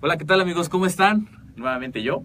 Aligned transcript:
Hola, 0.00 0.16
¿qué 0.16 0.24
tal 0.24 0.40
amigos? 0.40 0.68
¿Cómo 0.68 0.86
están? 0.86 1.28
Nuevamente 1.56 2.04
yo. 2.04 2.22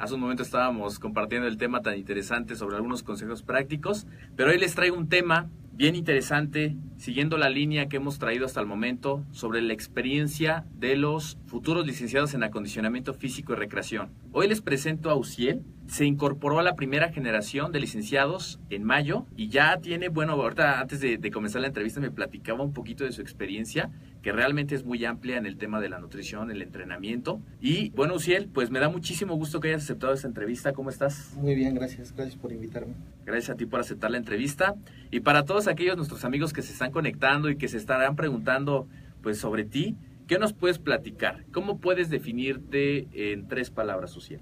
Hace 0.00 0.14
un 0.14 0.20
momento 0.20 0.42
estábamos 0.42 0.98
compartiendo 0.98 1.46
el 1.46 1.58
tema 1.58 1.80
tan 1.80 1.96
interesante 1.96 2.56
sobre 2.56 2.74
algunos 2.74 3.04
consejos 3.04 3.44
prácticos, 3.44 4.08
pero 4.34 4.50
hoy 4.50 4.58
les 4.58 4.74
traigo 4.74 4.96
un 4.96 5.08
tema 5.08 5.48
bien 5.74 5.94
interesante, 5.94 6.76
siguiendo 6.96 7.38
la 7.38 7.50
línea 7.50 7.88
que 7.88 7.98
hemos 7.98 8.18
traído 8.18 8.46
hasta 8.46 8.60
el 8.60 8.66
momento 8.66 9.24
sobre 9.30 9.62
la 9.62 9.72
experiencia 9.72 10.64
de 10.74 10.96
los 10.96 11.38
futuros 11.46 11.86
licenciados 11.86 12.34
en 12.34 12.42
acondicionamiento 12.42 13.14
físico 13.14 13.52
y 13.52 13.56
recreación. 13.56 14.12
Hoy 14.32 14.48
les 14.48 14.60
presento 14.60 15.10
a 15.10 15.16
Uciel, 15.16 15.62
se 15.86 16.06
incorporó 16.06 16.58
a 16.58 16.62
la 16.62 16.76
primera 16.76 17.12
generación 17.12 17.72
de 17.72 17.80
licenciados 17.80 18.60
en 18.70 18.84
mayo 18.84 19.26
y 19.36 19.48
ya 19.48 19.78
tiene, 19.78 20.08
bueno, 20.08 20.32
ahorita 20.32 20.80
antes 20.80 21.00
de, 21.00 21.30
comenzar 21.30 21.60
la 21.60 21.68
entrevista 21.68 22.00
me 22.00 22.10
platicaba 22.10 22.62
un 22.62 22.72
poquito 22.72 23.04
de 23.04 23.12
su 23.12 23.20
experiencia, 23.20 23.90
que 24.24 24.32
realmente 24.32 24.74
es 24.74 24.86
muy 24.86 25.04
amplia 25.04 25.36
en 25.36 25.44
el 25.44 25.58
tema 25.58 25.82
de 25.82 25.90
la 25.90 25.98
nutrición, 25.98 26.50
el 26.50 26.62
entrenamiento. 26.62 27.42
Y 27.60 27.90
bueno, 27.90 28.14
Uciel, 28.14 28.48
pues 28.48 28.70
me 28.70 28.80
da 28.80 28.88
muchísimo 28.88 29.34
gusto 29.34 29.60
que 29.60 29.68
hayas 29.68 29.82
aceptado 29.82 30.14
esta 30.14 30.26
entrevista. 30.26 30.72
¿Cómo 30.72 30.88
estás? 30.88 31.34
Muy 31.36 31.54
bien, 31.54 31.74
gracias. 31.74 32.14
Gracias 32.16 32.36
por 32.36 32.50
invitarme. 32.50 32.94
Gracias 33.26 33.50
a 33.50 33.54
ti 33.54 33.66
por 33.66 33.80
aceptar 33.80 34.10
la 34.10 34.16
entrevista. 34.16 34.76
Y 35.10 35.20
para 35.20 35.44
todos 35.44 35.68
aquellos 35.68 35.98
nuestros 35.98 36.24
amigos 36.24 36.54
que 36.54 36.62
se 36.62 36.72
están 36.72 36.90
conectando 36.90 37.50
y 37.50 37.56
que 37.56 37.68
se 37.68 37.76
estarán 37.76 38.16
preguntando 38.16 38.88
pues 39.20 39.36
sobre 39.36 39.64
ti, 39.64 39.94
¿qué 40.26 40.38
nos 40.38 40.54
puedes 40.54 40.78
platicar? 40.78 41.44
¿Cómo 41.52 41.76
puedes 41.76 42.08
definirte 42.08 43.06
en 43.12 43.46
tres 43.46 43.68
palabras, 43.68 44.16
Uciel? 44.16 44.40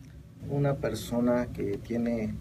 una 0.49 0.77
persona 0.77 1.47
que 1.53 1.77
tiene 1.79 2.35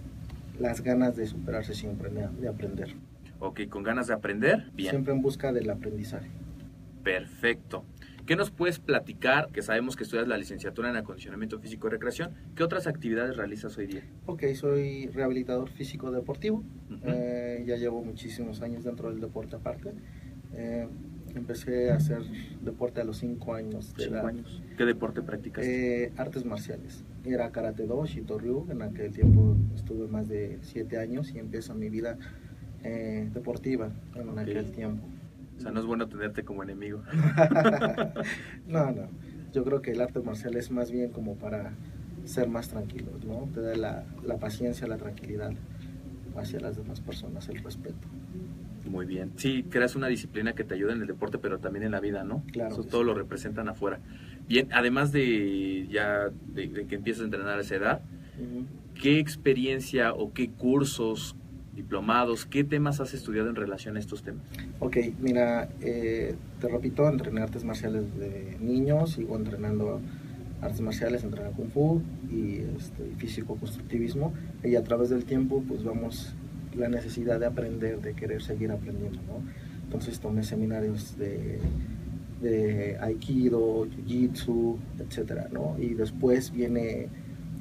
las 0.60 0.82
ganas 0.82 1.16
de 1.16 1.26
superarse 1.26 1.74
siempre, 1.74 2.12
de 2.12 2.48
aprender. 2.48 2.96
Ok, 3.40 3.62
con 3.70 3.82
ganas 3.82 4.08
de 4.08 4.14
aprender, 4.14 4.70
bien. 4.74 4.92
Siempre 4.92 5.14
en 5.14 5.22
busca 5.24 5.52
del 5.52 5.70
aprendizaje. 5.70 6.30
Perfecto. 7.04 7.86
¿Qué 8.26 8.36
nos 8.36 8.52
puedes 8.52 8.80
platicar? 8.80 9.50
Que 9.52 9.62
sabemos 9.62 9.96
que 9.96 10.04
estudias 10.04 10.28
la 10.28 10.38
licenciatura 10.38 10.90
en 10.90 10.96
acondicionamiento 10.96 11.60
físico 11.60 11.88
y 11.88 11.92
recreación. 11.92 12.34
¿Qué 12.56 12.64
otras 12.64 12.88
actividades 12.88 13.36
realizas 13.36 13.78
hoy 13.78 13.88
día? 13.88 14.04
Ok, 14.26 14.44
soy 14.54 15.08
rehabilitador 15.08 15.70
físico 15.70 16.12
deportivo. 16.12 16.64
Eh, 17.04 17.64
ya 17.66 17.76
llevo 17.78 18.04
muchísimos 18.04 18.62
años 18.62 18.84
dentro 18.84 19.10
del 19.10 19.20
deporte 19.20 19.56
aparte. 19.56 19.94
Eh, 20.54 20.88
empecé 21.36 21.92
a 21.92 21.96
hacer 21.96 22.22
deporte 22.62 23.02
a 23.02 23.04
los 23.04 23.18
5 23.18 23.54
años. 23.54 23.94
años? 24.24 24.62
¿Qué 24.78 24.86
deporte 24.86 25.22
practicas? 25.22 25.66
Eh, 25.66 26.12
artes 26.18 26.46
marciales. 26.46 27.04
Era 27.26 27.52
Karate 27.52 27.86
Do, 27.86 28.06
Shito 28.06 28.38
Ryu. 28.38 28.68
En 28.70 28.82
aquel 28.82 29.12
tiempo 29.12 29.56
estuve 29.76 30.08
más 30.08 30.28
de 30.28 30.60
7 30.62 30.98
años 30.98 31.32
y 31.34 31.40
empiezo 31.40 31.74
mi 31.74 31.90
vida 31.90 32.18
eh, 32.84 33.30
deportiva 33.34 33.92
en 34.16 34.38
aquel 34.38 34.72
tiempo. 34.72 35.08
O 35.62 35.64
sea, 35.64 35.72
no 35.72 35.80
es 35.80 35.86
bueno 35.86 36.08
tenerte 36.08 36.44
como 36.44 36.64
enemigo. 36.64 37.04
no, 38.68 38.90
no. 38.90 39.10
Yo 39.54 39.64
creo 39.64 39.84
que 39.84 39.92
el 39.92 40.02
arte 40.02 40.20
marcial 40.20 40.56
es 40.56 40.72
más 40.72 40.90
bien 40.90 41.12
como 41.12 41.36
para 41.36 41.74
ser 42.26 42.48
más 42.48 42.70
tranquilo, 42.70 43.12
¿no? 43.24 43.48
Te 43.54 43.62
da 43.62 43.76
la, 43.76 44.04
la 44.26 44.38
paciencia, 44.38 44.88
la 44.88 44.98
tranquilidad 44.98 45.52
hacia 46.36 46.60
las 46.60 46.78
demás 46.78 47.00
personas, 47.00 47.48
el 47.50 47.64
respeto. 47.64 48.08
Muy 48.90 49.06
bien. 49.06 49.34
Sí, 49.36 49.64
creas 49.70 49.96
una 49.96 50.08
disciplina 50.08 50.54
que 50.54 50.64
te 50.64 50.74
ayuda 50.74 50.94
en 50.94 51.02
el 51.02 51.08
deporte, 51.08 51.38
pero 51.38 51.60
también 51.60 51.84
en 51.84 51.92
la 51.92 52.00
vida, 52.00 52.24
¿no? 52.24 52.44
Claro. 52.52 52.72
Eso 52.72 52.84
todo 52.84 53.04
lo 53.04 53.14
representan 53.14 53.70
afuera. 53.70 54.00
Bien, 54.48 54.68
además 54.72 55.12
de 55.12 55.88
ya 55.92 56.32
de, 56.56 56.88
que 56.88 56.96
empiezas 56.96 57.22
a 57.22 57.26
entrenar 57.26 57.60
a 57.60 57.62
esa 57.62 57.76
edad, 57.76 58.02
¿qué 59.00 59.20
experiencia 59.20 60.12
o 60.12 60.34
qué 60.34 60.50
cursos, 60.50 61.36
diplomados, 61.74 62.46
qué 62.46 62.64
temas 62.64 63.00
has 63.00 63.14
estudiado 63.14 63.50
en 63.50 63.56
relación 63.56 63.98
a 63.98 64.00
estos 64.00 64.24
temas? 64.24 64.44
Ok, 64.80 64.98
mira, 65.20 65.70
eh, 65.82 66.36
te 66.60 66.68
repito, 66.68 67.08
entrené 67.08 67.42
artes 67.42 67.64
marciales 67.64 68.18
de 68.18 68.58
niños, 68.60 69.12
sigo 69.12 69.38
entrenando 69.38 70.02
artes 70.62 70.82
marciales, 70.82 71.24
entreno 71.24 71.52
kung 71.52 71.70
fu 71.70 72.02
y 72.32 72.62
este, 72.78 73.04
físico-constructivismo, 73.18 74.34
y 74.64 74.76
a 74.76 74.84
través 74.84 75.10
del 75.10 75.26
tiempo 75.26 75.64
pues 75.68 75.84
vamos 75.84 76.34
la 76.76 76.88
necesidad 76.88 77.40
de 77.40 77.46
aprender, 77.48 78.02
de 78.02 78.14
querer 78.14 78.42
seguir 78.42 78.72
aprendiendo, 78.72 79.20
¿no? 79.28 79.42
Entonces 79.84 80.20
tomé 80.20 80.44
seminarios 80.44 81.18
de, 81.18 81.60
Aikido, 83.02 83.86
Jiu-Jitsu, 83.88 84.78
etcétera, 85.00 85.50
¿no? 85.52 85.76
Y 85.80 85.94
después 85.94 86.52
viene 86.52 87.10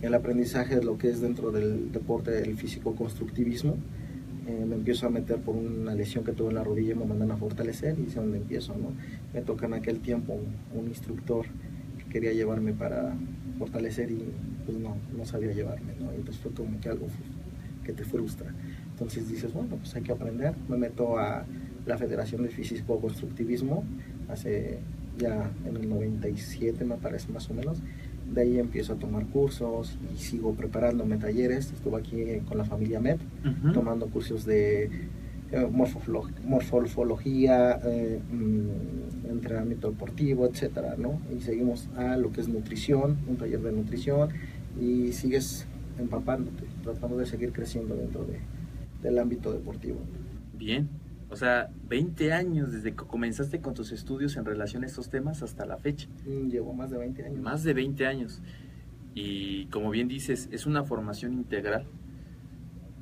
el 0.00 0.14
aprendizaje 0.14 0.76
de 0.76 0.84
lo 0.84 0.96
que 0.96 1.10
es 1.10 1.20
dentro 1.20 1.50
del 1.50 1.92
deporte 1.92 2.30
del 2.30 2.56
físico-constructivismo. 2.56 3.76
Eh, 4.50 4.64
me 4.66 4.74
empiezo 4.74 5.06
a 5.06 5.10
meter 5.10 5.38
por 5.38 5.54
una 5.54 5.94
lesión 5.94 6.24
que 6.24 6.32
tuve 6.32 6.48
en 6.48 6.56
la 6.56 6.64
rodilla 6.64 6.92
y 6.92 6.94
me 6.96 7.04
mandan 7.04 7.30
a 7.30 7.36
fortalecer 7.36 7.96
y 8.00 8.06
es 8.06 8.14
donde 8.16 8.38
empiezo, 8.38 8.74
¿no? 8.74 8.92
Me 9.32 9.42
toca 9.42 9.66
en 9.66 9.74
aquel 9.74 10.00
tiempo 10.00 10.40
un, 10.74 10.88
instructor 10.88 11.46
que 11.98 12.04
quería 12.06 12.32
llevarme 12.32 12.72
para 12.72 13.14
fortalecer 13.58 14.10
y 14.10 14.24
pues 14.66 14.76
no, 14.78 14.96
no 15.16 15.24
sabía 15.24 15.52
llevarme, 15.52 15.92
¿no? 16.00 16.10
Entonces 16.10 16.42
fue 16.42 16.52
como 16.52 16.80
que 16.80 16.88
algo 16.88 17.06
que 17.84 17.92
te 17.92 18.04
frustra. 18.04 18.52
Entonces 18.90 19.28
dices, 19.28 19.52
bueno, 19.52 19.76
pues 19.76 19.94
hay 19.94 20.02
que 20.02 20.10
aprender. 20.10 20.54
Me 20.68 20.76
meto 20.76 21.16
a 21.16 21.44
la 21.86 21.96
Federación 21.96 22.42
de 22.42 22.48
Físico 22.48 23.00
Constructivismo 23.00 23.84
hace 24.28 24.80
ya 25.16 25.50
en 25.64 25.76
el 25.76 25.88
97 25.88 26.84
me 26.84 26.96
parece 26.96 27.30
más 27.30 27.48
o 27.50 27.54
menos. 27.54 27.82
De 28.32 28.42
ahí 28.42 28.58
empiezo 28.58 28.92
a 28.92 28.96
tomar 28.96 29.26
cursos 29.26 29.98
y 30.14 30.18
sigo 30.18 30.54
preparándome 30.54 31.16
talleres. 31.16 31.72
Estuve 31.72 31.98
aquí 31.98 32.24
con 32.48 32.58
la 32.58 32.64
familia 32.64 33.00
MED 33.00 33.18
tomando 33.72 34.06
cursos 34.06 34.44
de 34.44 34.90
eh, 35.52 35.68
morfología, 36.44 37.80
eh, 37.84 38.20
mm, 38.30 39.30
entrenamiento 39.30 39.90
deportivo, 39.90 40.46
etcétera, 40.46 40.94
¿no? 40.96 41.20
Y 41.36 41.40
seguimos 41.40 41.88
a 41.96 42.16
lo 42.16 42.30
que 42.30 42.40
es 42.40 42.48
nutrición, 42.48 43.18
un 43.26 43.36
taller 43.36 43.60
de 43.60 43.72
nutrición 43.72 44.30
y 44.80 45.12
sigues 45.12 45.66
empapándote, 45.98 46.64
tratando 46.84 47.16
de 47.16 47.26
seguir 47.26 47.52
creciendo 47.52 47.96
dentro 47.96 48.24
de, 48.24 48.38
del 49.02 49.18
ámbito 49.18 49.52
deportivo. 49.52 49.98
Bien, 50.56 50.88
o 51.30 51.36
sea, 51.36 51.70
20 51.88 52.32
años 52.32 52.72
desde 52.72 52.92
que 52.92 53.04
comenzaste 53.04 53.60
con 53.60 53.74
tus 53.74 53.92
estudios 53.92 54.36
en 54.36 54.44
relación 54.44 54.82
a 54.82 54.86
estos 54.86 55.10
temas 55.10 55.42
hasta 55.42 55.64
la 55.64 55.76
fecha. 55.76 56.08
Mm, 56.26 56.48
llevo 56.48 56.74
más 56.74 56.90
de 56.90 56.98
20 56.98 57.24
años. 57.24 57.40
Más 57.40 57.62
de 57.62 57.72
20 57.72 58.06
años. 58.06 58.42
Y 59.14 59.66
como 59.66 59.90
bien 59.90 60.08
dices, 60.08 60.48
es 60.50 60.66
una 60.66 60.82
formación 60.84 61.32
integral. 61.32 61.86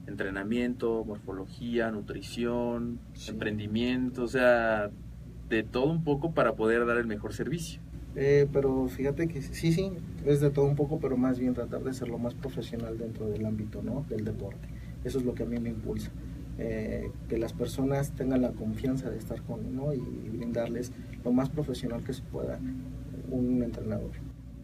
Entrenamiento, 0.07 1.05
morfología, 1.05 1.91
nutrición, 1.91 2.99
emprendimiento, 3.29 4.25
o 4.25 4.29
sea, 4.29 4.91
de 5.49 5.63
todo 5.63 5.91
un 5.91 6.05
poco 6.05 6.33
para 6.33 6.55
poder 6.55 6.87
dar 6.87 6.99
el 6.99 7.07
mejor 7.07 7.33
servicio. 7.33 7.81
Eh, 8.17 8.49
pero 8.53 8.89
fíjate 8.89 9.29
que 9.29 9.43
sí, 9.43 9.73
sí, 9.73 9.93
es 10.27 10.41
de 10.41 10.51
todo 10.51 10.65
un 10.65 10.77
poco, 10.77 10.99
pero 10.99 11.17
más 11.17 11.39
bien 11.39 11.55
tratar 11.55 11.83
de 11.83 11.93
ser 11.93 12.09
lo 12.09 12.19
más 12.19 12.35
profesional 12.35 12.99
dentro 12.99 13.29
del 13.29 13.45
ámbito, 13.47 13.83
¿no? 13.83 14.05
Del 14.09 14.25
deporte 14.25 14.67
Eso 15.05 15.19
es 15.19 15.25
lo 15.25 15.35
que 15.35 15.45
a 15.45 15.47
mí 15.47 15.59
me 15.59 15.69
impulsa. 15.69 16.11
Eh, 16.59 17.13
que 17.29 17.39
las 17.39 17.53
personas 17.53 18.13
tengan 18.17 18.43
la 18.43 18.51
confianza 18.51 19.11
de 19.11 19.19
estar 19.19 19.41
con 19.43 19.65
uno 19.65 19.95
y, 19.95 19.99
y 19.99 20.29
brindarles 20.29 20.93
lo 21.25 21.31
más 21.31 21.51
profesional 21.51 22.03
que 22.03 22.13
se 22.13 22.23
pueda 22.23 22.59
un 23.31 23.63
entrenador. 23.63 24.11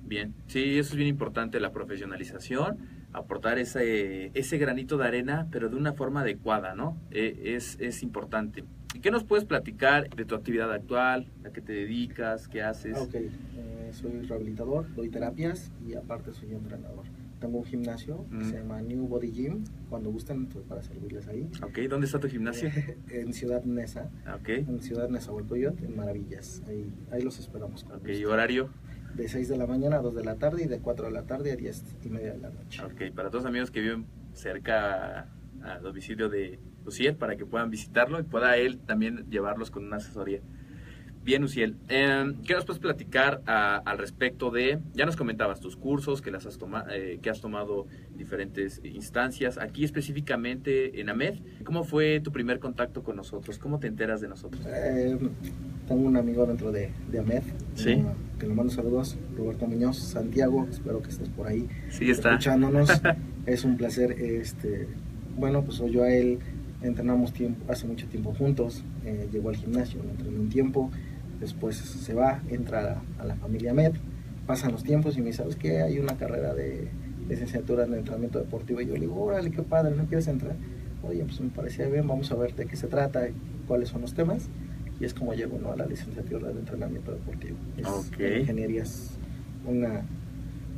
Bien, 0.06 0.34
sí, 0.46 0.78
eso 0.78 0.90
es 0.90 0.96
bien 0.96 1.08
importante, 1.08 1.60
la 1.60 1.72
profesionalización, 1.72 2.78
aportar 3.12 3.58
ese, 3.58 4.30
ese 4.34 4.58
granito 4.58 4.98
de 4.98 5.06
arena, 5.06 5.48
pero 5.50 5.68
de 5.68 5.76
una 5.76 5.92
forma 5.92 6.20
adecuada, 6.22 6.74
¿no? 6.74 6.98
Eh, 7.10 7.54
es, 7.56 7.78
es 7.80 8.02
importante. 8.02 8.64
¿Y 8.94 9.00
qué 9.00 9.10
nos 9.10 9.24
puedes 9.24 9.44
platicar 9.44 10.08
de 10.10 10.24
tu 10.24 10.34
actividad 10.34 10.72
actual, 10.72 11.30
a 11.44 11.50
qué 11.50 11.60
te 11.60 11.72
dedicas, 11.72 12.48
qué 12.48 12.62
haces? 12.62 12.98
Ok, 12.98 13.14
eh, 13.14 13.90
soy 13.92 14.22
rehabilitador, 14.22 14.92
doy 14.94 15.08
terapias 15.08 15.72
y 15.88 15.94
aparte 15.94 16.32
soy 16.32 16.52
entrenador. 16.52 17.04
Tengo 17.44 17.58
un 17.58 17.64
gimnasio 17.66 18.24
que 18.30 18.36
Mm. 18.36 18.44
se 18.50 18.56
llama 18.56 18.80
New 18.80 19.06
Body 19.06 19.30
Gym. 19.30 19.64
Cuando 19.90 20.10
gusten, 20.10 20.44
estoy 20.44 20.62
para 20.62 20.82
servirles 20.82 21.28
ahí. 21.28 21.46
Ok, 21.62 21.78
¿dónde 21.90 22.06
está 22.06 22.18
tu 22.18 22.26
gimnasio? 22.26 22.70
en 23.10 23.34
Ciudad 23.34 23.62
Neza, 23.64 24.08
Ok, 24.34 24.48
en 24.48 24.80
Ciudad 24.80 25.10
Nezahualcóyotl, 25.10 25.84
en 25.84 25.94
Maravillas. 25.94 26.62
Ahí, 26.66 26.90
ahí 27.12 27.20
los 27.20 27.38
esperamos. 27.38 27.84
con 27.84 27.96
ok. 27.96 28.08
¿y 28.08 28.24
horario? 28.24 28.70
De 29.14 29.28
6 29.28 29.50
de 29.50 29.58
la 29.58 29.66
mañana 29.66 29.96
a 29.96 30.00
2 30.00 30.14
de 30.14 30.24
la 30.24 30.36
tarde 30.36 30.62
y 30.64 30.68
de 30.68 30.78
4 30.78 31.04
de 31.04 31.12
la 31.12 31.24
tarde 31.24 31.52
a 31.52 31.56
10 31.56 31.84
y 32.02 32.08
media 32.08 32.32
de 32.32 32.38
la 32.38 32.48
noche. 32.48 32.82
Ok, 32.82 33.14
para 33.14 33.28
todos 33.28 33.44
los 33.44 33.50
amigos 33.50 33.70
que 33.70 33.82
viven 33.82 34.06
cerca 34.32 35.28
al 35.62 35.82
domicilio 35.82 36.30
de 36.30 36.58
Luciel, 36.86 37.14
para 37.16 37.36
que 37.36 37.44
puedan 37.44 37.68
visitarlo 37.68 38.18
y 38.20 38.22
pueda 38.22 38.56
él 38.56 38.78
también 38.78 39.26
llevarlos 39.28 39.70
con 39.70 39.84
una 39.84 39.96
asesoría. 39.96 40.40
Bien, 41.24 41.42
Uciel, 41.42 41.76
eh, 41.88 42.34
¿qué 42.46 42.52
nos 42.52 42.66
puedes 42.66 42.80
platicar 42.80 43.40
a- 43.46 43.78
al 43.78 43.96
respecto 43.96 44.50
de, 44.50 44.78
ya 44.92 45.06
nos 45.06 45.16
comentabas 45.16 45.58
tus 45.58 45.74
cursos, 45.74 46.20
que, 46.20 46.30
las 46.30 46.44
has 46.44 46.58
toma- 46.58 46.84
eh, 46.92 47.18
que 47.22 47.30
has 47.30 47.40
tomado 47.40 47.86
en 48.12 48.18
diferentes 48.18 48.82
instancias, 48.84 49.56
aquí 49.56 49.84
específicamente 49.84 51.00
en 51.00 51.08
AMED, 51.08 51.36
¿cómo 51.64 51.82
fue 51.84 52.20
tu 52.20 52.30
primer 52.30 52.58
contacto 52.58 53.02
con 53.02 53.16
nosotros? 53.16 53.58
¿Cómo 53.58 53.78
te 53.78 53.86
enteras 53.86 54.20
de 54.20 54.28
nosotros? 54.28 54.66
Eh, 54.66 55.16
tengo 55.88 56.02
un 56.06 56.16
amigo 56.18 56.44
dentro 56.44 56.70
de, 56.70 56.90
de 57.10 57.18
AMED, 57.18 57.42
Sí. 57.74 57.90
eh, 57.92 58.04
que 58.38 58.46
le 58.46 58.52
mando 58.52 58.70
saludos, 58.70 59.16
Roberto 59.34 59.66
Muñoz, 59.66 59.96
Santiago, 59.96 60.66
espero 60.70 61.00
que 61.00 61.08
estés 61.08 61.30
por 61.30 61.46
ahí 61.46 61.66
Sí, 61.88 62.10
está. 62.10 62.32
escuchándonos. 62.32 62.90
es 63.46 63.64
un 63.64 63.78
placer, 63.78 64.12
este, 64.12 64.88
bueno, 65.38 65.64
pues 65.64 65.78
yo 65.90 66.02
a 66.02 66.12
él 66.12 66.38
entrenamos 66.82 67.32
tiempo, 67.32 67.64
hace 67.72 67.86
mucho 67.86 68.06
tiempo 68.08 68.34
juntos, 68.34 68.84
eh, 69.06 69.26
llegó 69.32 69.48
al 69.48 69.56
gimnasio, 69.56 70.02
lo 70.02 70.10
entrené 70.10 70.38
un 70.38 70.50
tiempo, 70.50 70.90
después 71.44 71.76
se 71.76 72.14
va, 72.14 72.42
entra 72.48 72.80
a 72.80 72.82
la, 72.82 73.02
a 73.18 73.24
la 73.24 73.36
familia 73.36 73.72
MED, 73.72 73.92
pasan 74.46 74.72
los 74.72 74.82
tiempos 74.84 75.16
y 75.16 75.20
me 75.20 75.26
dice, 75.26 75.38
¿sabes 75.38 75.56
qué? 75.56 75.82
Hay 75.82 75.98
una 75.98 76.16
carrera 76.16 76.54
de 76.54 76.88
licenciatura 77.28 77.84
en 77.84 77.94
entrenamiento 77.94 78.38
deportivo 78.38 78.80
y 78.80 78.86
yo 78.86 78.94
le 78.94 79.00
digo, 79.00 79.22
órale, 79.22 79.50
qué 79.50 79.62
padre, 79.62 79.94
¿no 79.96 80.04
quieres 80.06 80.28
entrar? 80.28 80.56
Oye, 81.02 81.22
pues 81.24 81.40
me 81.40 81.50
parecía 81.50 81.86
bien, 81.88 82.06
vamos 82.06 82.30
a 82.32 82.34
ver 82.34 82.54
de 82.54 82.66
qué 82.66 82.76
se 82.76 82.86
trata, 82.86 83.26
cuáles 83.66 83.88
son 83.90 84.00
los 84.02 84.14
temas 84.14 84.48
y 85.00 85.04
es 85.04 85.12
como 85.14 85.34
llego 85.34 85.58
¿no? 85.58 85.72
a 85.72 85.76
la 85.76 85.86
licenciatura 85.86 86.50
de 86.52 86.60
entrenamiento 86.60 87.12
deportivo. 87.12 87.56
Es, 87.76 87.86
Ok. 87.86 88.18
la 88.18 88.38
Ingeniería 88.38 88.82
es 88.82 89.10
una, 89.66 90.02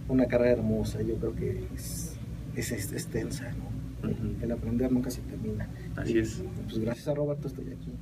una 0.09 0.27
carrera 0.27 0.53
hermosa, 0.53 1.03
yo 1.03 1.15
creo 1.17 1.35
que 1.35 1.65
es, 1.75 2.17
es, 2.57 2.73
es 2.73 2.93
extensa, 2.93 3.51
¿no? 3.53 3.77
Ujú. 4.09 4.37
El 4.43 4.53
aprender 4.53 4.93
nunca 4.93 5.11
se 5.11 5.21
termina. 5.23 5.69
Así 5.97 6.15
Y, 6.15 6.19
es. 6.19 6.43
Pues 6.65 6.79
gracias 6.79 7.09
a 7.09 7.15
Roberto 7.15 7.49
estoy 7.49 7.67
aquí. 7.73 7.93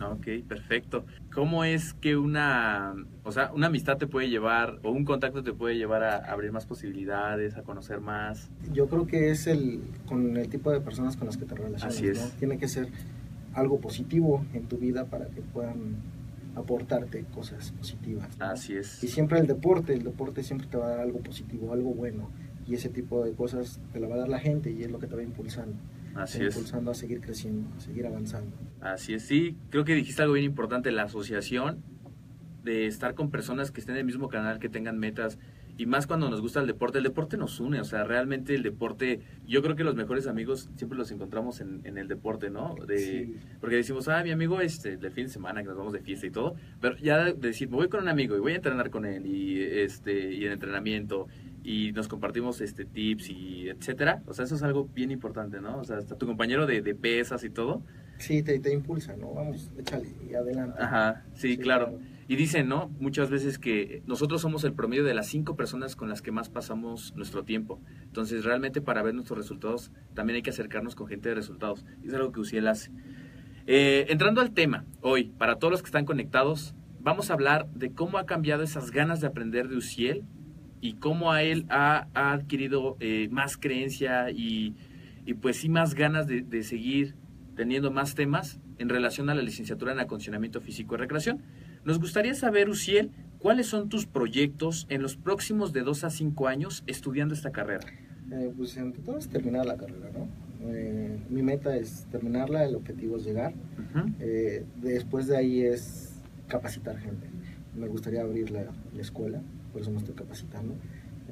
Ok, 0.00 0.26
perfecto. 0.48 1.04
¿Cómo 1.32 1.64
es 1.64 1.94
que 1.94 2.16
una, 2.16 2.94
o 3.22 3.32
sea, 3.32 3.52
una 3.52 3.66
amistad 3.66 3.98
te 3.98 4.06
puede 4.06 4.28
llevar 4.28 4.78
o 4.82 4.90
un 4.90 5.04
contacto 5.04 5.42
te 5.42 5.52
puede 5.52 5.76
llevar 5.76 6.02
a 6.02 6.16
abrir 6.32 6.52
más 6.52 6.66
posibilidades, 6.66 7.56
a 7.56 7.62
conocer 7.62 8.00
más? 8.00 8.50
Yo 8.72 8.88
creo 8.88 9.06
que 9.06 9.30
es 9.30 9.46
el 9.46 9.82
con 10.06 10.36
el 10.36 10.48
tipo 10.48 10.70
de 10.70 10.80
personas 10.80 11.16
con 11.16 11.26
las 11.26 11.36
que 11.36 11.44
te 11.44 11.54
relacionas. 11.54 11.94
Así 11.94 12.06
es. 12.06 12.20
¿no? 12.20 12.28
Tiene 12.38 12.58
que 12.58 12.68
ser 12.68 12.88
algo 13.54 13.80
positivo 13.80 14.44
en 14.54 14.64
tu 14.64 14.78
vida 14.78 15.04
para 15.04 15.26
que 15.26 15.42
puedan 15.42 15.96
aportarte 16.56 17.24
cosas 17.34 17.72
positivas. 17.72 18.38
¿no? 18.38 18.46
Así 18.46 18.76
es. 18.76 19.02
Y 19.04 19.08
siempre 19.08 19.38
el 19.38 19.46
deporte, 19.46 19.92
el 19.92 20.02
deporte 20.02 20.42
siempre 20.42 20.66
te 20.66 20.76
va 20.76 20.86
a 20.86 20.90
dar 20.90 21.00
algo 21.00 21.20
positivo, 21.20 21.72
algo 21.72 21.92
bueno. 21.92 22.30
Y 22.66 22.74
ese 22.74 22.88
tipo 22.88 23.24
de 23.24 23.32
cosas 23.32 23.80
te 23.92 24.00
la 24.00 24.08
va 24.08 24.14
a 24.14 24.18
dar 24.18 24.28
la 24.28 24.38
gente 24.38 24.70
y 24.70 24.82
es 24.82 24.90
lo 24.90 24.98
que 24.98 25.06
te 25.06 25.16
va 25.16 25.22
impulsando. 25.22 25.76
Así 26.14 26.42
es. 26.42 26.54
impulsando 26.54 26.90
a 26.90 26.94
seguir 26.94 27.20
creciendo, 27.20 27.68
a 27.76 27.80
seguir 27.80 28.06
avanzando. 28.06 28.56
Así 28.80 29.14
es. 29.14 29.24
Sí, 29.24 29.56
creo 29.70 29.84
que 29.84 29.94
dijiste 29.94 30.22
algo 30.22 30.34
bien 30.34 30.46
importante, 30.46 30.90
la 30.90 31.04
asociación 31.04 31.82
de 32.64 32.86
estar 32.86 33.14
con 33.14 33.30
personas 33.30 33.70
que 33.70 33.80
estén 33.80 33.94
en 33.94 34.00
el 34.00 34.06
mismo 34.06 34.28
canal, 34.28 34.58
que 34.58 34.68
tengan 34.68 34.98
metas 34.98 35.38
y 35.80 35.86
más 35.86 36.06
cuando 36.06 36.28
nos 36.28 36.42
gusta 36.42 36.60
el 36.60 36.66
deporte. 36.66 36.98
El 36.98 37.04
deporte 37.04 37.38
nos 37.38 37.58
une, 37.58 37.80
o 37.80 37.84
sea, 37.84 38.04
realmente 38.04 38.54
el 38.54 38.62
deporte, 38.62 39.20
yo 39.46 39.62
creo 39.62 39.76
que 39.76 39.82
los 39.82 39.94
mejores 39.94 40.26
amigos 40.26 40.68
siempre 40.76 40.98
los 40.98 41.10
encontramos 41.10 41.62
en, 41.62 41.80
en 41.84 41.96
el 41.96 42.06
deporte, 42.06 42.50
¿no? 42.50 42.74
De, 42.86 42.98
Sí. 42.98 43.36
Porque 43.60 43.76
decimos, 43.76 44.06
ah, 44.08 44.22
mi 44.22 44.30
amigo, 44.30 44.60
este, 44.60 44.98
de 44.98 45.10
fin 45.10 45.24
de 45.24 45.32
semana 45.32 45.62
que 45.62 45.68
nos 45.68 45.78
vamos 45.78 45.94
de 45.94 46.00
fiesta 46.00 46.26
y 46.26 46.30
todo, 46.30 46.54
pero 46.82 46.98
ya 46.98 47.24
de 47.24 47.32
decir, 47.32 47.70
me 47.70 47.76
voy 47.76 47.88
con 47.88 48.02
un 48.02 48.08
amigo 48.08 48.36
y 48.36 48.40
voy 48.40 48.52
a 48.52 48.56
entrenar 48.56 48.90
con 48.90 49.06
él 49.06 49.24
y, 49.24 49.62
este, 49.62 50.34
y 50.34 50.44
en 50.44 50.52
entrenamiento 50.52 51.28
y 51.64 51.92
nos 51.92 52.08
compartimos 52.08 52.60
este 52.60 52.84
tips 52.84 53.30
y 53.30 53.70
etcétera, 53.70 54.22
o 54.26 54.34
sea, 54.34 54.44
eso 54.44 54.56
es 54.56 54.62
algo 54.62 54.86
bien 54.94 55.10
importante, 55.10 55.62
¿no? 55.62 55.78
O 55.78 55.84
sea, 55.84 55.96
hasta 55.96 56.14
tu 56.18 56.26
compañero 56.26 56.66
de, 56.66 56.82
de 56.82 56.94
pesas 56.94 57.42
y 57.42 57.48
todo, 57.48 57.82
Sí, 58.18 58.42
te, 58.42 58.58
te 58.60 58.70
impulsa, 58.74 59.16
¿no? 59.16 59.32
Vamos, 59.32 59.70
échale 59.78 60.10
y 60.30 60.34
adelante. 60.34 60.76
Ajá, 60.78 61.24
sí, 61.32 61.52
Sí, 61.52 61.58
claro. 61.58 61.86
claro. 61.86 61.98
Y 62.30 62.36
dicen, 62.36 62.68
¿no? 62.68 62.94
Muchas 63.00 63.28
veces 63.28 63.58
que 63.58 64.04
nosotros 64.06 64.40
somos 64.40 64.62
el 64.62 64.72
promedio 64.72 65.02
de 65.02 65.14
las 65.14 65.26
cinco 65.26 65.56
personas 65.56 65.96
con 65.96 66.08
las 66.08 66.22
que 66.22 66.30
más 66.30 66.48
pasamos 66.48 67.12
nuestro 67.16 67.42
tiempo. 67.42 67.80
Entonces, 68.04 68.44
realmente 68.44 68.80
para 68.80 69.02
ver 69.02 69.14
nuestros 69.14 69.36
resultados, 69.36 69.90
también 70.14 70.36
hay 70.36 70.42
que 70.42 70.50
acercarnos 70.50 70.94
con 70.94 71.08
gente 71.08 71.28
de 71.28 71.34
resultados. 71.34 71.84
Es 72.04 72.14
algo 72.14 72.30
que 72.30 72.38
Uciel 72.38 72.68
hace. 72.68 72.92
Eh, 73.66 74.06
entrando 74.10 74.40
al 74.40 74.52
tema, 74.52 74.84
hoy, 75.00 75.32
para 75.38 75.56
todos 75.56 75.72
los 75.72 75.82
que 75.82 75.86
están 75.86 76.04
conectados, 76.04 76.76
vamos 77.00 77.30
a 77.30 77.34
hablar 77.34 77.68
de 77.74 77.94
cómo 77.94 78.16
ha 78.16 78.26
cambiado 78.26 78.62
esas 78.62 78.92
ganas 78.92 79.20
de 79.20 79.26
aprender 79.26 79.66
de 79.66 79.76
Uciel 79.76 80.22
y 80.80 80.94
cómo 81.00 81.32
a 81.32 81.42
él 81.42 81.66
ha, 81.68 82.06
ha 82.14 82.30
adquirido 82.30 82.96
eh, 83.00 83.26
más 83.32 83.56
creencia 83.56 84.30
y, 84.30 84.76
y 85.26 85.34
pues 85.34 85.56
sí 85.56 85.68
más 85.68 85.94
ganas 85.94 86.28
de, 86.28 86.42
de 86.42 86.62
seguir 86.62 87.16
teniendo 87.56 87.90
más 87.90 88.14
temas 88.14 88.60
en 88.78 88.88
relación 88.88 89.30
a 89.30 89.34
la 89.34 89.42
licenciatura 89.42 89.90
en 89.90 89.98
acondicionamiento 89.98 90.60
físico 90.60 90.94
y 90.94 90.98
recreación. 90.98 91.42
Nos 91.84 91.98
gustaría 91.98 92.34
saber, 92.34 92.68
Uciel, 92.68 93.10
cuáles 93.38 93.66
son 93.66 93.88
tus 93.88 94.06
proyectos 94.06 94.86
en 94.90 95.02
los 95.02 95.16
próximos 95.16 95.72
de 95.72 95.80
2 95.82 96.04
a 96.04 96.10
5 96.10 96.48
años 96.48 96.82
estudiando 96.86 97.34
esta 97.34 97.50
carrera. 97.50 97.86
Eh, 98.32 98.52
pues 98.56 98.76
entre 98.76 99.02
todo 99.02 99.18
es 99.18 99.28
terminar 99.28 99.66
la 99.66 99.76
carrera, 99.76 100.10
¿no? 100.12 100.28
Eh, 100.62 101.18
mi 101.30 101.42
meta 101.42 101.74
es 101.76 102.06
terminarla, 102.10 102.64
el 102.64 102.74
objetivo 102.76 103.16
es 103.16 103.24
llegar. 103.24 103.54
Eh, 104.20 104.64
después 104.82 105.26
de 105.26 105.36
ahí 105.36 105.62
es 105.62 106.20
capacitar 106.48 106.98
gente. 106.98 107.26
Me 107.76 107.88
gustaría 107.88 108.20
abrir 108.20 108.50
la, 108.50 108.64
la 108.94 109.00
escuela, 109.00 109.40
por 109.72 109.80
eso 109.82 109.90
me 109.90 109.98
estoy 109.98 110.14
capacitando. 110.14 110.74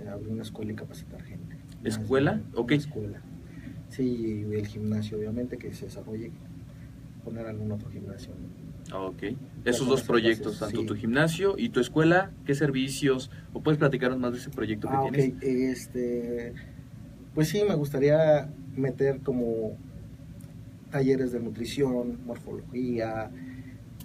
eh, 0.00 0.08
abrir 0.08 0.28
una 0.30 0.42
escuela 0.42 0.72
y 0.72 0.74
capacitar 0.76 1.20
gente. 1.24 1.56
¿Escuela? 1.84 2.34
De- 2.36 2.42
Ok. 2.58 2.68
una 2.70 2.76
escuela. 2.76 3.20
Sí, 3.90 4.44
y 4.48 4.54
el 4.54 4.66
gimnasio, 4.66 5.18
obviamente, 5.18 5.56
que 5.58 5.72
se 5.74 5.86
desarrolle, 5.86 6.30
poner 7.24 7.46
algún 7.46 7.72
otro 7.72 7.90
gimnasio. 7.90 8.32
Ok. 8.92 9.22
Ya 9.64 9.70
Esos 9.70 9.86
dos 9.88 10.02
proyectos, 10.02 10.58
tanto 10.58 10.80
sí. 10.80 10.86
tu 10.86 10.94
gimnasio 10.94 11.54
y 11.58 11.68
tu 11.70 11.80
escuela, 11.80 12.30
¿qué 12.46 12.54
servicios? 12.54 13.30
¿O 13.52 13.60
puedes 13.60 13.78
platicarnos 13.78 14.18
más 14.18 14.32
de 14.32 14.38
ese 14.38 14.50
proyecto 14.50 14.88
que 14.88 14.94
Ah, 14.94 15.02
ok. 15.02 15.12
tienes? 15.12 15.42
Este, 15.42 16.54
pues 17.34 17.48
sí, 17.48 17.62
me 17.68 17.74
gustaría 17.74 18.48
meter 18.76 19.20
como 19.20 19.76
talleres 20.90 21.32
de 21.32 21.40
nutrición, 21.40 22.18
morfología, 22.24 23.30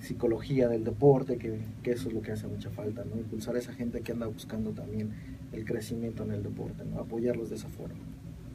psicología 0.02 0.68
del 0.68 0.84
deporte, 0.84 1.38
que, 1.38 1.60
que 1.82 1.92
eso 1.92 2.10
es 2.10 2.13
lo 2.13 2.22
que 2.22 2.34
hace 2.34 2.48
mucha 2.48 2.70
falta, 2.72 3.06
¿no? 3.06 3.16
Impulsar 3.18 3.56
a 3.56 3.60
esa 3.60 3.74
gente 3.74 4.02
que 4.02 4.12
anda 4.12 4.28
buscando 4.28 4.72
también 4.72 5.12
el 5.54 5.63
crecimiento 5.63 6.24
en 6.24 6.32
el 6.32 6.44
deporte, 6.44 6.84
¿no? 6.84 7.00
Apoyarlos 7.00 7.50
de 7.50 7.56
esa 7.56 7.70
forma. 7.70 7.96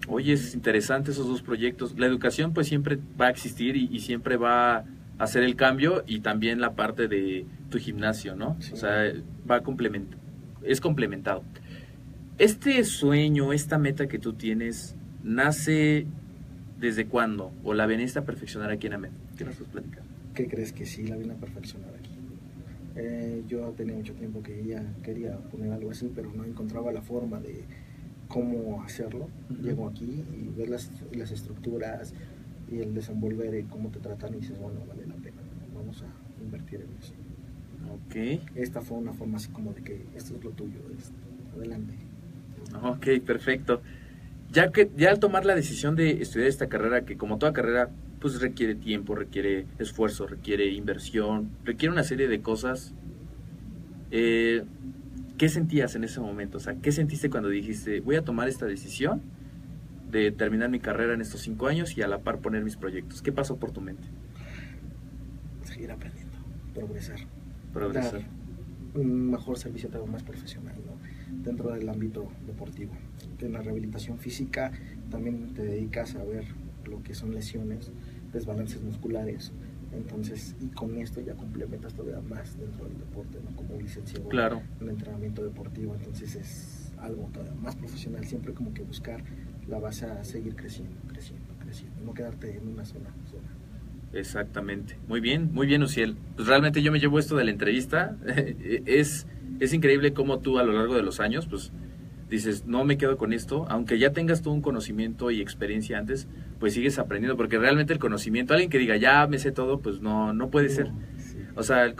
Oye, 0.08 0.34
es 0.34 0.54
interesante 0.54 1.10
esos 1.12 1.26
dos 1.26 1.42
proyectos. 1.42 1.98
La 1.98 2.06
educación 2.06 2.52
pues 2.52 2.66
siempre 2.66 2.98
va 3.18 3.26
a 3.26 3.30
existir 3.30 3.76
y, 3.76 3.88
y 3.90 4.00
siempre 4.00 4.36
va 4.36 4.78
a 4.78 4.84
hacer 5.18 5.42
el 5.42 5.56
cambio 5.56 6.04
y 6.06 6.20
también 6.20 6.60
la 6.60 6.74
parte 6.74 7.08
de 7.08 7.46
tu 7.70 7.78
gimnasio, 7.78 8.36
¿no? 8.36 8.56
Sí. 8.60 8.72
O 8.72 8.76
sea, 8.76 9.12
va 9.48 9.62
complement 9.62 10.14
es 10.64 10.80
complementado. 10.80 11.42
Este 12.38 12.84
sueño, 12.84 13.52
esta 13.52 13.78
meta 13.78 14.06
que 14.06 14.18
tú 14.18 14.34
tienes, 14.34 14.94
nace 15.22 16.06
desde 16.78 17.06
cuándo? 17.06 17.52
¿O 17.64 17.74
la 17.74 17.86
veniste 17.86 18.18
a 18.18 18.24
perfeccionar 18.24 18.70
aquí 18.70 18.86
en 18.86 18.94
AMED? 18.94 19.10
¿Qué 19.36 19.44
nos 19.44 19.56
puedes 19.56 19.72
platicar? 19.72 20.02
¿Qué 20.34 20.46
crees 20.46 20.72
que 20.72 20.86
sí 20.86 21.06
la 21.06 21.16
vine 21.16 21.32
a 21.32 21.36
perfeccionar 21.36 21.90
aquí? 21.98 22.10
Eh, 22.96 23.42
yo 23.48 23.72
tenía 23.76 23.94
mucho 23.96 24.12
tiempo 24.14 24.42
que 24.42 24.64
ya 24.64 24.82
quería 25.02 25.36
poner 25.36 25.72
algo 25.72 25.90
así, 25.90 26.10
pero 26.14 26.32
no 26.32 26.44
encontraba 26.44 26.92
la 26.92 27.02
forma 27.02 27.40
de 27.40 27.64
cómo 28.28 28.82
hacerlo. 28.82 29.28
Ujú. 29.50 29.62
Llego 29.62 29.88
aquí 29.88 30.24
y 30.32 30.56
ves 30.56 30.68
las, 30.68 30.90
las 31.12 31.30
estructuras 31.32 32.14
y 32.70 32.80
el 32.80 32.94
desenvolver 32.94 33.54
y 33.54 33.64
cómo 33.64 33.88
te 33.90 33.98
tratan 34.00 34.34
y 34.34 34.38
dices, 34.38 34.58
bueno, 34.58 34.80
vale 34.88 35.06
la 35.06 35.14
pena, 35.14 35.36
vamos 35.74 36.02
a 36.02 36.42
invertir 36.42 36.80
en 36.80 36.88
eso. 37.00 37.12
Ok, 37.92 38.40
Esta 38.54 38.80
fue 38.82 38.98
una 38.98 39.12
forma 39.12 39.36
así 39.38 39.48
como 39.50 39.72
de 39.72 39.82
que 39.82 40.04
esto 40.14 40.36
es 40.36 40.44
lo 40.44 40.50
tuyo, 40.50 40.78
es- 40.98 41.12
adelante. 41.56 41.94
ok, 42.82 43.24
perfecto. 43.24 43.80
ya 44.52 44.70
que 44.72 44.90
ya 44.96 45.10
al 45.10 45.18
tomar 45.20 45.44
la 45.44 45.54
decisión 45.54 45.94
de 45.94 46.22
estudiar 46.22 46.48
esta 46.48 46.68
carrera, 46.68 47.04
que 47.04 47.16
como 47.16 47.38
toda 47.38 47.52
carrera, 47.52 47.90
pues 48.20 48.40
requiere 48.40 48.74
tiempo, 48.74 49.14
requiere 49.14 49.66
esfuerzo, 49.78 50.26
requiere 50.26 50.66
inversión, 50.72 51.50
requiere 51.64 51.92
una 51.92 52.02
serie 52.02 52.28
de 52.28 52.40
cosas. 52.40 52.94
Eh, 54.10 54.64
¿Qué 55.36 55.48
sentías 55.48 55.94
en 55.94 56.04
ese 56.04 56.18
momento? 56.20 56.56
O 56.56 56.60
sea, 56.60 56.74
¿qué 56.74 56.90
sentiste 56.92 57.30
cuando 57.30 57.48
dijiste, 57.50 58.00
voy 58.00 58.16
a 58.16 58.22
tomar 58.22 58.48
esta 58.48 58.66
decisión 58.66 59.20
de 60.10 60.30
terminar 60.32 60.70
mi 60.70 60.80
carrera 60.80 61.14
en 61.14 61.20
estos 61.20 61.42
cinco 61.42 61.66
años 61.66 61.96
y 61.96 62.02
a 62.02 62.08
la 62.08 62.18
par 62.18 62.38
poner 62.38 62.64
mis 62.64 62.76
proyectos? 62.76 63.22
¿Qué 63.22 63.32
pasó 63.32 63.56
por 63.56 63.70
tu 63.72 63.80
mente? 63.80 64.08
Seguir 65.64 65.90
aprendiendo, 65.92 66.36
progresar. 66.74 67.20
Progresar. 67.72 68.20
Dar 68.20 68.38
un 68.94 69.30
mejor 69.30 69.58
servicio 69.58 69.88
todo 69.88 70.06
más 70.06 70.22
profesional 70.22 70.74
dentro 71.44 71.70
del 71.72 71.88
ámbito 71.88 72.30
deportivo. 72.46 72.92
En 73.40 73.52
la 73.52 73.62
rehabilitación 73.62 74.18
física 74.18 74.72
también 75.10 75.54
te 75.54 75.62
dedicas 75.62 76.14
a 76.16 76.24
ver 76.24 76.44
lo 76.84 77.02
que 77.02 77.14
son 77.14 77.34
lesiones, 77.34 77.92
desbalances 78.32 78.82
musculares, 78.82 79.52
entonces, 79.92 80.54
y 80.60 80.66
con 80.68 80.98
esto 80.98 81.20
ya 81.20 81.34
complementas 81.34 81.94
todavía 81.94 82.20
más 82.20 82.58
dentro 82.58 82.84
del 82.86 82.98
deporte, 82.98 83.38
¿no? 83.42 83.56
Como 83.56 83.80
licenciado 83.80 84.28
claro. 84.28 84.60
en 84.80 84.88
entrenamiento 84.90 85.42
deportivo, 85.42 85.94
entonces 85.94 86.34
es 86.34 86.92
algo 86.98 87.28
todavía 87.32 87.54
más 87.54 87.76
profesional, 87.76 88.24
siempre 88.26 88.52
como 88.52 88.74
que 88.74 88.82
buscar 88.82 89.22
la 89.68 89.78
base 89.78 90.06
a 90.06 90.24
seguir 90.24 90.56
creciendo, 90.56 90.96
creciendo, 91.06 91.46
creciendo, 91.60 92.00
no 92.04 92.14
quedarte 92.14 92.56
en 92.56 92.68
una 92.68 92.84
sola 92.84 93.10
zona. 93.30 93.48
Exactamente. 94.12 94.98
Muy 95.06 95.20
bien, 95.20 95.50
muy 95.52 95.66
bien, 95.66 95.82
Uciel. 95.82 96.16
Pues 96.36 96.48
realmente 96.48 96.82
yo 96.82 96.90
me 96.90 96.98
llevo 96.98 97.18
esto 97.18 97.36
de 97.36 97.44
la 97.44 97.50
entrevista. 97.50 98.16
es, 98.86 99.26
es 99.60 99.72
increíble 99.72 100.12
cómo 100.12 100.38
tú 100.38 100.58
a 100.58 100.62
lo 100.62 100.72
largo 100.72 100.94
de 100.94 101.02
los 101.02 101.20
años, 101.20 101.46
pues 101.46 101.72
dices, 102.30 102.66
no 102.66 102.84
me 102.84 102.98
quedo 102.98 103.16
con 103.16 103.32
esto, 103.32 103.66
aunque 103.68 103.98
ya 103.98 104.12
tengas 104.12 104.42
todo 104.42 104.54
un 104.54 104.62
conocimiento 104.62 105.30
y 105.30 105.40
experiencia 105.40 105.98
antes, 105.98 106.28
pues 106.58 106.74
sigues 106.74 106.98
aprendiendo, 106.98 107.36
porque 107.36 107.58
realmente 107.58 107.92
el 107.92 107.98
conocimiento, 107.98 108.54
alguien 108.54 108.70
que 108.70 108.78
diga, 108.78 108.96
ya 108.96 109.26
me 109.26 109.38
sé 109.38 109.52
todo, 109.52 109.80
pues 109.80 110.00
no, 110.00 110.32
no 110.32 110.50
puede 110.50 110.68
ser. 110.68 110.90
O 111.54 111.62
sea, 111.62 111.84
el 111.84 111.96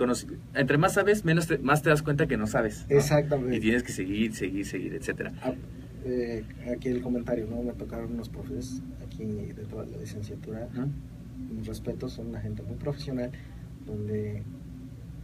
entre 0.55 0.79
más 0.79 0.95
sabes, 0.95 1.25
menos 1.25 1.49
más 1.63 1.83
te 1.83 1.91
das 1.91 2.03
cuenta 2.03 2.27
que 2.27 2.37
no 2.37 2.47
sabes. 2.47 2.87
Exactamente. 2.89 3.57
Y 3.57 3.61
tienes 3.61 3.83
que 3.83 3.93
seguir, 3.93 4.35
seguir, 4.35 4.65
seguir, 4.65 4.95
etcétera. 4.95 5.33
Ah, 5.99 6.09
eh, 6.09 6.45
aquí 6.75 6.89
el 6.89 7.03
comentario, 7.03 7.47
¿no? 7.47 7.63
Me 7.63 7.73
tocaron 7.73 8.13
unos 8.13 8.29
profes 8.29 8.83
aquí 9.05 9.25
de 9.25 9.65
toda 9.65 9.87
la 9.87 9.97
licenciatura. 9.97 10.69
Mis 11.51 11.67
respetos, 11.67 12.13
son 12.13 12.29
una 12.29 12.41
gente 12.41 12.63
muy 12.63 12.77
profesional, 12.77 13.31
donde 13.87 14.43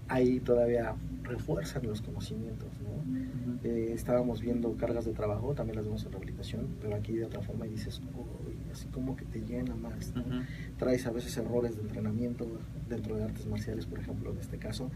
ahí 0.09 0.41
todavía 0.41 0.95
refuerzan 1.23 1.87
los 1.87 2.03
conocimientos, 2.03 2.69
¿no? 2.83 3.69
eh, 3.69 3.93
estábamos 3.95 4.43
viendo 4.43 4.77
cargas 4.77 5.07
de 5.07 5.13
trabajo, 5.13 5.55
también 5.55 5.77
las 5.77 5.87
vemos 5.87 6.05
en 6.05 6.13
rehabilitación, 6.13 6.69
pero 6.81 6.95
aquí 6.97 7.15
de 7.15 7.25
otra 7.25 7.41
forma 7.41 7.67
y 7.67 7.71
dices, 7.71 8.03
así 8.75 8.89
como 8.89 9.17
que 9.17 9.25
te 9.25 9.41
llena 9.41 9.75
más, 9.75 10.15
¿no? 10.15 10.25
Traes 10.79 11.07
a 11.07 11.11
veces 11.11 11.37
errores 11.37 11.77
de 11.77 11.83
entrenamiento 11.83 12.47
dentro 12.89 13.17
de 13.17 13.25
artes 13.25 13.47
marciales, 13.47 13.87
por 13.87 13.99
ejemplo, 13.99 14.31
en 14.33 14.39
este 14.39 14.59
caso, 14.59 14.91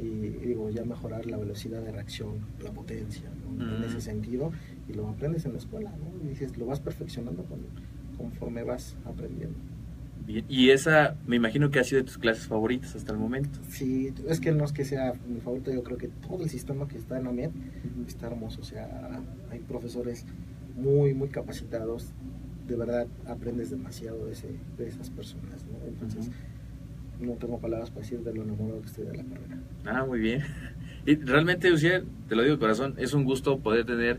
y, 0.00 0.08
digo, 0.46 0.70
ya 0.70 0.84
mejorar 0.84 1.26
la 1.26 1.36
velocidad 1.36 1.82
de 1.82 1.90
reacción, 1.92 2.46
la 2.62 2.72
potencia, 2.72 3.28
¿no? 3.58 3.76
en 3.76 3.84
ese 3.84 4.00
sentido, 4.00 4.52
y 4.88 4.92
lo 4.92 5.08
aprendes 5.08 5.44
en 5.46 5.52
la 5.52 5.58
escuela, 5.58 5.90
¿no? 5.90 6.24
Y 6.24 6.28
dices, 6.28 6.56
lo 6.56 6.66
vas 6.66 6.80
perfeccionando 6.80 7.44
conforme 8.16 8.62
vas 8.62 8.96
aprendiendo. 9.04 9.58
Y 10.26 10.70
esa, 10.70 11.16
me 11.26 11.36
imagino 11.36 11.70
que 11.70 11.78
ha 11.78 11.84
sido 11.84 12.00
de 12.00 12.06
tus 12.06 12.16
clases 12.16 12.46
favoritas 12.46 12.96
hasta 12.96 13.12
el 13.12 13.18
momento. 13.18 13.58
Sí, 13.68 14.12
es 14.26 14.40
que 14.40 14.52
no 14.52 14.64
es 14.64 14.72
que 14.72 14.84
sea 14.84 15.12
mi 15.28 15.40
favorita, 15.40 15.70
yo 15.70 15.82
creo 15.82 15.98
que 15.98 16.08
todo 16.08 16.42
el 16.42 16.48
sistema 16.48 16.88
que 16.88 16.96
está 16.96 17.18
en 17.18 17.26
AMED 17.26 17.50
está 18.08 18.28
hermoso. 18.28 18.62
O 18.62 18.64
sea, 18.64 19.20
hay 19.50 19.58
profesores 19.58 20.24
muy, 20.76 21.12
muy 21.12 21.28
capacitados. 21.28 22.12
De 22.66 22.76
verdad, 22.76 23.06
aprendes 23.26 23.70
demasiado 23.70 24.26
de, 24.26 24.32
ese, 24.32 24.48
de 24.78 24.88
esas 24.88 25.10
personas, 25.10 25.64
¿no? 25.66 25.86
Entonces, 25.86 26.30
no 27.20 27.32
tengo 27.32 27.58
palabras 27.58 27.90
para 27.90 28.02
decir 28.02 28.20
de 28.20 28.32
lo 28.34 28.42
enamorado 28.42 28.80
que 28.80 28.86
estoy 28.86 29.04
de 29.04 29.16
la 29.16 29.24
carrera. 29.24 29.58
Ah, 29.86 30.04
muy 30.04 30.20
bien. 30.20 30.42
Y 31.06 31.16
realmente, 31.16 31.70
Uciel, 31.70 32.06
te 32.30 32.34
lo 32.34 32.40
digo 32.40 32.54
de 32.54 32.60
corazón, 32.60 32.94
es 32.96 33.12
un 33.12 33.24
gusto 33.24 33.58
poder 33.58 33.84
tener 33.84 34.18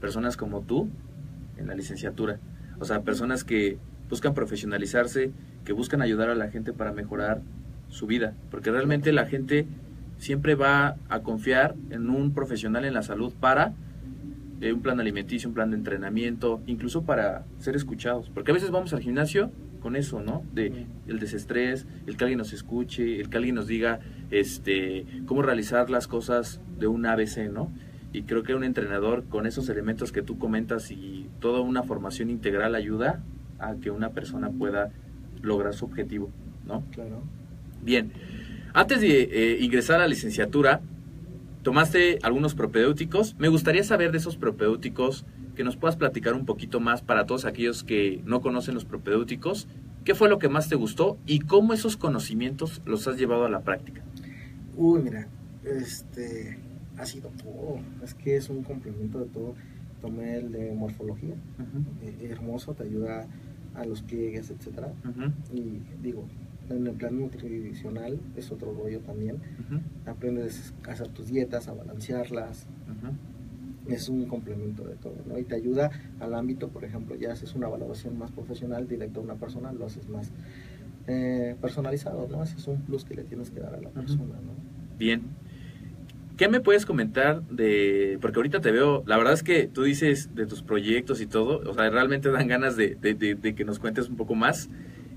personas 0.00 0.36
como 0.36 0.62
tú 0.62 0.88
en 1.56 1.68
la 1.68 1.76
licenciatura. 1.76 2.40
O 2.80 2.84
sea, 2.84 3.02
personas 3.02 3.44
que 3.44 3.78
buscan 4.10 4.34
profesionalizarse, 4.34 5.30
que 5.64 5.72
buscan 5.72 6.02
ayudar 6.02 6.30
a 6.30 6.34
la 6.34 6.50
gente 6.50 6.72
para 6.72 6.92
mejorar 6.92 7.40
su 7.88 8.08
vida, 8.08 8.34
porque 8.50 8.72
realmente 8.72 9.12
la 9.12 9.26
gente 9.26 9.66
siempre 10.18 10.56
va 10.56 10.96
a 11.08 11.20
confiar 11.20 11.76
en 11.90 12.10
un 12.10 12.34
profesional 12.34 12.84
en 12.84 12.94
la 12.94 13.02
salud 13.02 13.32
para 13.38 13.74
eh, 14.64 14.72
un 14.72 14.80
plan 14.80 14.98
alimenticio, 14.98 15.46
un 15.46 15.54
plan 15.54 15.70
de 15.70 15.76
entrenamiento, 15.76 16.62
incluso 16.66 17.02
para 17.02 17.44
ser 17.58 17.76
escuchados, 17.76 18.30
porque 18.32 18.50
a 18.50 18.54
veces 18.54 18.70
vamos 18.70 18.94
al 18.94 19.00
gimnasio 19.00 19.50
con 19.82 19.94
eso, 19.94 20.22
¿no? 20.22 20.42
De 20.54 20.86
el 21.06 21.18
desestrés, 21.18 21.86
el 22.06 22.16
que 22.16 22.24
alguien 22.24 22.38
nos 22.38 22.54
escuche, 22.54 23.20
el 23.20 23.28
que 23.28 23.36
alguien 23.36 23.56
nos 23.56 23.66
diga 23.66 24.00
este 24.30 25.04
cómo 25.26 25.42
realizar 25.42 25.90
las 25.90 26.08
cosas 26.08 26.62
de 26.78 26.86
un 26.86 27.04
ABC, 27.04 27.50
¿no? 27.52 27.70
Y 28.14 28.22
creo 28.22 28.42
que 28.42 28.54
un 28.54 28.64
entrenador 28.64 29.24
con 29.24 29.44
esos 29.44 29.68
elementos 29.68 30.12
que 30.12 30.22
tú 30.22 30.38
comentas 30.38 30.90
y 30.90 31.28
toda 31.40 31.60
una 31.60 31.82
formación 31.82 32.30
integral 32.30 32.74
ayuda 32.74 33.22
a 33.58 33.74
que 33.74 33.90
una 33.90 34.12
persona 34.12 34.48
pueda 34.48 34.92
lograr 35.42 35.74
su 35.74 35.84
objetivo, 35.84 36.30
¿no? 36.66 36.84
Claro. 36.92 37.22
Bien, 37.82 38.12
antes 38.72 39.02
de 39.02 39.28
eh, 39.30 39.58
ingresar 39.60 39.96
a 39.96 39.98
la 39.98 40.08
licenciatura, 40.08 40.80
tomaste 41.64 42.18
algunos 42.22 42.54
propedéuticos. 42.54 43.34
Me 43.38 43.48
gustaría 43.48 43.82
saber 43.82 44.12
de 44.12 44.18
esos 44.18 44.36
propedéuticos 44.36 45.24
que 45.56 45.64
nos 45.64 45.76
puedas 45.76 45.96
platicar 45.96 46.34
un 46.34 46.44
poquito 46.44 46.78
más 46.78 47.02
para 47.02 47.26
todos 47.26 47.46
aquellos 47.46 47.82
que 47.82 48.20
no 48.24 48.40
conocen 48.40 48.74
los 48.74 48.84
propedéuticos. 48.84 49.66
¿Qué 50.04 50.14
fue 50.14 50.28
lo 50.28 50.38
que 50.38 50.50
más 50.50 50.68
te 50.68 50.76
gustó 50.76 51.18
y 51.26 51.40
cómo 51.40 51.72
esos 51.72 51.96
conocimientos 51.96 52.82
los 52.84 53.08
has 53.08 53.16
llevado 53.16 53.46
a 53.46 53.48
la 53.48 53.62
práctica? 53.62 54.02
Uy, 54.76 55.02
mira, 55.02 55.26
este 55.64 56.58
ha 56.98 57.06
sido 57.06 57.30
todo. 57.42 57.78
Es 58.02 58.14
que 58.14 58.36
es 58.36 58.50
un 58.50 58.62
complemento 58.62 59.18
de 59.18 59.26
todo. 59.26 59.54
Tomé 60.02 60.36
el 60.36 60.52
de 60.52 60.72
morfología, 60.72 61.34
eh, 62.02 62.28
hermoso, 62.30 62.74
te 62.74 62.82
ayuda 62.82 63.26
a 63.74 63.86
los 63.86 64.02
pliegues, 64.02 64.50
etcétera. 64.50 64.92
Y 65.50 65.80
digo, 66.02 66.26
en 66.70 66.86
el 66.86 66.94
plan 66.94 67.18
nutricional 67.18 68.18
es 68.36 68.50
otro 68.50 68.72
rollo 68.72 69.00
también. 69.00 69.38
Aprendes 70.06 70.74
a 70.86 70.92
hacer 70.92 71.08
tus 71.08 71.28
dietas, 71.28 71.68
a 71.68 71.74
balancearlas. 71.74 72.66
Es 73.88 74.08
un 74.08 74.26
complemento 74.26 74.84
de 74.84 74.94
todo, 74.94 75.16
¿no? 75.26 75.38
Y 75.38 75.44
te 75.44 75.56
ayuda 75.56 75.90
al 76.18 76.34
ámbito, 76.34 76.68
por 76.68 76.84
ejemplo, 76.84 77.16
ya 77.16 77.32
haces 77.32 77.54
una 77.54 77.68
valoración 77.68 78.18
más 78.18 78.30
profesional, 78.30 78.88
directo 78.88 79.20
a 79.20 79.22
una 79.22 79.34
persona, 79.34 79.72
lo 79.72 79.84
haces 79.84 80.08
más 80.08 80.32
eh, 81.06 81.54
personalizado, 81.60 82.26
¿no? 82.28 82.42
Ese 82.42 82.56
es 82.56 82.66
un 82.66 82.80
plus 82.80 83.04
que 83.04 83.14
le 83.14 83.24
tienes 83.24 83.50
que 83.50 83.60
dar 83.60 83.74
a 83.74 83.80
la 83.80 83.90
persona, 83.90 84.36
¿no? 84.36 84.54
Bien, 84.98 85.22
¿Qué 86.36 86.48
me 86.48 86.60
puedes 86.60 86.84
comentar 86.84 87.42
de.? 87.46 88.18
Porque 88.20 88.38
ahorita 88.38 88.60
te 88.60 88.72
veo. 88.72 89.04
La 89.06 89.16
verdad 89.16 89.34
es 89.34 89.44
que 89.44 89.68
tú 89.68 89.84
dices 89.84 90.34
de 90.34 90.46
tus 90.46 90.62
proyectos 90.62 91.20
y 91.20 91.26
todo. 91.26 91.58
O 91.70 91.74
sea, 91.74 91.88
realmente 91.90 92.28
dan 92.30 92.48
ganas 92.48 92.76
de, 92.76 92.96
que 93.56 93.64
nos 93.64 93.78
cuentes 93.78 94.08
un 94.08 94.16
poco 94.16 94.34
más. 94.34 94.68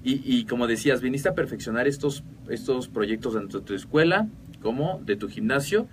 Y, 0.09 0.45
como 0.45 0.67
decías, 0.67 1.01
viniste 1.01 1.27
a 1.27 1.35
perfeccionar 1.35 1.87
estos, 1.87 2.23
estos 2.49 2.87
proyectos 2.87 3.33
dentro 3.33 3.59
de 3.59 3.65
tu 3.65 3.73
escuela, 3.73 4.29
como 4.61 5.01
de 5.05 5.17
tu 5.17 5.27
gimnasio. 5.27 5.87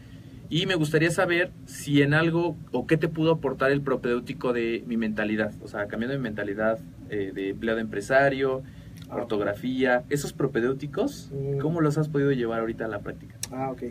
Y 0.48 0.66
me 0.66 0.76
gustaría 0.76 1.10
saber 1.10 1.50
si 1.64 2.00
en 2.00 2.14
algo 2.14 2.56
o 2.70 2.86
qué 2.86 2.96
te 2.96 3.08
pudo 3.08 3.32
aportar 3.32 3.72
el 3.72 3.80
propedéutico 3.80 4.52
de 4.52 4.84
mi 4.86 4.96
mentalidad. 4.96 5.52
O 5.62 5.68
sea, 5.68 5.88
cambiando 5.88 6.16
mi 6.16 6.22
mentalidad 6.22 6.78
eh, 7.10 7.32
de 7.34 7.48
empleado 7.50 7.80
empresario, 7.80 8.62
ah, 9.08 9.16
ortografía. 9.16 10.04
Esos 10.10 10.32
propedéuticos, 10.32 11.32
mm. 11.32 11.58
¿cómo 11.58 11.80
los 11.80 11.98
has 11.98 12.08
podido 12.08 12.30
llevar 12.30 12.60
ahorita 12.60 12.84
a 12.84 12.88
la 12.88 13.00
práctica? 13.00 13.34
Ah, 13.50 13.70
ok 13.72 13.82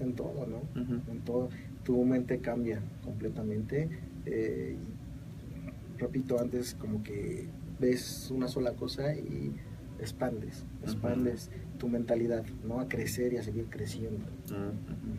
en 0.00 0.14
todo, 0.14 0.46
¿no? 0.46 0.62
En 0.80 1.20
todo. 1.20 1.48
Tu 1.84 2.04
mente 2.04 2.38
cambia 2.38 2.80
completamente. 3.04 3.88
Eh, 4.26 4.76
repito, 5.98 6.40
antes 6.40 6.74
como 6.74 7.02
que 7.02 7.46
ves 7.78 8.30
una 8.30 8.48
sola 8.48 8.72
cosa 8.72 9.14
y 9.14 9.52
expandes, 10.00 10.64
expandes 10.82 11.50
tu 11.78 11.88
mentalidad, 11.88 12.44
¿no? 12.64 12.80
A 12.80 12.88
crecer 12.88 13.32
y 13.32 13.36
a 13.38 13.42
seguir 13.42 13.66
creciendo. 13.68 14.24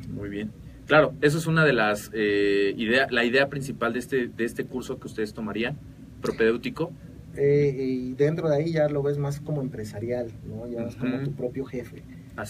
Muy 0.09 0.29
bien. 0.29 0.51
Claro, 0.85 1.13
eso 1.21 1.37
es 1.37 1.45
una 1.45 1.65
de 1.65 1.73
las 1.73 2.09
eh, 2.13 2.73
ideas, 2.77 3.11
la 3.11 3.23
idea 3.23 3.47
principal 3.49 3.93
de 3.93 3.99
este, 3.99 4.27
de 4.27 4.43
este 4.43 4.65
curso 4.65 4.99
que 4.99 5.07
ustedes 5.07 5.33
tomarían, 5.33 5.77
propedéutico. 6.21 6.91
Eh, 7.35 7.75
y 7.77 8.13
dentro 8.13 8.49
de 8.49 8.55
ahí 8.55 8.71
ya 8.71 8.89
lo 8.89 9.03
ves 9.03 9.17
más 9.17 9.39
como 9.39 9.61
empresarial, 9.61 10.31
¿no? 10.47 10.67
Ya 10.67 10.87
es 10.87 10.95
como 10.95 11.19
tu 11.19 11.31
propio 11.33 11.65
jefe 11.65 12.03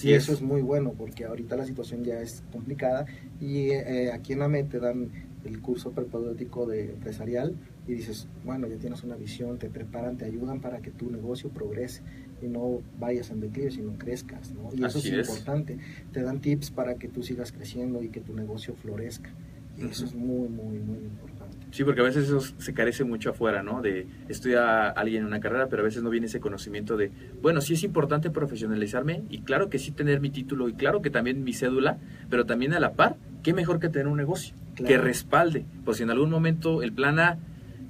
y 0.04 0.14
eso 0.14 0.34
es 0.34 0.42
muy 0.42 0.62
bueno 0.62 0.94
porque 0.98 1.26
ahorita 1.26 1.56
la 1.56 1.66
situación 1.66 2.04
ya 2.04 2.22
es 2.22 2.44
complicada 2.52 3.06
y 3.40 3.70
eh, 3.72 4.12
aquí 4.14 4.34
en 4.34 4.42
AME 4.42 4.64
te 4.64 4.80
dan 4.80 5.10
el 5.46 5.62
curso 5.62 5.92
prepodéutico 5.92 6.66
de 6.66 6.92
empresarial 6.92 7.56
y 7.90 7.96
dices, 7.96 8.28
bueno, 8.46 8.68
ya 8.68 8.78
tienes 8.78 9.04
una 9.04 9.16
visión, 9.16 9.58
te 9.58 9.68
preparan, 9.68 10.16
te 10.16 10.26
ayudan 10.26 10.62
para 10.62 10.78
que 10.80 10.92
tu 10.92 11.10
negocio 11.10 11.50
progrese 11.50 12.04
y 12.40 12.46
no 12.46 12.84
vayas 13.00 13.32
en 13.32 13.40
declive, 13.40 13.72
sino 13.72 13.98
crezcas, 13.98 14.52
¿no? 14.52 14.70
Y 14.78 14.86
eso 14.86 15.00
es, 15.00 15.08
importante. 15.08 15.80
Te 16.14 16.22
dan 16.22 16.40
tips 16.40 16.70
para 16.70 16.96
que 16.96 17.08
tú 17.08 17.24
sigas 17.24 17.52
creciendo 17.52 18.04
y 18.04 18.10
que 18.10 18.22
tu 18.22 18.36
negocio 18.36 18.76
florezca. 18.76 19.32
Y 19.76 19.86
eso 19.86 20.06
es 20.06 20.14
muy, 20.14 20.48
muy, 20.50 20.78
muy 20.78 20.98
importante. 20.98 21.58
Sí, 21.72 21.84
porque 21.84 22.02
a 22.02 22.04
veces 22.04 22.26
eso 22.26 22.42
se 22.42 22.74
carece 22.76 23.06
mucho 23.06 23.32
afuera, 23.32 23.64
¿no? 23.64 23.82
De 23.82 24.06
estudia 24.28 24.90
alguien 24.90 25.22
en 25.22 25.28
una 25.28 25.40
carrera, 25.40 25.68
pero 25.68 25.82
a 25.82 25.86
veces 25.86 26.04
no 26.04 26.12
viene 26.12 26.28
ese 26.28 26.40
conocimiento 26.40 26.96
de, 26.96 27.10
bueno, 27.42 27.60
sí 27.60 27.74
es 27.74 27.84
importante 27.84 28.30
profesionalizarme 28.30 29.24
y 29.32 29.42
claro 29.42 29.70
que 29.70 29.80
sí 29.80 29.90
tener 29.90 30.20
mi 30.20 30.30
título 30.30 30.70
y 30.70 30.74
claro 30.74 31.02
que 31.02 31.10
también 31.10 31.44
mi 31.44 31.54
cédula, 31.54 31.98
pero 32.30 32.46
también 32.46 32.74
a 32.74 32.80
la 32.80 32.94
par, 32.94 33.18
qué 33.42 33.54
mejor 33.54 33.80
que 33.80 33.90
tener 33.90 34.08
un 34.08 34.18
negocio 34.18 34.54
que 34.76 34.98
respalde. 34.98 35.66
Pues 35.86 35.98
si 35.98 36.04
en 36.04 36.12
algún 36.12 36.30
momento 36.30 36.84
el 36.84 36.94
plan 36.94 37.20
A, 37.20 37.40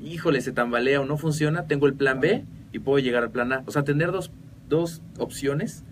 híjole, 0.04 0.42
se 0.42 0.52
tambalea 0.52 1.02
o 1.02 1.06
no 1.06 1.18
funciona, 1.18 1.68
tengo 1.68 1.88
el 1.88 1.94
plan 1.94 2.20
B 2.20 2.46
y 2.72 2.80
puedo 2.80 3.00
llegar 3.00 3.24
al 3.24 3.32
plan 3.32 3.52
A. 3.54 3.64
O 3.66 3.72
sea, 3.72 3.84
tener 3.84 4.12
dos, 4.12 4.32
dos 4.68 5.02
opciones 5.18 5.84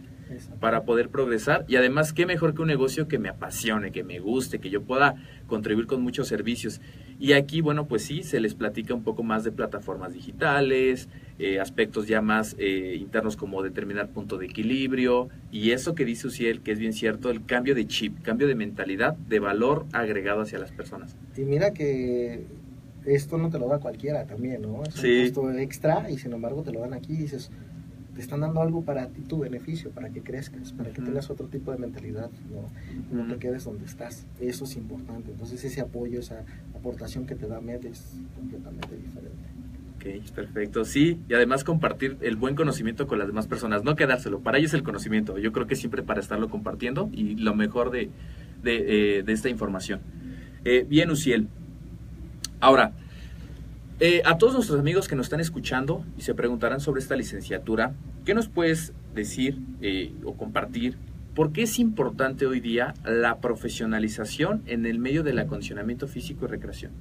para 0.60 0.84
poder 0.84 1.10
progresar 1.10 1.66
y 1.68 1.76
además 1.76 2.14
qué 2.14 2.26
mejor 2.26 2.54
que 2.54 2.62
un 2.62 2.68
negocio 2.68 3.08
que 3.08 3.18
me 3.20 3.30
apasione, 3.30 3.92
que 3.92 4.04
me 4.04 4.20
guste, 4.20 4.60
que 4.60 4.70
yo 4.70 4.82
pueda 4.82 5.16
contribuir 5.48 5.88
con 5.88 6.02
muchos 6.02 6.28
servicios. 6.28 6.82
Y 7.20 7.34
aquí, 7.34 7.62
bueno, 7.62 7.88
pues 7.88 8.04
sí, 8.04 8.24
se 8.24 8.40
les 8.40 8.54
platica 8.54 8.94
un 8.94 9.04
poco 9.04 9.24
más 9.24 9.44
de 9.44 9.52
plataformas 9.52 10.14
digitales, 10.14 11.10
eh, 11.40 11.60
aspectos 11.60 12.08
ya 12.08 12.22
más 12.22 12.56
eh, 12.60 12.98
internos 13.00 13.36
como 13.36 13.64
determinar 13.64 14.10
punto 14.10 14.38
de 14.38 14.46
equilibrio 14.46 15.30
y 15.52 15.72
eso 15.72 15.96
que 15.96 16.06
dice 16.06 16.28
Uciel, 16.28 16.62
que 16.62 16.72
es 16.72 16.80
bien 16.80 16.94
cierto, 16.94 17.30
el 17.30 17.46
cambio 17.46 17.74
de 17.74 17.88
chip, 17.88 18.22
cambio 18.22 18.48
de 18.48 18.56
mentalidad, 18.56 19.16
de 19.16 19.40
valor 19.40 19.86
agregado 19.94 20.42
hacia 20.42 20.60
las 20.60 20.72
personas. 20.72 21.16
Y 21.36 21.42
mira 21.42 21.74
que 21.74 22.46
esto 23.08 23.38
no 23.38 23.50
te 23.50 23.58
lo 23.58 23.68
da 23.68 23.80
cualquiera 23.80 24.26
también, 24.26 24.62
¿no? 24.62 24.84
Es 24.84 25.02
un 25.04 25.24
costo 25.24 25.52
extra 25.52 26.10
y 26.12 26.18
sin 26.18 26.34
embargo 26.34 26.64
te 26.64 26.72
lo 26.72 26.82
dan 26.82 26.94
aquí 26.94 27.14
y 27.14 27.18
dices, 27.18 27.50
te 28.14 28.22
están 28.22 28.42
dando 28.42 28.62
algo 28.62 28.84
para 28.84 29.08
ti, 29.08 29.22
tu 29.22 29.40
beneficio, 29.40 29.92
para 29.92 30.10
que 30.10 30.22
crezcas, 30.22 30.74
para 30.74 30.92
que 30.92 31.02
tengas 31.02 31.30
otro 31.30 31.48
tipo 31.48 31.72
de 31.72 31.78
mentalidad, 31.78 32.32
no, 33.12 33.24
no 33.24 33.32
te 33.32 33.40
quedes 33.40 33.64
donde 33.64 33.86
estás. 33.86 34.26
Eso 34.40 34.66
es 34.66 34.76
importante. 34.76 35.32
Entonces 35.32 35.64
ese 35.64 35.82
apoyo, 35.82 36.20
esa 36.20 36.44
aportación 36.76 37.26
que 37.26 37.36
te 37.36 37.48
da 37.48 37.62
MED 37.62 37.86
es 37.86 38.20
completamente 38.36 38.96
diferente. 38.96 39.48
Ok, 39.98 40.34
perfecto. 40.34 40.84
Sí, 40.84 41.20
y 41.30 41.34
además 41.34 41.64
compartir 41.64 42.18
el 42.22 42.36
buen 42.36 42.56
conocimiento 42.56 43.08
con 43.08 43.20
las 43.20 43.28
demás 43.28 43.48
personas, 43.48 43.84
no 43.84 43.96
quedárselo. 43.96 44.40
Para 44.40 44.58
ellos 44.58 44.74
el 44.74 44.84
conocimiento. 44.84 45.38
Yo 45.38 45.52
creo 45.52 45.68
que 45.68 45.76
siempre 45.76 46.04
para 46.04 46.20
estarlo 46.20 46.50
compartiendo 46.50 47.10
y 47.14 47.36
lo 47.36 47.54
mejor 47.54 47.92
de, 47.92 48.10
de, 48.64 49.20
eh, 49.20 49.24
esta 49.28 49.50
información. 49.50 50.02
Eh, 50.66 50.86
bien, 50.90 51.12
Uciel. 51.12 51.48
Ahora, 52.60 52.94
eh, 54.00 54.24
a 54.26 54.40
todos 54.40 54.56
nuestros 54.56 54.80
amigos 54.80 55.08
que 55.08 55.16
nos 55.16 55.28
están 55.28 55.40
escuchando 55.40 56.04
y 56.18 56.22
se 56.22 56.34
preguntarán 56.34 56.80
sobre 56.80 57.02
esta 57.02 57.16
licenciatura, 57.16 57.94
¿qué 58.26 58.34
nos 58.34 58.50
puedes 58.50 58.94
decir 59.14 59.60
eh, 59.82 60.16
o 60.26 60.34
compartir? 60.34 60.98
¿Por 61.36 61.52
qué 61.52 61.64
es 61.64 61.78
importante 61.78 62.48
hoy 62.48 62.60
día 62.60 62.96
la 63.06 63.38
profesionalización 63.42 64.64
en 64.66 64.88
el 64.88 64.98
medio 64.98 65.22
del 65.22 65.38
acondicionamiento 65.38 66.08
físico 66.08 66.46
y 66.46 66.48
recreación? 66.48 66.94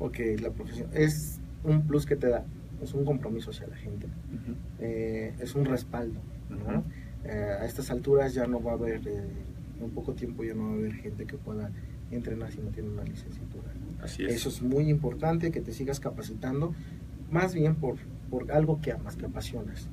Ok, 0.00 0.18
la 0.40 0.50
profesión 0.50 0.88
es 0.92 1.38
un 1.62 1.86
plus 1.86 2.04
que 2.04 2.16
te 2.16 2.28
da, 2.28 2.44
es 2.82 2.92
un 2.92 3.04
compromiso 3.04 3.50
hacia 3.50 3.68
la 3.68 3.76
gente, 3.76 4.08
eh, 4.80 5.34
es 5.38 5.54
un 5.54 5.66
respaldo. 5.66 6.20
a 7.24 7.64
estas 7.64 7.92
alturas 7.92 8.34
ya 8.34 8.48
no 8.48 8.60
va 8.60 8.72
a 8.72 8.74
haber, 8.74 9.02
en 9.06 9.90
poco 9.94 10.14
tiempo 10.14 10.42
ya 10.42 10.54
no 10.54 10.64
va 10.64 10.70
a 10.70 10.74
haber 10.74 10.94
gente 10.94 11.26
que 11.26 11.36
pueda 11.36 11.70
entrenar 12.10 12.50
si 12.50 12.58
no 12.58 12.70
tiene 12.70 12.88
una 12.88 13.04
licenciatura. 13.04 13.65
Eso 14.04 14.48
es 14.48 14.62
muy 14.62 14.88
importante, 14.88 15.50
que 15.50 15.60
te 15.60 15.72
sigas 15.72 16.00
capacitando, 16.00 16.74
más 17.30 17.54
bien 17.54 17.74
por, 17.76 17.96
por 18.30 18.52
algo 18.52 18.80
que 18.80 18.92
amas, 18.92 19.16
que 19.16 19.26
apasionas. 19.26 19.88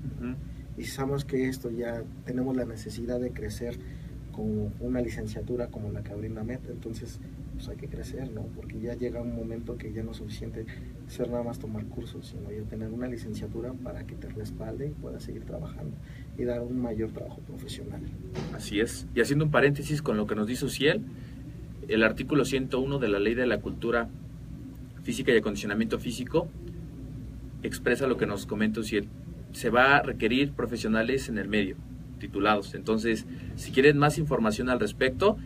Y 0.78 0.86
sabemos 0.86 1.26
que 1.26 1.48
esto 1.48 1.70
ya 1.70 2.04
tenemos 2.26 2.56
la 2.56 2.66
necesidad 2.66 3.20
de 3.20 3.32
crecer 3.32 3.78
con 4.32 4.74
una 4.80 5.00
licenciatura 5.00 5.68
como 5.68 5.92
la 5.92 6.04
que 6.04 6.14
brinda 6.16 6.44
MET, 6.44 6.68
entonces 6.70 7.20
pues 7.54 7.70
hay 7.70 7.78
que 7.78 7.88
crecer, 7.88 8.32
¿no? 8.32 8.42
Porque 8.56 8.80
ya 8.80 8.96
llega 8.96 9.22
un 9.22 9.36
momento 9.36 9.78
que 9.78 9.94
ya 9.94 10.04
no 10.04 10.12
es 10.12 10.18
suficiente 10.18 10.66
ser 11.08 11.30
nada 11.30 11.44
más 11.44 11.60
tomar 11.60 11.86
cursos, 11.86 12.28
sino 12.28 12.52
ya 12.52 12.68
tener 12.68 12.90
una 12.90 13.08
licenciatura 13.08 13.74
para 13.74 14.06
que 14.06 14.16
te 14.16 14.28
respalde 14.30 14.88
y 14.88 14.90
puedas 14.90 15.24
seguir 15.24 15.44
trabajando 15.44 15.96
y 16.38 16.44
dar 16.46 16.62
un 16.62 16.82
mayor 16.82 17.12
trabajo 17.12 17.40
profesional. 17.42 18.02
Así 18.56 18.80
es. 18.80 19.06
Y 19.14 19.22
haciendo 19.22 19.46
un 19.46 19.52
paréntesis 19.52 20.02
con 20.02 20.18
lo 20.18 20.26
que 20.26 20.34
nos 20.34 20.48
dice 20.48 20.66
Uciel, 20.66 21.02
el 21.94 22.04
artículo 22.04 22.44
101 22.44 22.98
de 22.98 23.08
la 23.08 23.20
Ley 23.20 23.36
de 23.36 23.46
la 23.46 23.60
Cultura 23.60 24.10
Física 25.04 25.32
y 25.32 25.38
Acondicionamiento 25.38 26.00
Físico 26.00 26.48
expresa 27.62 28.08
lo 28.08 28.18
que 28.18 28.26
nos 28.26 28.46
comenta 28.46 28.82
si 28.84 29.02
se 29.52 29.70
va 29.70 29.98
a 29.98 30.02
requerir 30.02 30.54
profesionales 30.54 31.30
en 31.30 31.38
el 31.38 31.48
medio, 31.48 31.76
titulados. 32.20 32.74
Entonces, 32.74 33.28
si 33.56 33.72
quieren 33.72 33.98
más 34.00 34.18
información 34.18 34.70
al 34.70 34.80
respecto, 34.80 35.38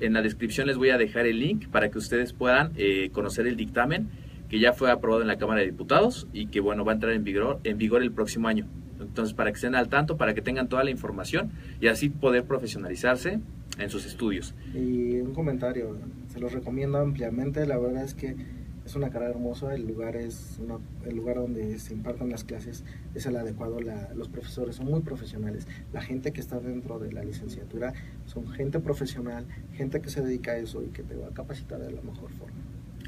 en 0.00 0.12
la 0.14 0.22
descripción 0.22 0.66
les 0.66 0.76
voy 0.76 0.90
a 0.90 0.98
dejar 0.98 1.26
el 1.26 1.38
link 1.38 1.68
para 1.68 1.90
que 1.90 1.98
ustedes 1.98 2.32
puedan 2.32 2.72
eh, 2.76 3.10
conocer 3.12 3.46
el 3.46 3.56
dictamen 3.56 4.08
que 4.48 4.58
ya 4.58 4.72
fue 4.72 4.90
aprobado 4.90 5.22
en 5.22 5.28
la 5.28 5.38
Cámara 5.38 5.60
de 5.60 5.66
Diputados 5.66 6.26
y 6.32 6.46
que 6.46 6.60
bueno 6.60 6.84
va 6.84 6.92
a 6.92 6.94
entrar 6.96 7.12
en 7.12 7.22
vigor, 7.22 7.60
en 7.62 7.78
vigor 7.78 8.02
el 8.02 8.10
próximo 8.10 8.48
año. 8.48 8.66
Entonces, 9.02 9.34
para 9.34 9.50
que 9.50 9.56
estén 9.56 9.74
al 9.74 9.88
tanto, 9.88 10.16
para 10.16 10.34
que 10.34 10.42
tengan 10.42 10.68
toda 10.68 10.84
la 10.84 10.90
información 10.90 11.50
y 11.80 11.88
así 11.88 12.08
poder 12.08 12.44
profesionalizarse 12.44 13.40
en 13.78 13.90
sus 13.90 14.06
estudios. 14.06 14.54
Y 14.74 15.20
un 15.20 15.34
comentario, 15.34 15.96
se 16.28 16.40
los 16.40 16.52
recomiendo 16.52 16.98
ampliamente, 16.98 17.66
la 17.66 17.78
verdad 17.78 18.04
es 18.04 18.14
que 18.14 18.36
es 18.84 18.96
una 18.96 19.10
carrera 19.10 19.30
hermosa, 19.30 19.74
el 19.74 19.86
lugar 19.86 20.16
es 20.16 20.58
el 21.06 21.16
lugar 21.16 21.36
donde 21.36 21.78
se 21.78 21.94
impartan 21.94 22.30
las 22.30 22.42
clases 22.42 22.84
es 23.14 23.26
el 23.26 23.36
adecuado, 23.36 23.78
los 24.14 24.28
profesores 24.28 24.76
son 24.76 24.86
muy 24.86 25.00
profesionales, 25.00 25.68
la 25.92 26.00
gente 26.00 26.32
que 26.32 26.40
está 26.40 26.58
dentro 26.58 26.98
de 26.98 27.12
la 27.12 27.22
licenciatura 27.22 27.92
son 28.26 28.48
gente 28.48 28.80
profesional, 28.80 29.46
gente 29.74 30.00
que 30.00 30.10
se 30.10 30.20
dedica 30.20 30.52
a 30.52 30.56
eso 30.56 30.82
y 30.82 30.88
que 30.88 31.02
te 31.02 31.14
va 31.14 31.28
a 31.28 31.30
capacitar 31.30 31.78
de 31.78 31.92
la 31.92 32.02
mejor 32.02 32.30
forma. 32.32 32.56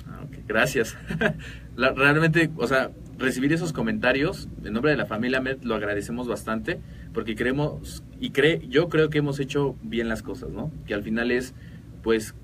Ah, 0.07 0.27
gracias. 0.47 0.97
realmente, 1.77 2.51
o 2.57 2.67
sea, 2.67 2.91
recibir 3.19 3.53
esos 3.53 3.73
comentarios 3.73 4.49
en 4.65 4.73
nombre 4.73 4.91
de 4.91 4.97
la 4.97 5.07
familia 5.07 5.41
Med 5.41 5.63
lo 5.63 5.75
agradecemos 5.75 6.27
bastante 6.27 6.81
porque 7.13 7.37
creemos 7.37 8.03
y 8.21 8.31
cree, 8.31 8.67
yo 8.69 8.89
creo 8.89 9.11
que 9.11 9.19
hemos 9.19 9.39
hecho 9.41 9.77
bien 9.83 10.09
las 10.09 10.23
cosas, 10.23 10.51
¿no? 10.51 10.71
Que 10.87 10.95
al 10.95 11.03
final 11.03 11.31
es, 11.31 11.55
pues, 12.03 12.35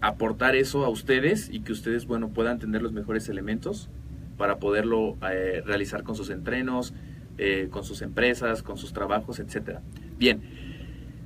aportar 0.00 0.56
eso 0.56 0.84
a 0.84 0.88
ustedes 0.88 1.48
y 1.50 1.60
que 1.60 1.72
ustedes, 1.72 2.06
bueno, 2.06 2.28
puedan 2.28 2.58
tener 2.58 2.82
los 2.82 2.92
mejores 2.92 3.28
elementos 3.28 3.88
para 4.36 4.58
poderlo 4.58 5.16
eh, 5.30 5.62
realizar 5.64 6.04
con 6.04 6.14
sus 6.14 6.30
entrenos, 6.30 6.94
eh, 7.38 7.68
con 7.70 7.84
sus 7.84 8.02
empresas, 8.02 8.62
con 8.62 8.78
sus 8.78 8.92
trabajos, 8.92 9.40
etcétera. 9.40 9.82
Bien, 10.18 10.42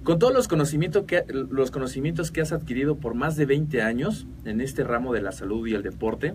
con 0.05 0.19
todos 0.19 0.33
los 0.33 0.49
conocimientos, 0.49 1.05
que, 1.05 1.25
los 1.29 1.71
conocimientos 1.71 2.31
que 2.31 2.41
has 2.41 2.53
adquirido 2.53 2.97
por 2.97 3.15
más 3.15 3.37
de 3.37 3.47
20 3.47 3.83
años 3.83 4.27
en 4.45 4.61
este 4.61 4.85
ramo 4.85 5.13
de 5.13 5.23
la 5.23 5.33
salud 5.33 5.67
y 5.67 5.75
el 5.75 5.83
deporte, 5.83 6.35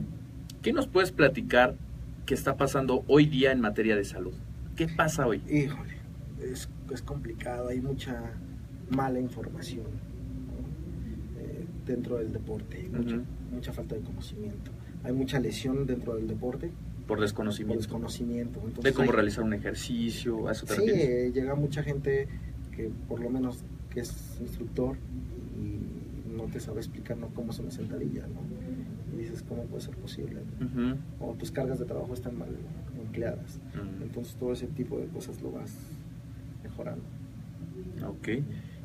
¿qué 0.62 0.74
nos 0.74 0.88
puedes 0.88 1.12
platicar 1.12 1.76
que 2.28 2.36
está 2.36 2.58
pasando 2.58 3.04
hoy 3.08 3.26
día 3.26 3.52
en 3.52 3.62
materia 3.62 3.96
de 3.96 4.04
salud? 4.04 4.34
¿Qué 4.76 4.88
pasa 4.88 5.26
hoy? 5.26 5.42
Híjole, 5.50 5.96
es, 6.44 6.70
es 6.94 7.02
complicado, 7.02 7.70
hay 7.70 7.82
mucha 7.82 8.34
mala 8.92 9.20
información 9.20 9.86
eh, 11.40 11.66
dentro 11.88 12.18
del 12.18 12.32
deporte, 12.32 12.88
mucha, 12.92 13.22
mucha 13.52 13.74
falta 13.74 13.96
de 13.96 14.02
conocimiento. 14.02 14.72
Hay 15.04 15.14
mucha 15.14 15.40
lesión 15.40 15.88
dentro 15.88 16.16
del 16.16 16.28
deporte, 16.28 16.70
por 17.08 17.22
desconocimiento. 17.22 17.76
Por 17.76 17.84
desconocimiento. 17.84 18.62
de 18.82 18.94
cómo 18.94 19.12
realizar 19.14 19.44
un 19.46 19.54
ejercicio, 19.54 20.50
a 20.50 20.52
eso 20.52 20.68
Sí, 20.68 20.84
eh, 20.86 21.32
llega 21.34 21.56
mucha 21.56 21.82
gente 21.82 22.28
que 22.76 22.92
por 23.08 23.22
lo 23.22 23.30
menos 23.30 23.64
que 23.90 24.02
es 24.02 24.38
instructor 24.42 24.98
y 25.58 26.36
no 26.36 26.44
te 26.44 26.60
sabe 26.60 26.80
explicar 26.80 27.18
¿no? 27.18 27.30
cómo 27.30 27.54
se 27.54 27.64
me 27.64 27.72
sentadilla, 27.72 28.28
¿no? 28.28 28.42
Y 29.18 29.22
dices, 29.22 29.44
¿cómo 29.48 29.64
puede 29.64 29.82
ser 29.82 29.96
posible? 29.96 30.42
O 31.20 31.34
tus 31.34 31.52
cargas 31.52 31.80
de 31.80 31.86
trabajo 31.86 32.14
están 32.14 32.38
mal 32.38 32.50
empleadas. 33.00 33.60
Entonces 34.02 34.36
todo 34.36 34.54
ese 34.54 34.68
tipo 34.68 35.00
de 35.00 35.08
cosas 35.08 35.42
lo 35.42 35.52
vas 35.52 35.74
mejorando. 36.64 37.04
Ok. 38.08 38.30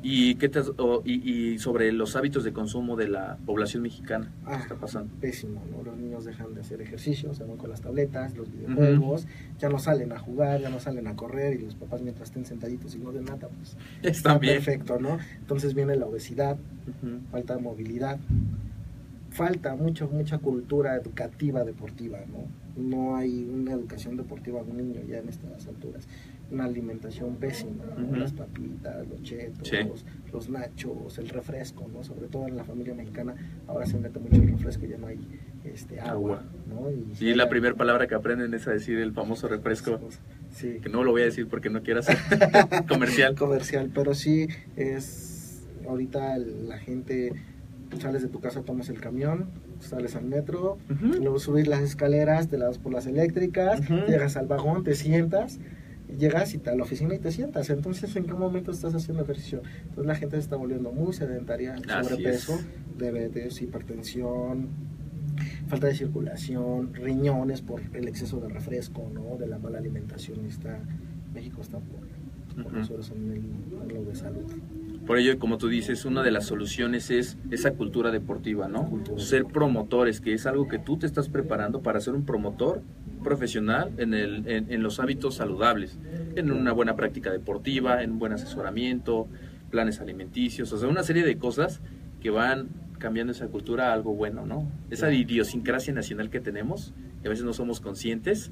¿Y, 0.05 0.35
qué 0.35 0.49
te 0.49 0.59
y, 1.05 1.57
sobre 1.59 1.93
los 1.93 2.17
hábitos 2.17 2.43
de 2.43 2.51
consumo 2.51 2.97
de 2.97 3.07
la 3.07 3.37
población 3.45 3.83
mexicana? 3.83 4.33
¿Qué 4.43 4.51
ah, 4.51 4.59
está 4.59 4.75
pasando? 4.75 5.13
Pésimo, 5.21 5.63
¿no? 5.71 5.81
Los 5.81 5.97
niños 5.97 6.25
dejan 6.25 6.53
de 6.53 6.59
hacer 6.59 6.81
ejercicio, 6.81 7.33
se 7.33 7.45
van 7.45 7.55
con 7.55 7.69
las 7.69 7.79
tabletas, 7.79 8.35
los 8.35 8.51
videojuegos, 8.51 9.27
ya 9.59 9.69
no 9.69 9.79
salen 9.79 10.11
a 10.11 10.19
jugar, 10.19 10.59
ya 10.59 10.69
no 10.69 10.81
salen 10.81 11.07
a 11.07 11.15
correr 11.15 11.53
y 11.53 11.59
los 11.63 11.75
papás 11.75 12.01
mientras 12.01 12.27
estén 12.29 12.45
sentaditos 12.45 12.95
y 12.95 12.99
no 12.99 13.13
de 13.13 13.21
nada, 13.21 13.47
pues 13.47 13.77
está 14.03 14.37
bien. 14.37 14.55
perfecto, 14.55 14.99
¿no? 14.99 15.19
Entonces 15.39 15.73
viene 15.73 15.95
la 15.95 16.05
obesidad, 16.05 16.57
falta 17.31 17.55
de 17.55 17.61
movilidad, 17.61 18.19
falta 19.33 19.75
mucho, 19.75 20.07
mucha 20.07 20.37
cultura 20.37 20.95
educativa 20.95 21.63
deportiva, 21.63 22.19
¿no? 22.27 22.47
No 22.81 23.15
hay 23.15 23.43
una 23.43 23.73
educación 23.73 24.17
deportiva 24.17 24.61
a 24.61 24.63
un 24.63 24.77
niño 24.77 25.01
ya 25.07 25.19
en 25.19 25.29
estas 25.29 25.67
alturas 25.67 26.07
una 26.53 26.65
alimentación 26.65 27.35
pésima, 27.37 27.83
las 28.11 28.31
papitas, 28.31 29.07
los 29.07 29.21
chetos, 29.23 30.05
los 30.31 30.49
nachos, 30.49 31.17
el 31.17 31.29
refresco, 31.29 31.87
¿no? 31.91 32.03
Sobre 32.03 32.27
todo 32.27 32.47
en 32.47 32.55
la 32.55 32.63
familia 32.63 32.93
mexicana 32.93 33.33
ahora 33.67 33.85
se 33.85 33.97
mete 33.97 34.19
mucho 34.19 34.35
el 34.35 34.49
refresco, 34.49 34.85
ya 34.85 34.97
no 34.97 35.07
hay 35.07 35.19
este, 35.63 35.99
agua, 35.99 36.43
¿no? 36.67 36.91
Y, 37.19 37.33
la 37.33 37.49
primera 37.49 37.75
palabra 37.75 38.07
que 38.07 38.13
aprenden 38.13 38.53
es 38.53 38.67
a 38.67 38.71
decir 38.71 38.99
el 38.99 39.13
famoso 39.13 39.47
refresco, 39.47 39.99
sí. 40.51 40.79
que 40.81 40.89
no 40.89 41.03
lo 41.03 41.11
voy 41.11 41.23
a 41.23 41.25
decir 41.25 41.47
porque 41.47 41.71
no 41.71 41.81
quiero 41.81 42.01
hacer 42.01 42.17
comercial. 42.87 43.35
comercial, 43.35 43.89
pero 43.93 44.13
sí 44.13 44.47
es, 44.75 45.63
ahorita 45.87 46.37
la 46.37 46.77
gente 46.77 47.33
sales 47.99 48.21
de 48.21 48.27
tu 48.29 48.39
casa, 48.39 48.61
tomas 48.61 48.89
el 48.89 48.99
camión, 48.99 49.49
sales 49.79 50.15
al 50.15 50.25
metro, 50.25 50.77
luego 51.19 51.39
subir 51.39 51.67
las 51.67 51.81
escaleras, 51.81 52.47
te 52.47 52.57
das 52.57 52.77
por 52.77 52.91
las 52.93 53.05
eléctricas, 53.07 53.81
llegas 54.07 54.37
al 54.37 54.47
vagón, 54.47 54.83
te 54.83 54.95
sientas, 54.95 55.59
llegas 56.17 56.53
y 56.53 56.57
te- 56.59 56.69
a 56.69 56.75
la 56.75 56.83
oficina 56.83 57.15
y 57.15 57.19
te 57.19 57.31
sientas. 57.31 57.69
Entonces, 57.69 58.15
¿en 58.15 58.25
qué 58.25 58.33
momento 58.33 58.71
estás 58.71 58.93
haciendo 58.95 59.23
ejercicio? 59.23 59.61
Entonces 59.83 60.05
la 60.05 60.15
gente 60.15 60.35
se 60.37 60.41
está 60.41 60.55
volviendo 60.55 60.91
muy 60.91 61.13
sedentaria, 61.13 61.75
Así 61.75 61.87
sobrepeso, 62.09 62.55
es. 62.55 62.97
diabetes, 62.99 63.61
hipertensión, 63.61 64.67
falta 65.67 65.87
de 65.87 65.95
circulación, 65.95 66.93
riñones 66.93 67.61
por 67.61 67.81
el 67.93 68.07
exceso 68.07 68.39
de 68.39 68.49
refresco, 68.49 69.09
¿no? 69.13 69.37
De 69.37 69.47
la 69.47 69.57
mala 69.57 69.79
alimentación. 69.79 70.45
Está, 70.45 70.79
México 71.33 71.61
está 71.61 71.79
por, 71.79 72.01
por 72.63 72.71
Ujú. 72.71 72.79
nosotros 72.81 73.11
en 73.15 73.31
el, 73.31 73.37
en 73.89 73.93
lo 73.95 74.03
de 74.09 74.15
salud. 74.15 74.45
Por 75.05 75.17
ello, 75.17 75.37
como 75.37 75.57
tú 75.57 75.67
dices, 75.67 76.05
una 76.05 76.23
de 76.23 76.31
las 76.31 76.45
soluciones 76.45 77.11
es 77.11 77.37
esa 77.51 77.71
cultura 77.71 78.09
deportiva, 78.09 78.69
¿no? 78.69 78.89
Ser 79.17 79.45
promotores, 79.45 80.21
que 80.21 80.33
es 80.33 80.45
algo 80.45 80.67
que 80.67 80.79
tú 80.79 80.97
te 80.97 81.05
estás 81.05 81.27
preparando 81.27 81.81
para 81.81 81.99
ser 81.99 82.13
un 82.13 82.25
promotor 82.25 82.81
profesional 83.21 83.91
en, 83.97 84.13
el, 84.13 84.47
en, 84.47 84.71
en 84.71 84.81
los 84.83 84.99
hábitos 84.99 85.35
saludables, 85.35 85.97
en 86.35 86.51
una 86.51 86.71
buena 86.71 86.95
práctica 86.95 87.31
deportiva, 87.31 88.01
en 88.01 88.11
un 88.11 88.19
buen 88.19 88.33
asesoramiento, 88.33 89.27
planes 89.69 89.99
alimenticios, 89.99 90.71
o 90.71 90.77
sea, 90.77 90.87
una 90.87 91.03
serie 91.03 91.25
de 91.25 91.37
cosas 91.37 91.81
que 92.21 92.29
van 92.29 92.69
cambiando 92.99 93.33
esa 93.33 93.47
cultura 93.47 93.89
a 93.89 93.93
algo 93.93 94.13
bueno, 94.13 94.45
¿no? 94.45 94.71
Esa 94.89 95.11
idiosincrasia 95.11 95.93
nacional 95.93 96.29
que 96.29 96.39
tenemos, 96.39 96.93
que 97.21 97.27
a 97.27 97.29
veces 97.29 97.43
no 97.43 97.53
somos 97.53 97.81
conscientes, 97.81 98.51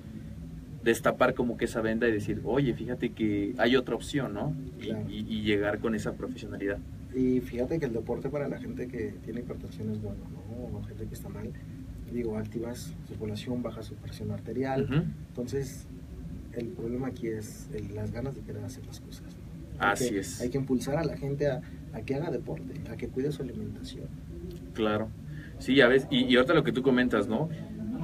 destapar 0.84 1.34
como 1.34 1.58
que 1.58 1.66
esa 1.66 1.82
venda 1.82 2.08
y 2.08 2.12
decir, 2.12 2.42
oye, 2.44 2.74
fíjate 2.74 3.12
que 3.12 3.54
hay 3.58 3.76
otra 3.76 3.96
opción, 3.96 4.34
¿no? 4.34 4.56
Y, 4.80 4.86
Claro. 4.86 5.06
y- 5.10 5.26
y 5.28 5.42
llegar 5.42 5.80
con 5.80 5.94
esa 5.96 6.14
profesionalidad. 6.14 6.78
Y 7.16 7.40
fíjate 7.42 7.80
que 7.80 7.86
el 7.86 7.94
deporte 7.94 8.30
para 8.30 8.48
la 8.48 8.58
gente 8.60 8.88
que 8.88 9.14
tiene 9.24 9.42
hipertensión 9.42 9.92
es 9.92 10.02
bueno, 10.02 10.20
¿no? 10.32 10.78
O 10.78 10.84
gente 10.84 11.06
que 11.06 11.14
está 11.14 11.30
mal. 11.30 11.50
Digo, 12.12 12.38
activas 12.38 12.94
circulación, 13.08 13.62
baja 13.64 13.84
su 13.84 13.96
presión 13.96 14.32
arterial. 14.32 15.06
Entonces, 15.30 15.86
el 16.54 16.68
problema 16.68 17.08
aquí 17.08 17.28
es 17.28 17.70
el- 17.74 17.96
las 17.96 18.12
ganas 18.12 18.36
de 18.36 18.42
querer 18.42 18.64
hacer 18.64 18.86
las 18.86 19.00
cosas. 19.00 19.24
Así 19.80 20.10
que- 20.10 20.20
es. 20.20 20.42
Hay 20.42 20.50
que 20.50 20.58
impulsar 20.58 20.98
a 20.98 21.04
la 21.04 21.16
gente 21.18 21.48
a, 21.48 21.62
a 21.94 22.02
que 22.02 22.16
haga 22.16 22.30
deporte, 22.32 22.74
a 22.92 22.98
que 22.98 23.08
cuide 23.08 23.32
su 23.32 23.42
alimentación. 23.44 24.06
Claro. 24.74 25.10
Sí, 25.60 25.80
a 25.82 25.88
veces, 25.88 26.08
y, 26.12 26.26
y 26.26 26.36
ahorita 26.36 26.54
lo 26.54 26.64
que 26.64 26.72
tú 26.72 26.82
comentas, 26.82 27.28
¿no? 27.28 27.50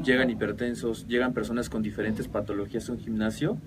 Llegan 0.04 0.30
hipertensos, 0.30 1.08
llegan 1.08 1.34
personas 1.34 1.70
con 1.70 1.82
diferentes 1.82 2.28
patologías 2.28 2.88
a 2.90 2.94
un 2.94 3.00
gimnasio 3.00 3.58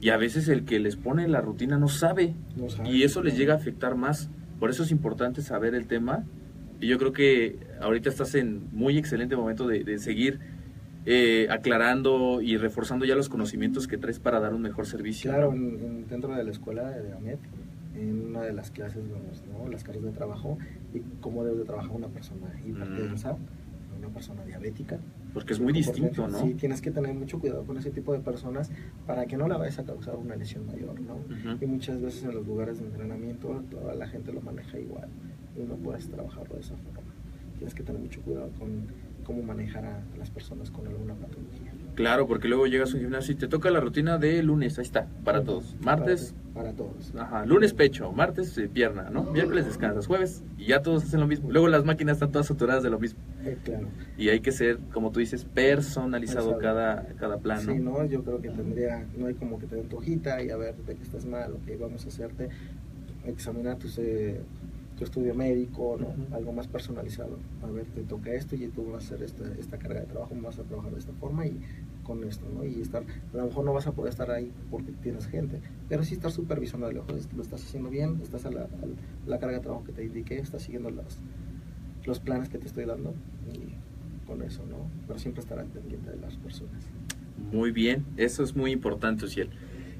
y 0.00 0.10
a 0.10 0.16
veces 0.16 0.48
el 0.48 0.64
que 0.64 0.78
les 0.78 0.96
pone 0.96 1.28
la 1.28 1.40
rutina 1.40 1.78
no 1.78 1.88
sabe 1.88 2.34
No 2.56 2.70
sabe. 2.70 2.88
y 2.90 3.02
eso 3.02 3.22
les 3.22 3.36
llega 3.36 3.54
a 3.54 3.56
afectar 3.56 3.96
más. 3.96 4.30
Por 4.58 4.70
eso 4.70 4.82
es 4.82 4.90
importante 4.90 5.42
saber 5.42 5.74
el 5.74 5.86
tema 5.86 6.24
y 6.80 6.86
yo 6.86 6.98
creo 6.98 7.12
que 7.12 7.58
ahorita 7.80 8.08
estás 8.08 8.34
en 8.34 8.68
muy 8.72 8.96
excelente 8.96 9.36
momento 9.36 9.66
de, 9.66 9.84
de 9.84 9.98
seguir 9.98 10.38
eh, 11.06 11.48
aclarando 11.50 12.40
y 12.40 12.56
reforzando 12.56 13.04
ya 13.04 13.14
los 13.14 13.28
conocimientos 13.28 13.86
que 13.88 13.98
traes 13.98 14.18
para 14.20 14.38
dar 14.40 14.54
un 14.54 14.62
mejor 14.62 14.86
servicio. 14.86 15.30
Claro, 15.30 15.52
¿no? 15.52 15.56
en- 15.56 15.84
en- 15.84 16.06
dentro 16.08 16.34
de 16.34 16.44
la 16.44 16.50
escuela 16.50 16.88
de 16.90 17.12
AMET, 17.12 17.38
en 17.96 18.26
una 18.28 18.42
de 18.42 18.52
las 18.52 18.70
clases 18.70 19.02
vemos 19.08 19.42
¿no? 19.50 19.68
las 19.70 19.82
cargas 19.82 20.04
de 20.04 20.12
trabajo 20.12 20.56
y 20.94 21.00
cómo 21.20 21.44
debe 21.44 21.58
de 21.58 21.64
trabajar 21.64 21.90
una 21.90 22.08
persona 22.08 22.46
hipertensa, 22.66 23.36
una 23.98 24.08
persona 24.08 24.44
diabética. 24.44 24.98
Porque 25.32 25.52
es 25.52 25.60
muy 25.60 25.72
distinto, 25.72 26.26
¿no? 26.28 26.38
Sí, 26.40 26.54
tienes 26.54 26.80
que 26.80 26.90
tener 26.90 27.14
mucho 27.14 27.38
cuidado 27.38 27.64
con 27.64 27.76
ese 27.76 27.90
tipo 27.90 28.12
de 28.12 28.20
personas 28.20 28.70
para 29.06 29.26
que 29.26 29.36
no 29.36 29.46
la 29.48 29.56
vayas 29.56 29.78
a 29.78 29.84
causar 29.84 30.16
una 30.16 30.36
lesión 30.36 30.66
mayor, 30.66 31.00
¿no? 31.00 31.18
Y 31.60 31.66
muchas 31.66 32.00
veces 32.00 32.24
en 32.24 32.34
los 32.34 32.46
lugares 32.46 32.78
de 32.78 32.86
entrenamiento 32.86 33.62
toda 33.70 33.94
la 33.94 34.06
gente 34.08 34.32
lo 34.32 34.40
maneja 34.40 34.78
igual 34.78 35.08
y 35.56 35.62
no 35.62 35.76
puedes 35.76 36.08
trabajarlo 36.08 36.54
de 36.54 36.60
esa 36.60 36.76
forma. 36.76 37.00
Tienes 37.58 37.74
que 37.74 37.82
tener 37.82 38.00
mucho 38.00 38.20
cuidado 38.22 38.50
con 38.58 38.86
cómo 39.24 39.42
manejar 39.42 39.84
a 39.84 40.02
las 40.18 40.30
personas 40.30 40.70
con 40.70 40.86
alguna 40.86 41.14
patología. 41.14 41.72
Claro, 42.00 42.26
porque 42.26 42.48
luego 42.48 42.66
llegas 42.66 42.92
a 42.92 42.96
un 42.96 43.02
gimnasio 43.02 43.34
y 43.34 43.36
te 43.36 43.46
toca 43.48 43.70
la 43.70 43.80
rutina 43.80 44.18
de 44.18 44.42
lunes, 44.42 44.78
ahí 44.78 44.84
está, 44.84 45.06
para 45.24 45.42
todos. 45.44 45.76
Martes, 45.80 46.34
Para, 46.54 46.72
para 46.72 46.76
todos. 46.76 47.12
Ajá, 47.16 47.44
lunes 47.46 47.74
pecho, 47.74 48.10
martes 48.12 48.56
eh, 48.58 48.68
pierna, 48.68 49.10
¿no? 49.10 49.24
Miércoles 49.24 49.66
descansas, 49.66 50.06
jueves 50.06 50.42
y 50.58 50.66
ya 50.66 50.82
todos 50.82 51.04
hacen 51.04 51.20
lo 51.20 51.26
mismo. 51.26 51.50
Luego 51.50 51.68
las 51.68 51.84
máquinas 51.84 52.14
están 52.16 52.32
todas 52.32 52.46
saturadas 52.46 52.82
de 52.82 52.90
lo 52.90 52.98
mismo. 52.98 53.20
Eh, 53.44 53.56
claro. 53.64 53.88
Y 54.18 54.28
hay 54.30 54.40
que 54.40 54.52
ser, 54.52 54.78
como 54.92 55.10
tú 55.12 55.20
dices, 55.20 55.44
personalizado 55.44 56.58
cada, 56.58 57.06
cada 57.18 57.38
plan, 57.38 57.64
¿no? 57.66 57.72
Sí, 57.72 57.78
no, 57.78 58.04
yo 58.06 58.22
creo 58.24 58.40
que 58.40 58.50
tendría, 58.50 59.06
no 59.16 59.26
hay 59.26 59.34
como 59.34 59.58
que 59.58 59.66
te 59.66 59.76
den 59.76 59.88
tu 59.88 59.98
hojita 59.98 60.42
y 60.42 60.50
a 60.50 60.56
ver 60.56 60.74
de 60.76 60.94
que 60.96 61.02
estás 61.02 61.24
mal, 61.26 61.52
ok, 61.52 61.80
vamos 61.80 62.04
a 62.04 62.08
hacerte, 62.08 62.48
examinar 63.24 63.76
tu, 63.76 63.88
eh, 63.98 64.40
tu 64.98 65.04
estudio 65.04 65.34
médico, 65.34 65.96
¿no? 65.98 66.36
Algo 66.36 66.52
más 66.52 66.66
personalizado. 66.66 67.38
A 67.62 67.70
ver, 67.70 67.86
te 67.86 68.02
toca 68.02 68.32
esto 68.32 68.54
y 68.56 68.66
tú 68.68 68.90
vas 68.90 69.04
a 69.04 69.14
hacer 69.14 69.22
esta, 69.24 69.44
esta 69.58 69.78
carga 69.78 70.00
de 70.00 70.06
trabajo, 70.06 70.34
vas 70.42 70.58
a 70.58 70.62
trabajar 70.62 70.92
de 70.92 70.98
esta 70.98 71.12
forma 71.14 71.46
y 71.46 71.58
con 72.10 72.24
esto, 72.24 72.44
¿no? 72.52 72.64
Y 72.64 72.80
estar, 72.80 73.04
a 73.32 73.36
lo 73.36 73.46
mejor 73.46 73.64
no 73.64 73.72
vas 73.72 73.86
a 73.86 73.92
poder 73.92 74.10
estar 74.10 74.32
ahí 74.32 74.50
porque 74.68 74.90
tienes 75.00 75.28
gente, 75.28 75.60
pero 75.88 76.02
sí 76.02 76.14
estar 76.14 76.32
supervisando 76.32 76.88
de 76.88 76.94
lejos, 76.94 77.28
lo 77.36 77.40
estás 77.40 77.62
haciendo 77.64 77.88
bien, 77.88 78.18
estás 78.20 78.46
a 78.46 78.50
la, 78.50 78.66
carga 79.38 79.52
de 79.58 79.60
trabajo 79.60 79.84
que 79.84 79.92
te 79.92 80.04
indiqué, 80.04 80.40
estás 80.40 80.62
siguiendo 80.62 80.90
los, 80.90 81.18
los 82.04 82.18
planes 82.18 82.48
que 82.48 82.58
te 82.58 82.66
estoy 82.66 82.84
dando 82.84 83.14
y 83.54 84.26
con 84.26 84.42
eso, 84.42 84.64
¿no? 84.68 84.88
Pero 85.06 85.20
siempre 85.20 85.40
estar 85.40 85.60
al 85.60 85.66
pendiente 85.66 86.10
de 86.10 86.16
las 86.16 86.36
personas. 86.36 86.82
Muy 87.52 87.70
bien, 87.70 88.04
eso 88.16 88.42
es 88.42 88.56
muy 88.56 88.72
importante, 88.72 89.24
Uciel. 89.26 89.48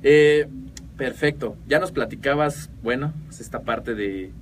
Eh, 0.02 0.48
perfecto, 0.96 1.54
ya 1.68 1.78
nos 1.78 1.92
platicabas, 1.92 2.70
bueno, 2.82 3.12
pues 3.26 3.40
esta 3.40 3.60
parte 3.62 3.94
de 3.94 4.32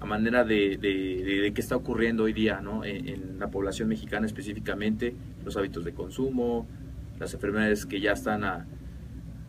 a 0.00 0.06
manera 0.06 0.44
de, 0.44 0.78
de, 0.78 1.40
de- 1.42 1.52
qué 1.52 1.60
está 1.60 1.76
ocurriendo 1.76 2.24
hoy 2.24 2.32
día, 2.32 2.60
¿no? 2.62 2.84
En, 2.84 3.06
en 3.06 3.38
la 3.38 3.48
población 3.48 3.88
mexicana 3.88 4.26
específicamente, 4.26 5.14
los 5.44 5.56
hábitos 5.56 5.84
de 5.84 5.92
consumo, 5.92 6.66
las 7.18 7.34
enfermedades 7.34 7.86
que 7.86 8.00
ya 8.00 8.12
están 8.12 8.44
a, 8.44 8.66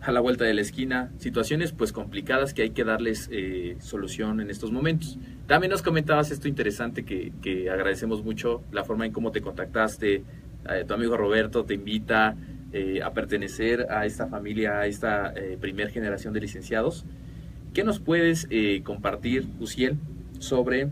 a 0.01 0.11
la 0.11 0.19
vuelta 0.19 0.43
de 0.43 0.53
la 0.53 0.61
esquina, 0.61 1.11
situaciones 1.17 1.71
pues 1.71 1.93
complicadas 1.93 2.53
que 2.53 2.63
hay 2.63 2.69
que 2.71 2.83
darles 2.83 3.29
eh, 3.31 3.77
solución 3.79 4.41
en 4.41 4.49
estos 4.49 4.71
momentos. 4.71 5.17
También 5.47 5.71
nos 5.71 5.81
comentabas 5.81 6.31
esto 6.31 6.47
interesante 6.47 7.05
que, 7.05 7.31
que 7.41 7.69
agradecemos 7.69 8.23
mucho, 8.23 8.63
la 8.71 8.83
forma 8.83 9.05
en 9.05 9.13
cómo 9.13 9.31
te 9.31 9.41
contactaste, 9.41 10.23
eh, 10.69 10.85
tu 10.87 10.93
amigo 10.93 11.15
Roberto 11.17 11.63
te 11.63 11.73
invita 11.73 12.35
eh, 12.73 13.01
a 13.03 13.13
pertenecer 13.13 13.87
a 13.89 14.05
esta 14.05 14.27
familia, 14.27 14.79
a 14.79 14.87
esta 14.87 15.31
eh, 15.35 15.57
primer 15.59 15.89
generación 15.89 16.33
de 16.33 16.41
licenciados. 16.41 17.05
¿Qué 17.73 17.83
nos 17.83 17.99
puedes 17.99 18.47
eh, 18.49 18.81
compartir, 18.83 19.47
Uciel, 19.59 19.97
sobre 20.39 20.89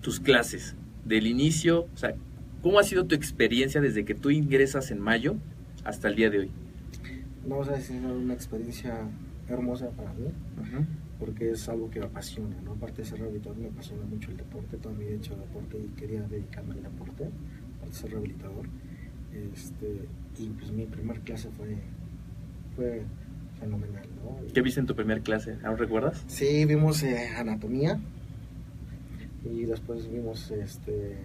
tus 0.00 0.18
clases 0.18 0.76
del 1.04 1.26
inicio? 1.26 1.88
O 1.94 1.96
sea, 1.96 2.14
¿cómo 2.62 2.78
ha 2.78 2.84
sido 2.84 3.06
tu 3.06 3.14
experiencia 3.14 3.80
desde 3.80 4.04
que 4.04 4.14
tú 4.14 4.30
ingresas 4.30 4.90
en 4.90 5.00
mayo 5.00 5.36
hasta 5.88 6.08
el 6.08 6.16
día 6.16 6.28
de 6.28 6.38
hoy? 6.40 6.50
O 7.48 7.64
sea, 7.64 7.76
es 7.76 7.88
una 7.90 8.34
experiencia 8.34 9.08
hermosa 9.48 9.88
para 9.90 10.12
mí, 10.12 10.28
porque 11.18 11.52
es 11.52 11.66
algo 11.68 11.90
que 11.90 12.00
me 12.00 12.06
apasiona, 12.06 12.56
¿no? 12.62 12.72
Aparte 12.72 13.02
de 13.02 13.08
ser 13.08 13.20
rehabilitador, 13.20 13.56
me 13.56 13.68
apasiona 13.68 14.04
mucho 14.04 14.30
el 14.30 14.36
deporte, 14.36 14.76
toda 14.76 14.94
mi 14.94 15.04
vida 15.04 15.14
he 15.14 15.16
hecho 15.16 15.34
deporte 15.34 15.78
y 15.78 15.88
quería 15.98 16.20
dedicarme 16.22 16.74
al 16.74 16.82
deporte, 16.82 17.24
aparte 17.76 17.86
de 17.86 17.92
ser 17.94 18.10
rehabilitador. 18.10 18.66
Este, 19.54 20.00
y 20.38 20.46
pues 20.48 20.72
mi 20.72 20.84
primer 20.84 21.20
clase 21.20 21.48
fue, 21.56 21.76
fue 22.76 23.02
fenomenal, 23.58 24.06
¿no? 24.22 24.52
¿Qué 24.52 24.60
viste 24.60 24.80
en 24.80 24.86
tu 24.86 24.94
primer 24.94 25.22
clase? 25.22 25.56
¿Aún 25.64 25.78
recuerdas? 25.78 26.22
Sí, 26.26 26.66
vimos 26.66 27.02
eh, 27.02 27.30
anatomía 27.34 27.98
y 29.42 29.64
después 29.64 30.10
vimos 30.10 30.50
este 30.50 31.16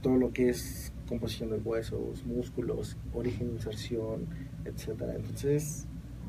todo 0.00 0.16
lo 0.16 0.32
que 0.32 0.48
es 0.50 0.92
composición 1.08 1.50
de 1.50 1.56
huesos, 1.58 2.24
músculos, 2.26 2.96
origen, 3.14 3.50
inserción, 3.50 4.26
etcétera. 4.64 5.14
Entonces 5.16 5.86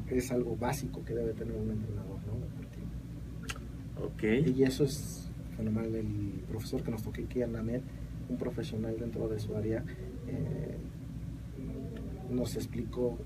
es 0.09 0.31
algo 0.31 0.55
básico 0.55 1.03
que 1.05 1.13
debe 1.13 1.33
tener 1.33 1.55
un 1.55 1.71
entrenador, 1.71 2.17
¿no? 2.25 2.39
Deportivo. 2.39 2.85
Ok. 4.45 4.57
Y 4.57 4.63
eso 4.63 4.83
es 4.83 5.29
fenomenal. 5.57 5.93
El 5.95 6.43
profesor 6.49 6.81
que 6.83 6.91
nos 6.91 7.03
tocó 7.03 7.21
aquí 7.21 7.39
MED, 7.39 7.81
un 8.29 8.37
profesional 8.37 8.95
dentro 8.99 9.27
de 9.27 9.39
su 9.39 9.55
área, 9.55 9.83
eh, 10.27 10.77
nos 12.31 12.55
explicó 12.55 13.17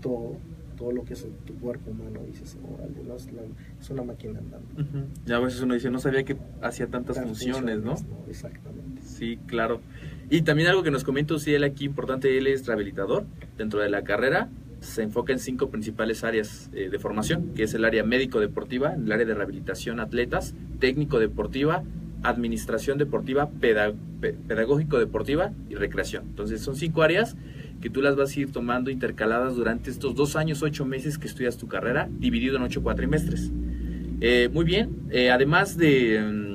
todo, 0.00 0.36
todo 0.76 0.92
lo 0.92 1.04
que 1.04 1.14
es 1.14 1.26
tu 1.44 1.54
cuerpo 1.54 1.90
humano. 1.90 2.20
Dices, 2.26 2.56
órale, 2.74 3.02
no, 3.06 3.16
es, 3.16 3.32
la- 3.32 3.42
es 3.80 3.90
una 3.90 4.02
máquina 4.02 4.38
andando. 4.38 4.66
Ujú. 4.74 5.06
Y 5.26 5.32
a 5.32 5.38
veces 5.38 5.60
uno 5.60 5.74
dice, 5.74 5.90
no 5.90 5.98
sabía 5.98 6.24
que 6.24 6.36
hacía 6.62 6.86
tantas 6.86 7.20
funciones, 7.22 7.80
¿no? 7.82 7.94
Exactamente. 8.28 9.02
Sí, 9.02 9.38
claro. 9.46 9.80
Y 10.28 10.42
también 10.42 10.68
algo 10.68 10.82
que 10.82 10.90
nos 10.90 11.04
comenta 11.04 11.34
Uciel 11.34 11.62
aquí 11.62 11.84
importante, 11.84 12.36
él 12.36 12.48
es 12.48 12.66
rehabilitador. 12.66 13.26
Dentro 13.56 13.80
de 13.80 13.88
la 13.88 14.02
carrera 14.02 14.48
se 14.80 15.02
enfoca 15.02 15.32
en 15.32 15.38
cinco 15.38 15.70
principales 15.70 16.24
áreas 16.24 16.68
eh, 16.74 16.88
de 16.90 16.98
formación, 16.98 17.54
que 17.54 17.62
es 17.62 17.74
el 17.74 17.84
área 17.84 18.02
médico-deportiva, 18.02 18.94
el 18.94 19.10
área 19.10 19.24
de 19.24 19.34
rehabilitación 19.34 20.00
atletas, 20.00 20.54
técnico-deportiva, 20.80 21.84
administración 22.22 22.98
deportiva, 22.98 23.48
peda- 23.48 23.94
pe- 24.20 24.34
pedagógico-deportiva 24.48 25.52
y 25.70 25.76
recreación. 25.76 26.24
Entonces 26.26 26.60
son 26.60 26.74
cinco 26.74 27.02
áreas 27.02 27.36
que 27.80 27.88
tú 27.88 28.02
las 28.02 28.16
vas 28.16 28.36
a 28.36 28.40
ir 28.40 28.50
tomando 28.50 28.90
intercaladas 28.90 29.54
durante 29.54 29.90
estos 29.90 30.16
dos 30.16 30.34
años, 30.34 30.62
ocho 30.62 30.84
meses 30.84 31.18
que 31.18 31.28
estudias 31.28 31.56
tu 31.56 31.68
carrera, 31.68 32.08
dividido 32.18 32.56
en 32.56 32.62
ocho 32.62 32.82
cuatrimestres. 32.82 33.52
Eh, 34.20 34.48
muy 34.52 34.64
bien, 34.64 34.90
eh, 35.10 35.30
además 35.30 35.76
de... 35.76 36.45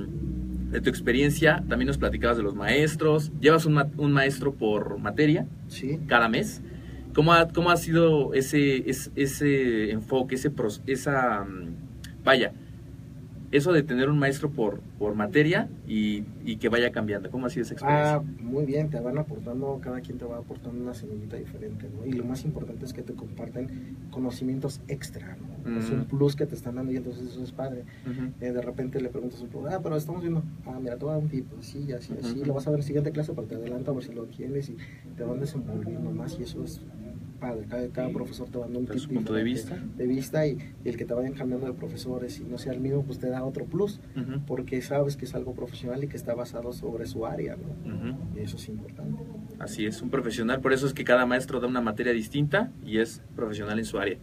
de 0.71 0.81
tu 0.81 0.89
experiencia, 0.89 1.63
también 1.67 1.87
nos 1.87 1.97
platicabas 1.97 2.37
de 2.37 2.43
los 2.43 2.55
maestros. 2.55 3.31
Llevas 3.39 3.65
un, 3.65 3.77
un 3.97 4.11
maestro 4.11 4.53
por 4.53 4.97
materia 4.97 5.45
Sí. 5.67 5.99
cada 6.07 6.29
mes. 6.29 6.61
¿Cómo 7.13 7.33
ha, 7.33 7.49
cómo 7.49 7.69
ha 7.71 7.77
sido 7.77 8.33
ese, 8.33 8.89
ese, 8.89 9.11
ese 9.15 9.91
enfoque, 9.91 10.35
ese, 10.35 10.51
esa, 10.87 11.43
mm, 11.43 12.23
vaya, 12.23 12.53
eso 13.51 13.73
de 13.73 13.83
tener 13.83 14.09
un 14.09 14.17
maestro 14.19 14.49
por, 14.49 14.79
por 14.97 15.15
materia 15.15 15.69
y, 15.87 16.23
y 16.45 16.57
que 16.57 16.69
vaya 16.69 16.91
cambiando? 16.91 17.29
¿Cómo 17.29 17.45
ha 17.45 17.49
sido 17.49 17.63
esa 17.63 17.73
experiencia? 17.73 18.15
Ah, 18.17 18.23
muy 18.39 18.65
bien, 18.65 18.89
te 18.89 18.99
van 18.99 19.17
aportando, 19.17 19.79
cada 19.81 20.01
quien 20.01 20.17
te 20.17 20.25
va 20.25 20.37
aportando 20.37 20.81
una 20.81 20.93
semillita 20.93 21.37
diferente, 21.37 21.89
¿no? 21.89 22.05
Y 22.05 22.13
lo 22.13 22.23
más 22.23 22.45
importante 22.45 22.85
es 22.85 22.93
que 22.93 23.01
te 23.03 23.13
comparten 23.13 23.97
conocimientos 24.11 24.81
extra, 24.87 25.35
¿no? 25.37 25.77
Es 25.77 25.89
Mm. 25.89 25.93
un 25.93 26.05
plus 26.05 26.35
que 26.35 26.45
te 26.45 26.55
están 26.55 26.75
dando 26.75 26.91
y 26.91 26.97
entonces 26.97 27.27
eso 27.27 27.43
es 27.43 27.51
padre. 27.51 27.83
Eh, 28.39 28.51
de 28.51 28.61
repente 28.61 28.99
le 28.99 29.09
preguntas 29.09 29.39
a 29.41 29.57
un 29.57 29.67
ah, 29.67 29.79
pero 29.83 29.95
estamos 29.95 30.21
viendo, 30.21 30.43
ah, 30.65 30.79
mira, 30.81 30.97
te 30.97 31.05
voy 31.05 31.11
a 31.11 31.15
dar 31.15 31.23
un 31.23 31.29
tipo, 31.29 31.55
así, 31.59 31.91
así, 31.93 32.13
así, 32.19 32.37
Ujú. 32.39 32.45
lo 32.47 32.53
vas 32.55 32.67
a 32.67 32.71
ver 32.71 32.77
en 32.79 32.81
la 32.81 32.87
siguiente 32.87 33.11
clase, 33.11 33.33
pero 33.33 33.47
te 33.47 33.55
adelanto 33.55 33.91
a 33.91 33.93
ver 33.93 34.03
si 34.03 34.13
lo 34.13 34.25
tienes 34.25 34.69
y 34.69 34.77
te 35.15 35.23
van 35.23 35.39
desenvolviendo 35.39 36.11
más 36.11 36.37
y 36.39 36.43
eso 36.43 36.63
es 36.63 36.81
padre. 37.41 37.65
Cada, 37.69 37.87
cada 37.89 38.09
profesor 38.09 38.47
te 38.49 38.57
va 38.57 38.65
dando 38.65 38.79
un 38.79 38.85
punto 38.85 39.33
de 39.33 39.43
diferente 39.43 39.97
de 39.97 40.07
vista 40.07 40.47
y, 40.47 40.57
y 40.85 40.89
el 40.89 40.95
que 40.95 41.03
te 41.05 41.13
vayan 41.13 41.33
cambiando 41.33 41.65
de 41.67 41.73
profesores 41.73 42.39
y 42.39 42.43
no 42.45 42.57
sea 42.57 42.71
el 42.71 42.79
mismo, 42.79 43.03
pues 43.03 43.19
te 43.19 43.27
da 43.29 43.43
otro 43.43 43.65
plus, 43.65 43.99
porque 44.47 44.81
sabes 44.81 45.17
que 45.17 45.25
es 45.25 45.35
algo 45.35 45.53
profesional 45.53 46.01
y 46.03 46.07
que 46.07 46.15
está 46.15 46.33
basado 46.35 46.71
sobre 46.71 47.05
su 47.07 47.25
área, 47.25 47.57
¿no? 47.57 48.39
Y 48.39 48.43
eso 48.43 48.55
es 48.55 48.69
importante. 48.69 49.21
Así 49.59 49.85
es, 49.85 50.01
un 50.01 50.09
profesional, 50.09 50.61
por 50.61 50.71
eso 50.71 50.87
es 50.87 50.93
que 50.93 51.03
cada 51.03 51.25
maestro 51.25 51.59
da 51.59 51.67
una 51.67 51.81
materia 51.81 52.13
distinta 52.13 52.71
y 52.85 52.99
es 52.99 53.21
profesional 53.35 53.77
en 53.79 53.85
su 53.85 53.97
área. 53.99 54.17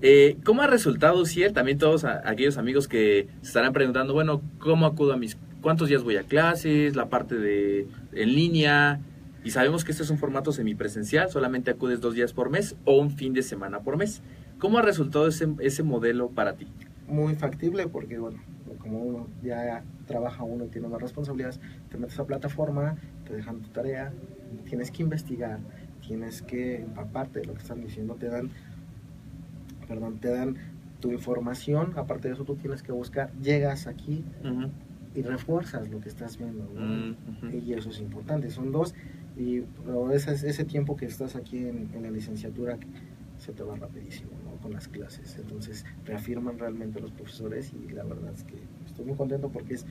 Eh, 0.00 0.36
¿Cómo 0.44 0.62
ha 0.62 0.66
resultado, 0.66 1.24
Ciel? 1.26 1.52
También 1.52 1.76
todos 1.78 2.04
a- 2.04 2.22
aquellos 2.28 2.56
amigos 2.56 2.86
que 2.88 3.28
se 3.42 3.48
estarán 3.48 3.72
preguntando, 3.72 4.14
bueno, 4.14 4.42
¿cómo 4.58 4.86
acudo 4.86 5.12
a 5.12 5.16
mis, 5.16 5.36
cuántos 5.60 5.88
días 5.88 6.02
voy 6.04 6.16
a 6.16 6.22
clases, 6.22 6.94
la 6.96 7.06
parte 7.08 7.34
de 7.36 7.86
en 8.12 8.34
línea? 8.34 9.00
Y 9.48 9.50
sabemos 9.50 9.82
que 9.82 9.92
este 9.92 10.02
es 10.02 10.10
un 10.10 10.18
formato 10.18 10.52
semipresencial, 10.52 11.30
solamente 11.30 11.70
acudes 11.70 12.02
dos 12.02 12.12
días 12.12 12.34
por 12.34 12.50
mes 12.50 12.76
o 12.84 12.98
un 12.98 13.10
fin 13.10 13.32
de 13.32 13.42
semana 13.42 13.80
por 13.80 13.96
mes. 13.96 14.20
¿Cómo 14.58 14.76
ha 14.76 14.82
resultado 14.82 15.26
ese, 15.26 15.48
ese 15.60 15.82
modelo 15.82 16.28
para 16.28 16.52
ti? 16.52 16.66
Muy 17.06 17.34
factible 17.34 17.88
porque, 17.88 18.18
bueno, 18.18 18.36
como 18.78 18.98
uno 19.00 19.26
ya 19.42 19.82
trabaja 20.06 20.42
uno 20.42 20.66
y 20.66 20.68
tiene 20.68 20.88
más 20.88 21.00
responsabilidades, 21.00 21.60
te 21.90 21.96
metes 21.96 22.18
a 22.18 22.26
plataforma, 22.26 22.96
te 23.26 23.36
dejan 23.36 23.60
tu 23.60 23.70
tarea, 23.70 24.12
tienes 24.68 24.90
que 24.90 25.02
investigar, 25.02 25.60
tienes 26.06 26.42
que 26.42 26.82
empaparte 26.82 27.40
de 27.40 27.46
lo 27.46 27.54
que 27.54 27.62
están 27.62 27.80
diciendo, 27.80 28.16
te 28.16 28.28
dan, 28.28 28.50
perdón, 29.88 30.18
te 30.18 30.28
dan 30.28 30.56
tu 31.00 31.10
información, 31.10 31.94
aparte 31.96 32.28
de 32.28 32.34
eso 32.34 32.44
tú 32.44 32.54
tienes 32.56 32.82
que 32.82 32.92
buscar, 32.92 33.32
llegas 33.40 33.86
aquí 33.86 34.24
Ujú. 34.44 34.68
y 35.14 35.22
refuerzas 35.22 35.88
lo 35.88 36.02
que 36.02 36.10
estás 36.10 36.36
viendo. 36.36 36.68
¿no? 36.74 36.80
Mm, 36.82 37.10
ujú. 37.46 37.56
Y 37.66 37.72
eso 37.72 37.88
es 37.88 37.98
importante, 38.02 38.50
son 38.50 38.72
dos, 38.72 38.94
y 39.38 39.60
pero 39.84 40.10
ese, 40.10 40.32
ese 40.32 40.64
tiempo 40.64 40.96
que 40.96 41.06
estás 41.06 41.36
aquí 41.36 41.58
en, 41.58 41.90
en 41.94 42.02
la 42.02 42.10
licenciatura 42.10 42.78
se 43.38 43.52
te 43.52 43.62
va 43.62 43.76
rapidísimo 43.76 44.32
¿no? 44.44 44.60
con 44.60 44.72
las 44.72 44.88
clases, 44.88 45.36
entonces 45.38 45.84
reafirman 46.04 46.58
realmente 46.58 47.00
los 47.00 47.12
profesores 47.12 47.72
y 47.72 47.92
la 47.92 48.02
verdad 48.02 48.32
es 48.34 48.42
que 48.42 48.56
estoy 48.84 49.04
muy 49.04 49.16
contento 49.16 49.48
porque 49.48 49.74
es 49.74 49.86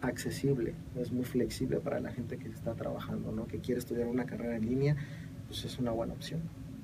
accesible, 0.00 0.74
es 0.96 1.12
muy 1.12 1.24
flexible 1.24 1.78
para 1.78 2.00
la 2.00 2.10
gente 2.10 2.36
que 2.36 2.48
está 2.48 2.74
trabajando, 2.74 3.30
¿no? 3.30 3.46
que 3.46 3.60
quiere 3.60 3.78
estudiar 3.78 4.08
una 4.08 4.26
carrera 4.26 4.56
en 4.56 4.66
línea, 4.66 4.96
pues 5.46 5.64
es 5.64 5.78
una 5.78 5.92
buena 5.92 6.12
opción. 6.12 6.40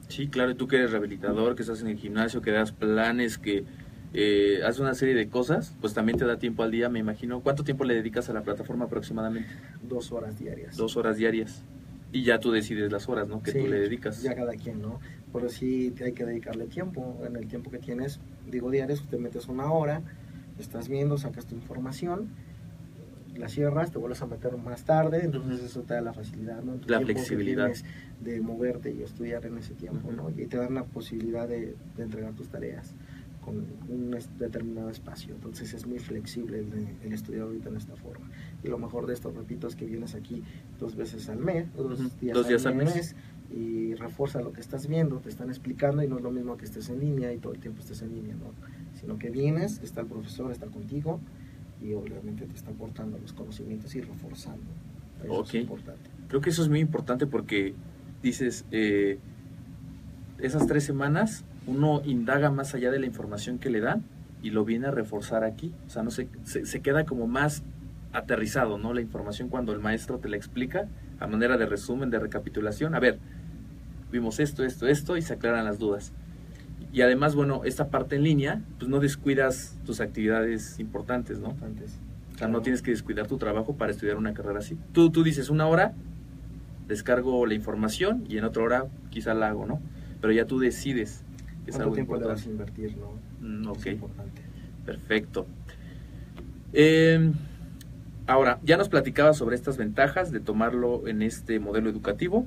Sí, 0.08 0.28
claro, 0.28 0.52
y 0.52 0.54
tú 0.54 0.68
que 0.68 0.76
eres 0.76 0.92
rehabilitador, 0.92 1.54
que 1.54 1.62
estás 1.62 1.82
en 1.82 1.88
el 1.88 1.98
gimnasio, 1.98 2.40
que 2.40 2.52
das 2.52 2.72
planes, 2.72 3.36
que 3.36 3.64
eh, 4.14 4.60
haces 4.64 4.80
una 4.80 4.94
serie 4.94 5.14
de 5.14 5.28
cosas, 5.28 5.74
pues 5.80 5.92
también 5.92 6.16
te 6.16 6.24
da 6.24 6.38
tiempo 6.38 6.62
al 6.62 6.70
día, 6.70 6.88
me 6.88 6.98
imagino. 6.98 7.40
¿Cuánto 7.40 7.62
tiempo 7.62 7.84
le 7.84 7.94
dedicas 7.94 8.30
a 8.30 8.32
la 8.32 8.42
plataforma 8.42 8.86
aproximadamente? 8.86 9.50
Dos 9.82 10.12
horas 10.12 10.38
diarias. 10.38 10.76
Dos 10.76 10.96
horas 10.96 11.18
diarias. 11.18 11.62
Y 12.12 12.22
ya 12.24 12.40
tú 12.40 12.50
decides 12.50 12.90
las 12.90 13.08
horas, 13.08 13.28
¿no? 13.28 13.42
Que 13.42 13.52
Sí, 13.52 13.58
tú 13.60 13.66
le 13.66 13.80
dedicas. 13.80 14.22
Ya 14.22 14.34
cada 14.34 14.54
quien, 14.54 14.80
¿no? 14.80 14.98
Pero 15.32 15.48
sí 15.48 15.94
hay 16.02 16.12
que 16.12 16.24
dedicarle 16.24 16.66
tiempo. 16.66 17.20
En 17.26 17.36
el 17.36 17.46
tiempo 17.48 17.70
que 17.70 17.78
tienes, 17.78 18.18
digo 18.50 18.70
diarios, 18.70 19.06
te 19.08 19.18
metes 19.18 19.48
una 19.48 19.70
hora, 19.70 20.00
estás 20.58 20.88
viendo, 20.88 21.18
sacas 21.18 21.44
tu 21.46 21.54
información, 21.54 22.28
la 23.36 23.48
cierras, 23.48 23.92
te 23.92 23.98
vuelves 23.98 24.20
a 24.22 24.26
meter 24.26 24.56
más 24.56 24.84
tarde, 24.84 25.22
entonces 25.24 25.62
eso 25.62 25.82
te 25.82 25.94
da 25.94 26.00
la 26.00 26.12
facilidad, 26.12 26.62
¿no? 26.62 26.74
Tu 26.74 26.88
La 26.88 27.00
flexibilidad. 27.00 27.70
de 28.20 28.40
moverte 28.40 28.90
y 28.92 29.02
estudiar 29.02 29.46
en 29.46 29.58
ese 29.58 29.74
tiempo, 29.74 30.10
¿no? 30.10 30.30
Y 30.30 30.46
te 30.46 30.56
dan 30.56 30.74
la 30.74 30.84
posibilidad 30.84 31.46
de, 31.46 31.76
de 31.96 32.02
entregar 32.02 32.32
tus 32.32 32.48
tareas 32.48 32.94
con 33.48 33.64
un 33.88 34.16
determinado 34.38 34.90
espacio. 34.90 35.34
Entonces 35.34 35.72
es 35.74 35.86
muy 35.86 35.98
flexible 35.98 36.58
el, 36.58 36.88
el 37.04 37.12
estudiar 37.12 37.42
ahorita 37.42 37.68
en 37.70 37.76
esta 37.76 37.96
forma. 37.96 38.28
Y 38.62 38.68
lo 38.68 38.78
mejor 38.78 39.06
de 39.06 39.14
esto, 39.14 39.30
repito, 39.30 39.66
es 39.66 39.76
que 39.76 39.86
vienes 39.86 40.14
aquí 40.14 40.42
dos 40.78 40.96
veces 40.96 41.28
al 41.28 41.38
mes, 41.38 41.66
dos 41.74 41.98
días, 42.20 42.34
Dos 42.34 42.44
al, 42.46 42.48
días 42.50 42.66
al 42.66 42.74
mes. 42.74 42.94
mes, 42.94 43.16
y 43.50 43.94
refuerza 43.94 44.42
lo 44.42 44.52
que 44.52 44.60
estás 44.60 44.86
viendo, 44.88 45.18
te 45.20 45.30
están 45.30 45.48
explicando 45.48 46.02
y 46.02 46.08
no 46.08 46.18
es 46.18 46.22
lo 46.22 46.30
mismo 46.30 46.56
que 46.58 46.66
estés 46.66 46.90
en 46.90 47.00
línea 47.00 47.32
y 47.32 47.38
todo 47.38 47.54
el 47.54 47.60
tiempo 47.60 47.80
estés 47.80 48.02
en 48.02 48.14
línea, 48.14 48.34
¿no? 48.34 48.52
Sino 49.00 49.18
que 49.18 49.30
vienes, 49.30 49.80
está 49.82 50.02
el 50.02 50.06
profesor, 50.06 50.52
está 50.52 50.66
contigo 50.66 51.20
y 51.80 51.94
obviamente 51.94 52.44
te 52.46 52.54
está 52.54 52.70
aportando 52.72 53.16
los 53.18 53.32
conocimientos 53.32 53.94
y 53.94 54.02
reforzando. 54.02 54.66
Eso 55.24 55.32
Ok. 55.32 55.48
es 55.48 55.54
importante. 55.54 56.10
Creo 56.28 56.40
que 56.42 56.50
eso 56.50 56.62
es 56.62 56.68
muy 56.68 56.80
importante 56.80 57.26
porque 57.26 57.74
dices, 58.22 58.66
eh, 58.70 59.18
esas 60.38 60.66
tres 60.66 60.84
semanas 60.84 61.44
uno 61.68 62.02
indaga 62.04 62.50
más 62.50 62.74
allá 62.74 62.90
de 62.90 62.98
la 62.98 63.06
información 63.06 63.58
que 63.58 63.70
le 63.70 63.80
dan 63.80 64.02
y 64.42 64.50
lo 64.50 64.64
viene 64.64 64.88
a 64.88 64.90
reforzar 64.90 65.44
aquí. 65.44 65.72
O 65.86 65.90
sea, 65.90 66.02
no 66.02 66.10
se, 66.10 66.28
se, 66.44 66.64
se 66.64 66.80
queda 66.80 67.04
como 67.04 67.26
más 67.26 67.62
aterrizado, 68.12 68.78
¿no? 68.78 68.94
La 68.94 69.00
información 69.00 69.48
cuando 69.48 69.72
el 69.72 69.80
maestro 69.80 70.18
te 70.18 70.28
la 70.28 70.36
explica 70.36 70.88
a 71.20 71.26
manera 71.26 71.56
de 71.58 71.66
resumen, 71.66 72.10
de 72.10 72.18
recapitulación. 72.18 72.94
A 72.94 73.00
ver, 73.00 73.18
vimos 74.10 74.40
esto, 74.40 74.64
esto, 74.64 74.86
esto 74.86 75.16
y 75.16 75.22
se 75.22 75.34
aclaran 75.34 75.64
las 75.64 75.78
dudas. 75.78 76.12
Y 76.92 77.02
además, 77.02 77.34
bueno, 77.34 77.62
esta 77.64 77.88
parte 77.88 78.16
en 78.16 78.22
línea, 78.22 78.62
pues 78.78 78.88
no 78.88 78.98
descuidas 78.98 79.76
tus 79.84 80.00
actividades 80.00 80.78
importantes, 80.78 81.38
¿no? 81.38 81.50
Importantes. 81.50 81.98
O 82.34 82.38
sea, 82.38 82.48
no 82.48 82.62
tienes 82.62 82.82
que 82.82 82.92
descuidar 82.92 83.26
tu 83.26 83.36
trabajo 83.36 83.76
para 83.76 83.90
estudiar 83.92 84.16
una 84.16 84.32
carrera 84.32 84.60
así. 84.60 84.78
Tú, 84.92 85.10
tú 85.10 85.22
dices 85.22 85.50
una 85.50 85.66
hora, 85.66 85.92
descargo 86.86 87.44
la 87.46 87.54
información 87.54 88.24
y 88.28 88.38
en 88.38 88.44
otra 88.44 88.62
hora 88.62 88.86
quizá 89.10 89.34
la 89.34 89.48
hago, 89.48 89.66
¿no? 89.66 89.80
Pero 90.20 90.32
ya 90.32 90.46
tú 90.46 90.58
decides. 90.58 91.24
Que 91.68 91.72
Es 91.72 91.76
¿Cuánto 91.76 91.84
algo 91.84 91.94
tiempo 91.96 92.16
le 92.16 92.24
vas 92.26 92.46
a 92.46 92.48
importante. 92.50 92.80
invertir, 92.80 92.98
no? 92.98 93.46
Mm, 93.46 93.68
ok, 93.68 93.78
Es 93.78 93.86
importante. 93.92 94.42
perfecto. 94.86 95.46
Eh, 96.72 97.30
ahora, 98.26 98.58
ya 98.64 98.78
nos 98.78 98.88
platicabas 98.88 99.36
sobre 99.36 99.54
estas 99.54 99.76
ventajas 99.76 100.32
de 100.32 100.40
tomarlo 100.40 101.06
en 101.08 101.20
este 101.20 101.60
modelo 101.60 101.90
educativo. 101.90 102.46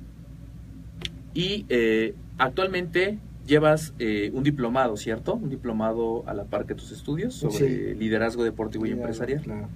Y 1.36 1.65
eh, 1.69 2.15
actualmente 2.39 3.19
llevas 3.45 3.93
eh, 3.99 4.31
un 4.34 4.41
diplomado, 4.43 4.97
¿cierto? 4.97 5.36
Un 5.36 5.49
diplomado 5.49 6.23
a 6.27 6.34
la 6.34 6.45
par 6.45 6.65
que 6.65 6.73
tus 6.73 6.91
estudios 6.91 7.36
sobre 7.36 7.93
Sí. 7.93 7.93
liderazgo 7.99 8.43
deportivo 8.43 8.88
y 8.88 8.91
empresarial. 8.91 9.41
Claro. 9.41 9.67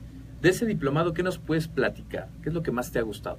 De 0.42 0.50
ese 0.50 0.66
diplomado, 0.66 1.14
¿qué 1.14 1.22
nos 1.24 1.38
puedes 1.38 1.68
platicar? 1.68 2.30
¿Qué 2.42 2.50
es 2.50 2.56
lo 2.56 2.64
que 2.64 2.72
más 2.72 2.92
te 2.92 2.98
ha 2.98 3.04
gustado? 3.04 3.38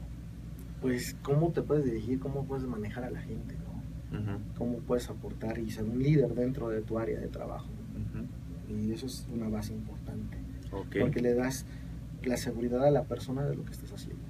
Pues 0.81 1.17
cómo 1.23 1.51
te 1.51 1.63
puedes 1.63 1.85
dirigir, 1.85 2.21
cómo 2.21 2.45
puedes 2.45 2.65
manejar 2.65 3.03
a 3.05 3.11
la 3.11 3.21
gente, 3.21 3.55
¿no? 3.55 3.76
Ujú, 4.13 4.39
Cómo 4.57 4.79
puedes 4.79 5.09
aportar 5.11 5.59
y 5.59 5.71
ser 5.71 5.85
un 5.85 6.03
líder 6.03 6.35
dentro 6.35 6.69
de 6.69 6.81
tu 6.83 6.99
área 6.99 7.19
de 7.19 7.29
trabajo. 7.29 7.69
Y 8.69 8.93
eso 8.93 9.07
es 9.07 9.27
una 9.33 9.49
base 9.49 9.73
importante. 9.73 10.37
Porque 10.71 11.21
le 11.21 11.35
das 11.35 11.65
la 12.25 12.37
seguridad 12.37 12.85
a 12.85 12.91
la 12.91 13.05
persona 13.05 13.45
de 13.45 13.57
lo 13.57 13.65
que 13.65 13.73
estás 13.73 13.93
haciendo. 13.93 14.23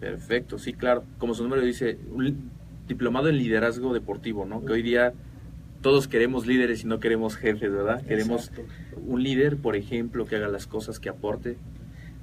perfecto, 0.00 0.58
sí, 0.58 0.72
claro. 0.72 1.04
Como 1.18 1.34
su 1.34 1.42
número 1.42 1.62
dice, 1.62 1.98
un 2.10 2.50
diplomado 2.88 3.28
en 3.28 3.36
liderazgo 3.38 3.92
deportivo, 3.94 4.44
¿no? 4.44 4.64
Que 4.64 4.72
hoy 4.72 4.82
día 4.82 5.12
todos 5.80 6.08
queremos 6.08 6.46
líderes 6.46 6.84
y 6.84 6.86
no 6.86 7.00
queremos 7.00 7.36
jefes, 7.36 7.70
¿verdad? 7.72 8.02
Queremos 8.02 8.50
un 9.06 9.22
líder, 9.22 9.56
por 9.56 9.76
ejemplo, 9.76 10.26
que 10.26 10.36
haga 10.36 10.48
las 10.48 10.66
cosas, 10.66 10.98
que 10.98 11.08
aporte. 11.08 11.56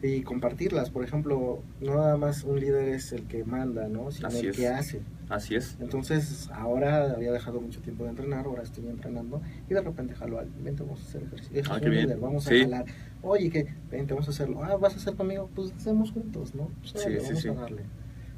Y 0.02 0.22
compartirlas, 0.22 0.90
por 0.90 1.04
ejemplo, 1.04 1.60
no 1.82 1.96
nada 1.96 2.16
más 2.16 2.44
un 2.46 2.58
líder 2.60 2.88
es 2.90 3.12
el 3.12 3.24
que 3.24 3.44
manda, 3.44 3.90
¿no? 3.90 4.12
Sino 4.12 4.30
Así 4.30 4.40
el 4.40 4.50
es. 4.52 4.56
que 4.58 4.68
hace. 4.70 5.02
Así 5.28 5.56
es. 5.56 5.76
Entonces, 5.82 6.50
ahora 6.54 7.12
había 7.12 7.32
dejado 7.34 7.60
mucho 7.60 7.82
tiempo 7.82 8.06
de 8.06 8.12
entrenar, 8.12 8.46
ahora 8.46 8.64
estoy 8.64 8.88
entrenando 8.88 9.42
y 9.70 9.74
de 9.74 9.82
repente 9.82 10.16
jalo 10.16 10.40
al, 10.40 10.48
vente, 10.64 10.84
vamos 10.84 11.02
a 11.02 11.04
hacer 11.04 11.24
ejercicio. 11.24 11.64
Ah, 11.70 11.80
qué 11.82 11.90
bien. 11.90 12.04
líder, 12.06 12.18
vamos 12.20 12.46
Sí. 12.46 12.56
a 12.62 12.64
jalar. 12.64 12.86
Oye, 13.22 13.50
que 13.50 13.68
vente, 13.92 14.14
vamos 14.14 14.28
a 14.30 14.32
hacerlo. 14.32 14.64
Ah, 14.64 14.78
vas 14.78 14.94
a 14.94 14.98
hacer 14.98 15.16
conmigo, 15.16 15.50
pues 15.54 15.74
hacemos 15.74 16.12
juntos, 16.14 16.56
¿no? 16.56 16.70
Pues, 16.80 16.92
Sí, 16.94 17.10
sí, 17.10 17.18
vamos 17.26 17.42
sí. 17.42 17.48
a 17.50 17.54
darle. 17.54 17.82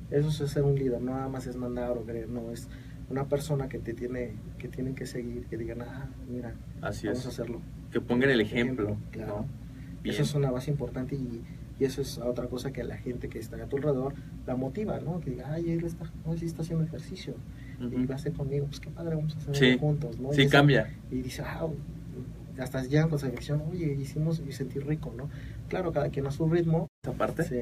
Eso 0.10 0.44
es 0.44 0.52
ser 0.52 0.64
un 0.64 0.76
líder, 0.76 1.00
no 1.02 1.12
nada 1.12 1.30
más 1.30 1.46
es 1.48 1.56
mandar 1.56 1.92
o 1.98 2.06
querer, 2.06 2.28
no, 2.28 2.52
es 2.52 2.68
una 3.10 3.26
persona 3.30 3.70
que 3.70 3.78
te 3.78 3.94
tiene, 3.94 4.34
que 4.58 4.68
tienen 4.68 4.96
que 4.96 5.06
seguir, 5.06 5.46
que 5.46 5.58
digan, 5.58 5.84
ah, 5.84 6.10
mira, 6.28 6.56
Así 6.82 7.06
vamos 7.08 7.26
a 7.26 7.30
es. 7.30 7.34
hacerlo. 7.36 7.62
Que 7.92 8.02
pongan 8.02 8.32
el 8.32 8.42
ejemplo. 8.42 8.86
Ejemplo, 8.86 8.98
claro. 9.12 9.38
¿no? 9.48 9.62
Bien. 10.04 10.14
Eso 10.16 10.24
es 10.24 10.34
una 10.36 10.50
base 10.52 10.72
importante 10.72 11.16
y, 11.16 11.42
y 11.80 11.86
eso 11.86 12.02
es 12.02 12.18
otra 12.18 12.48
cosa 12.48 12.72
que 12.72 12.84
la 12.84 12.98
gente 12.98 13.30
que 13.30 13.40
está 13.40 13.56
a 13.62 13.66
tu 13.68 13.78
alrededor 13.78 14.14
la 14.48 14.56
motiva, 14.56 15.00
¿no? 15.00 15.20
Que 15.20 15.32
diga, 15.32 15.52
ay, 15.54 15.72
él 15.72 15.84
está, 15.84 16.10
no, 16.26 16.36
sí 16.38 16.46
está 16.46 16.62
haciendo 16.64 16.84
ejercicio 16.86 17.36
y 17.80 17.86
Ujú. 17.86 18.08
va 18.08 18.14
a 18.14 18.18
hacer 18.18 18.34
conmigo, 18.34 18.66
pues 18.68 18.80
qué 18.80 18.90
padre, 18.90 19.16
vamos 19.16 19.36
a 19.36 19.38
hacerlo 19.40 19.56
Sí. 19.56 19.78
juntos, 19.80 20.20
¿no? 20.20 20.32
Sí, 20.34 20.42
Y 20.42 20.46
eso- 20.46 20.52
cambia. 20.52 20.90
Y 21.12 21.22
dice, 21.22 21.44
ah, 21.46 21.68
hasta 22.60 22.84
llegan 22.84 23.10
con 23.10 23.18
satisfacción, 23.20 23.62
oye, 23.72 23.94
hicimos 24.00 24.42
y 24.48 24.52
sentí 24.52 24.80
rico, 24.80 25.14
¿no? 25.16 25.30
Claro, 25.70 25.92
cada 25.92 26.10
quien 26.10 26.28
a 26.28 26.32
su 26.32 26.48
ritmo. 26.50 26.88
Esa 27.04 27.14
parte. 27.18 27.44
Sí. 27.44 27.60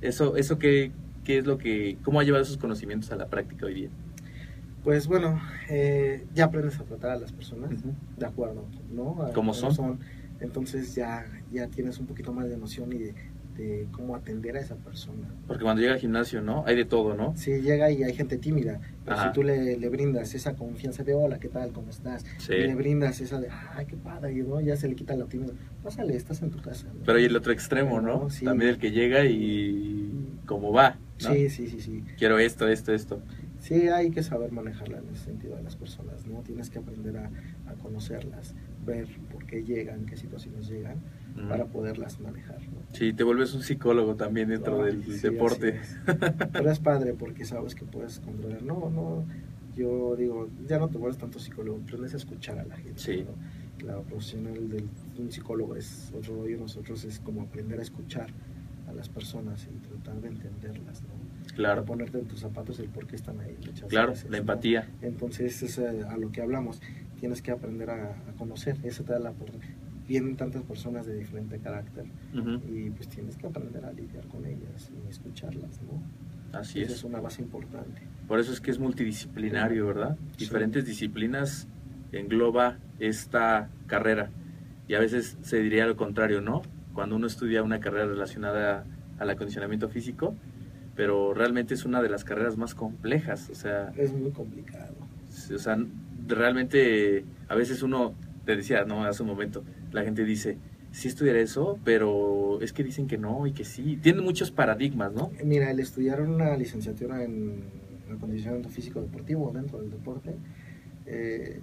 Eso, 0.00 0.36
eso 0.36 0.58
qué, 0.58 0.92
qué 1.24 1.38
es 1.38 1.46
lo 1.46 1.58
que, 1.58 1.98
cómo 2.04 2.20
ha 2.20 2.24
llevado 2.24 2.42
esos 2.42 2.56
conocimientos 2.56 3.10
a 3.12 3.16
la 3.16 3.26
práctica 3.26 3.66
hoy 3.66 3.74
día. 3.74 3.88
Pues 4.84 5.06
bueno, 5.08 5.38
eh, 5.68 6.24
ya 6.34 6.46
aprendes 6.46 6.78
a 6.80 6.84
tratar 6.84 7.10
a 7.10 7.16
las 7.16 7.32
personas 7.32 7.70
Ujú. 7.72 7.92
de 8.16 8.24
acuerdo, 8.26 8.64
¿no? 8.90 9.22
A 9.24 9.32
¿Cómo 9.32 9.52
son? 9.52 9.98
Entonces 10.40 10.94
ya, 10.94 11.26
ya 11.52 11.68
tienes 11.68 11.98
un 11.98 12.06
poquito 12.06 12.32
más 12.32 12.48
de 12.48 12.56
noción 12.56 12.92
y 12.92 12.98
de, 12.98 13.14
de 13.56 13.86
cómo 13.92 14.16
atender 14.16 14.56
a 14.56 14.60
esa 14.60 14.76
persona. 14.76 15.28
Porque 15.46 15.62
cuando 15.64 15.82
llega 15.82 15.94
al 15.94 16.00
gimnasio, 16.00 16.40
¿no? 16.40 16.64
Hay 16.66 16.76
de 16.76 16.84
todo, 16.84 17.14
¿no? 17.14 17.36
Si 17.36 17.60
llega 17.60 17.90
y 17.90 18.02
hay 18.02 18.14
gente 18.14 18.38
tímida, 18.38 18.80
pero 19.04 19.16
Ajá. 19.16 19.28
si 19.28 19.34
tú 19.34 19.42
le, 19.42 19.76
le 19.76 19.88
brindas 19.88 20.34
esa 20.34 20.54
confianza 20.54 21.04
de 21.04 21.14
hola, 21.14 21.38
¿qué 21.38 21.48
tal? 21.48 21.72
¿Cómo 21.72 21.90
estás? 21.90 22.24
Sí. 22.38 22.54
Y 22.54 22.66
le 22.66 22.74
brindas 22.74 23.20
esa 23.20 23.38
de, 23.40 23.48
ay, 23.74 23.86
qué 23.86 23.96
padre, 23.96 24.32
y, 24.32 24.36
¿no? 24.42 24.60
ya 24.60 24.76
se 24.76 24.88
le 24.88 24.94
quita 24.94 25.14
la 25.14 25.26
timidez. 25.26 25.54
Pásale, 25.82 26.16
estás 26.16 26.40
en 26.42 26.50
tu 26.50 26.60
casa. 26.62 26.86
¿no? 26.86 27.04
Pero 27.04 27.18
hay 27.18 27.24
el 27.26 27.36
otro 27.36 27.52
extremo, 27.52 28.00
¿no? 28.00 28.22
No, 28.22 28.30
sí. 28.30 28.44
También 28.44 28.70
el 28.70 28.78
que 28.78 28.92
llega 28.92 29.24
y 29.26 30.38
cómo 30.46 30.72
va, 30.72 30.98
¿no? 31.22 31.34
Sí, 31.34 31.50
sí, 31.50 31.68
sí, 31.68 31.80
sí. 31.80 32.04
Quiero 32.16 32.38
esto, 32.38 32.66
esto, 32.66 32.94
esto. 32.94 33.22
Sí, 33.58 33.88
hay 33.88 34.10
que 34.10 34.22
saber 34.22 34.52
manejarla 34.52 34.98
en 34.98 35.08
ese 35.14 35.26
sentido 35.26 35.56
de 35.56 35.62
las 35.62 35.76
personas, 35.76 36.26
¿no? 36.26 36.40
Tienes 36.40 36.70
que 36.70 36.78
aprender 36.78 37.18
a, 37.18 37.30
a 37.66 37.74
conocerlas, 37.74 38.54
ver 38.84 39.06
por 39.32 39.44
qué 39.46 39.62
llegan, 39.62 40.06
qué 40.06 40.16
situaciones 40.16 40.68
llegan, 40.68 40.98
Ujú. 41.36 41.48
para 41.48 41.66
poderlas 41.66 42.18
manejar, 42.20 42.60
¿no? 42.62 42.80
Sí, 42.92 43.12
te 43.12 43.22
vuelves 43.24 43.54
un 43.54 43.62
psicólogo 43.62 44.16
también 44.16 44.48
dentro 44.48 44.82
Ay, 44.82 44.96
del 44.96 45.04
sí, 45.04 45.20
deporte. 45.28 45.76
es. 45.80 45.96
Pero 46.52 46.70
es 46.70 46.78
padre 46.80 47.14
porque 47.14 47.44
sabes 47.44 47.74
que 47.74 47.84
puedes 47.84 48.20
controlar. 48.20 48.62
No, 48.62 48.90
no, 48.90 49.24
yo 49.76 50.16
digo, 50.16 50.48
ya 50.66 50.78
no 50.78 50.88
te 50.88 50.98
vuelves 50.98 51.18
tanto 51.18 51.38
psicólogo, 51.38 51.80
aprendes 51.82 52.14
a 52.14 52.16
escuchar 52.16 52.58
a 52.58 52.64
la 52.64 52.76
gente. 52.76 52.98
Sí. 52.98 53.24
¿no? 53.24 53.86
La 53.86 53.98
profesional 54.00 54.68
de 54.68 54.84
un 55.18 55.30
psicólogo 55.30 55.76
es 55.76 56.12
otro 56.16 56.36
rollo, 56.36 56.58
nosotros 56.58 57.04
es 57.04 57.20
como 57.20 57.42
aprender 57.42 57.78
a 57.78 57.82
escuchar 57.82 58.28
a 58.88 58.92
las 58.92 59.08
personas 59.08 59.66
y 59.72 59.78
tratar 59.88 60.20
de 60.20 60.28
entenderlas, 60.28 61.02
¿no? 61.02 61.54
Claro, 61.54 61.84
ponerte 61.84 62.18
en 62.18 62.26
tus 62.26 62.40
zapatos 62.40 62.78
el 62.80 62.88
por 62.88 63.06
qué 63.06 63.16
están 63.16 63.40
ahí. 63.40 63.56
claro, 63.88 64.10
veces, 64.12 64.24
la 64.24 64.30
¿no? 64.32 64.36
empatía. 64.38 64.88
Entonces 65.02 65.62
es 65.62 65.78
eh, 65.78 66.02
a 66.08 66.16
lo 66.16 66.30
que 66.32 66.42
hablamos. 66.42 66.80
Tienes 67.20 67.42
que 67.42 67.50
aprender 67.50 67.90
a, 67.90 68.10
a 68.28 68.32
conocer. 68.38 68.76
Eso 68.82 69.04
te 69.04 69.12
da 69.12 69.18
la 69.18 69.30
oportunidad. 69.30 69.68
Vienen 70.08 70.36
tantas 70.36 70.62
personas 70.62 71.06
de 71.06 71.16
diferente 71.16 71.58
carácter 71.58 72.04
Ujú. 72.34 72.60
y 72.68 72.90
pues 72.90 73.08
tienes 73.08 73.36
que 73.36 73.46
aprender 73.46 73.84
a 73.84 73.92
lidiar 73.92 74.26
con 74.26 74.44
ellas 74.44 74.90
y 74.90 75.08
escucharlas, 75.08 75.80
¿no? 75.82 76.58
Así 76.58 76.80
Esa 76.80 76.92
es. 76.92 76.98
es 76.98 77.04
una 77.04 77.20
base 77.20 77.42
importante. 77.42 78.00
Por 78.26 78.40
eso 78.40 78.52
es 78.52 78.60
que 78.60 78.72
es 78.72 78.78
multidisciplinario, 78.80 79.86
¿verdad? 79.86 80.16
Sí. 80.32 80.38
Diferentes 80.38 80.84
disciplinas 80.84 81.68
engloba 82.10 82.78
esta 82.98 83.68
carrera. 83.86 84.30
Y 84.88 84.94
a 84.94 84.98
veces 84.98 85.36
se 85.42 85.58
diría 85.60 85.86
lo 85.86 85.96
contrario, 85.96 86.40
¿no? 86.40 86.62
Cuando 86.92 87.14
uno 87.14 87.28
estudia 87.28 87.62
una 87.62 87.78
carrera 87.78 88.06
relacionada 88.06 88.84
al 89.20 89.30
acondicionamiento 89.30 89.88
físico, 89.88 90.34
pero 90.96 91.34
realmente 91.34 91.74
es 91.74 91.84
una 91.84 92.02
de 92.02 92.08
las 92.08 92.24
carreras 92.24 92.56
más 92.56 92.74
complejas. 92.74 93.48
O 93.50 93.54
sea, 93.54 93.92
Es 93.96 94.12
muy 94.12 94.32
complicado. 94.32 94.94
o 95.54 95.58
sea 95.58 95.78
realmente 96.34 97.24
a 97.48 97.54
veces 97.54 97.82
uno, 97.82 98.14
te 98.44 98.56
decía, 98.56 98.84
¿no? 98.84 99.04
Hace 99.04 99.22
un 99.22 99.28
momento, 99.28 99.64
la 99.92 100.02
gente 100.02 100.24
dice, 100.24 100.58
sí 100.92 101.08
estudiar 101.08 101.36
eso, 101.36 101.78
pero 101.84 102.60
es 102.60 102.72
que 102.72 102.82
dicen 102.82 103.06
que 103.06 103.18
no 103.18 103.46
y 103.46 103.52
que 103.52 103.64
sí. 103.64 103.98
Tienen 104.02 104.24
muchos 104.24 104.50
paradigmas, 104.50 105.12
¿no? 105.12 105.30
Mira, 105.44 105.70
el 105.70 105.80
estudiar 105.80 106.20
una 106.20 106.56
licenciatura 106.56 107.22
en 107.22 107.64
acondicionamiento 108.10 108.68
físico 108.70 109.00
deportivo 109.00 109.52
dentro 109.54 109.80
del 109.80 109.90
deporte, 109.90 110.34
eh, 111.06 111.60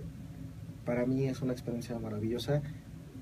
para 0.85 1.05
mí 1.05 1.27
es 1.27 1.41
una 1.41 1.51
experiencia 1.53 1.97
maravillosa. 1.99 2.61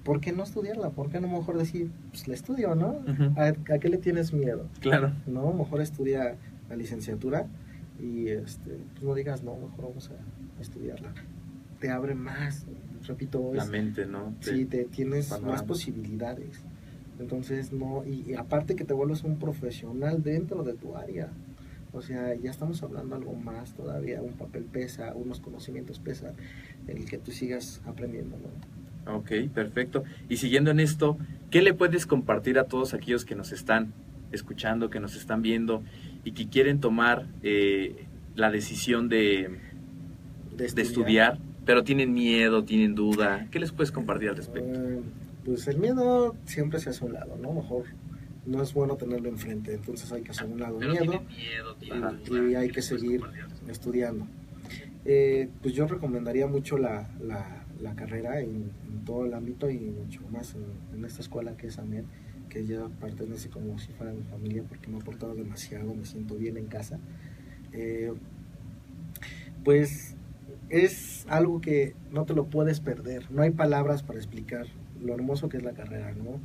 ¿Por 0.04 0.20
qué 0.22 0.32
no 0.32 0.44
estudiarla? 0.44 0.92
¿Por 0.92 1.10
qué 1.10 1.20
no 1.20 1.28
mejor 1.28 1.58
decir, 1.58 1.90
pues 2.12 2.28
la 2.28 2.36
estudio, 2.36 2.76
¿no? 2.76 2.90
Ujú. 3.08 3.34
¿A, 3.40 3.48
a 3.48 3.80
qué 3.80 3.90
le 3.90 3.98
tienes 3.98 4.34
miedo? 4.34 4.68
Claro. 4.80 5.14
No, 5.26 5.52
mejor 5.52 5.82
estudia 5.82 6.36
la 6.70 6.76
licenciatura 6.76 7.48
y 8.00 8.28
este, 8.28 8.78
pues 8.94 9.04
no 9.04 9.16
digas, 9.16 9.44
no, 9.44 9.56
mejor 9.56 9.86
vamos 9.90 10.12
a 10.12 10.62
estudiarla. 10.62 11.14
Te 11.80 11.90
abre 11.90 12.16
más, 12.16 12.66
repito, 13.08 13.52
La 13.54 13.64
es, 13.64 13.70
mente, 13.70 14.06
¿no? 14.06 14.34
sí, 14.40 14.66
te 14.66 14.86
tienes 14.86 15.28
panorama. 15.28 15.54
más 15.54 15.64
posibilidades. 15.64 16.62
Entonces, 17.20 17.72
no, 17.72 18.04
y, 18.06 18.24
y 18.32 18.34
aparte 18.36 18.76
que 18.76 18.84
te 18.84 18.94
vuelves 18.94 19.24
un 19.24 19.38
profesional 19.38 20.22
dentro 20.24 20.64
de 20.64 20.74
tu 20.74 20.96
área. 20.98 21.30
O 21.94 22.02
sea, 22.02 22.36
ya 22.36 22.52
estamos 22.52 22.84
hablando 22.84 23.16
algo 23.16 23.34
más 23.34 23.74
todavía, 23.74 24.22
un 24.22 24.34
papel 24.34 24.64
pesa, 24.64 25.14
unos 25.16 25.40
conocimientos 25.40 26.00
pesan, 26.00 26.34
el 26.88 27.06
que 27.06 27.18
tú 27.18 27.32
sigas 27.32 27.82
aprendiendo, 27.86 28.36
¿no? 28.38 29.16
Ok, 29.18 29.32
perfecto. 29.54 30.04
Y 30.28 30.38
siguiendo 30.38 30.72
en 30.72 30.80
esto, 30.82 31.18
¿qué 31.52 31.62
le 31.62 31.74
puedes 31.74 32.06
compartir 32.06 32.60
a 32.60 32.66
todos 32.66 32.94
aquellos 32.94 33.24
que 33.24 33.36
nos 33.36 33.54
están 33.54 33.94
escuchando, 34.34 34.90
que 34.90 35.00
nos 35.00 35.16
están 35.16 35.42
viendo 35.42 35.84
y 36.26 36.32
que 36.34 36.50
quieren 36.50 36.80
tomar 36.82 37.28
eh, 37.44 38.06
la 38.36 38.52
decisión 38.52 39.08
de, 39.08 39.58
de 40.58 40.82
estudiar, 40.82 41.38
pero 41.66 41.84
tienen 41.84 42.14
miedo, 42.14 42.64
tienen 42.64 42.96
duda? 42.96 43.48
¿Qué 43.52 43.60
les 43.60 43.72
puedes 43.72 43.92
compartir 43.92 44.30
al 44.30 44.38
respecto? 44.38 44.70
Eh, 44.80 45.00
pues 45.44 45.68
el 45.68 45.78
miedo 45.78 46.36
siempre 46.46 46.80
se 46.80 46.90
hace 46.90 47.04
a 47.04 47.08
un 47.08 47.14
lado, 47.14 47.38
¿no? 47.42 47.54
Mejor 47.54 47.84
no 48.46 48.62
es 48.62 48.74
bueno 48.74 48.96
tenerlo 48.96 49.30
enfrente, 49.30 49.74
entonces 49.74 50.12
hay 50.12 50.22
que 50.22 50.32
hacer 50.32 50.46
un 50.48 50.60
lado 50.60 50.80
el 50.82 50.90
miedo 50.90 51.24
Ajá. 51.92 52.14
y 52.32 52.56
hay 52.56 52.70
que 52.70 52.82
seguir 52.82 53.22
estudiando. 53.68 54.28
Eh, 55.06 55.50
pues 55.62 55.74
yo 55.76 55.88
recomendaría 55.88 56.48
mucho 56.48 56.78
la, 56.78 57.10
la- 57.22 57.62
la 57.82 57.94
carrera 57.94 58.40
en, 58.40 58.72
en 58.88 59.06
todo 59.06 59.26
el 59.26 59.34
ámbito 59.34 59.70
y 59.70 59.78
mucho 59.78 60.22
más 60.32 60.56
en, 60.56 60.64
en 60.98 61.04
esta 61.06 61.22
escuela 61.22 61.58
que 61.58 61.68
es 61.68 61.78
AMED, 61.78 62.06
que 62.50 62.66
ya 62.66 62.88
pertenece 63.02 63.50
como 63.50 63.78
si 63.78 63.92
fuera 63.92 64.14
mi 64.14 64.24
familia 64.24 64.64
porque 64.68 64.88
me 64.88 64.96
ha 64.98 65.00
aportado 65.02 65.36
demasiado, 65.36 65.94
me 65.94 66.06
siento 66.06 66.36
bien 66.36 66.56
en 66.58 66.68
casa. 66.68 67.00
Eh, 67.74 68.14
pues 69.64 70.15
es 70.70 71.26
algo 71.30 71.62
que 71.62 71.96
no 72.12 72.26
te 72.26 72.34
lo 72.34 72.46
puedes 72.46 72.80
perder, 72.80 73.30
no 73.32 73.42
hay 73.44 73.52
palabras 73.52 74.04
para 74.04 74.20
explicar 74.20 74.66
lo 75.02 75.14
hermoso 75.14 75.50
que 75.50 75.58
es 75.58 75.64
la 75.64 75.74
carrera, 75.74 76.14
¿no? 76.14 76.40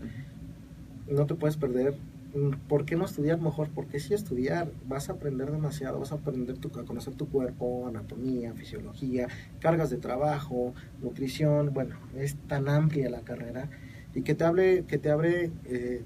no 1.09 1.27
te 1.27 1.35
puedes 1.35 1.57
perder. 1.57 1.95
Mm, 2.35 2.51
¿Por 2.69 2.85
qué 2.85 2.95
no 2.97 3.05
estudiar 3.05 3.41
mejor? 3.41 3.69
Porque 3.75 3.99
si 3.99 4.15
estudiar 4.15 4.71
vas 4.89 5.09
a 5.09 5.15
aprender 5.15 5.51
demasiado, 5.51 5.99
vas 5.99 6.13
a 6.13 6.17
aprender 6.17 6.59
tu- 6.59 6.79
a 6.79 6.85
conocer 6.85 7.15
tu 7.15 7.29
cuerpo, 7.29 7.89
anatomía, 7.89 8.53
fisiología, 8.55 9.27
cargas 9.61 9.91
de 9.91 9.97
trabajo, 9.97 10.73
nutrición, 11.03 11.73
bueno, 11.75 11.97
es 12.17 12.37
tan 12.47 12.69
amplia 12.69 13.11
la 13.11 13.23
carrera 13.23 13.69
y 14.15 14.23
que 14.23 14.35
te 14.35 14.45
abre, 14.45 14.85
que 14.85 14.99
te 14.99 15.11
abre 15.11 15.51
eh, 15.65 16.03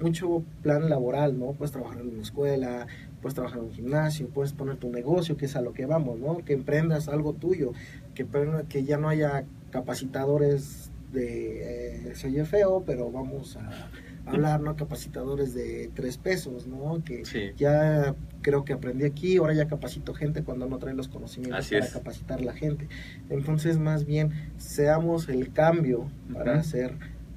mucho 0.00 0.42
plan 0.62 0.88
laboral, 0.88 1.38
¿no? 1.38 1.52
Puedes 1.52 1.72
trabajar 1.72 2.00
en 2.00 2.08
una 2.08 2.22
escuela, 2.22 2.86
puedes 3.20 3.34
trabajar 3.34 3.58
en 3.58 3.64
un 3.66 3.72
gimnasio, 3.72 4.28
puedes 4.28 4.52
poner 4.52 4.76
tu 4.76 4.90
negocio, 4.90 5.36
que 5.36 5.46
es 5.46 5.56
a 5.56 5.60
lo 5.60 5.72
que 5.72 5.86
vamos, 5.86 6.18
¿no? 6.18 6.38
Que 6.44 6.52
emprendas 6.52 7.08
algo 7.08 7.32
tuyo, 7.32 7.72
que, 8.14 8.26
que 8.68 8.84
ya 8.84 8.96
no 8.98 9.08
haya 9.08 9.44
capacitadores 9.70 10.90
de, 11.12 12.10
eh, 12.10 12.14
se 12.14 12.28
oye 12.28 12.44
feo, 12.44 12.82
pero 12.86 13.10
vamos 13.10 13.56
a 13.56 13.88
hablar, 14.26 14.60
¿no? 14.60 14.76
Capacitadores 14.76 15.54
de 15.54 15.90
tres 15.94 16.18
pesos, 16.18 16.66
¿no? 16.66 17.02
Que 17.02 17.24
Sí. 17.24 17.50
ya 17.56 18.14
creo 18.42 18.64
que 18.64 18.74
aprendí 18.74 19.04
aquí, 19.04 19.38
ahora 19.38 19.54
ya 19.54 19.66
capacito 19.66 20.12
gente 20.14 20.44
cuando 20.44 20.66
no 20.66 20.78
trae 20.78 20.94
los 20.94 21.08
conocimientos 21.08 21.60
Así 21.60 21.74
para 21.74 21.86
es. 21.86 21.92
capacitar 21.92 22.40
la 22.42 22.52
gente. 22.52 22.88
Entonces, 23.30 23.78
más 23.78 24.04
bien, 24.04 24.32
seamos 24.58 25.28
el 25.28 25.52
cambio 25.52 26.10
para 26.32 26.58
Ujú. 26.58 26.64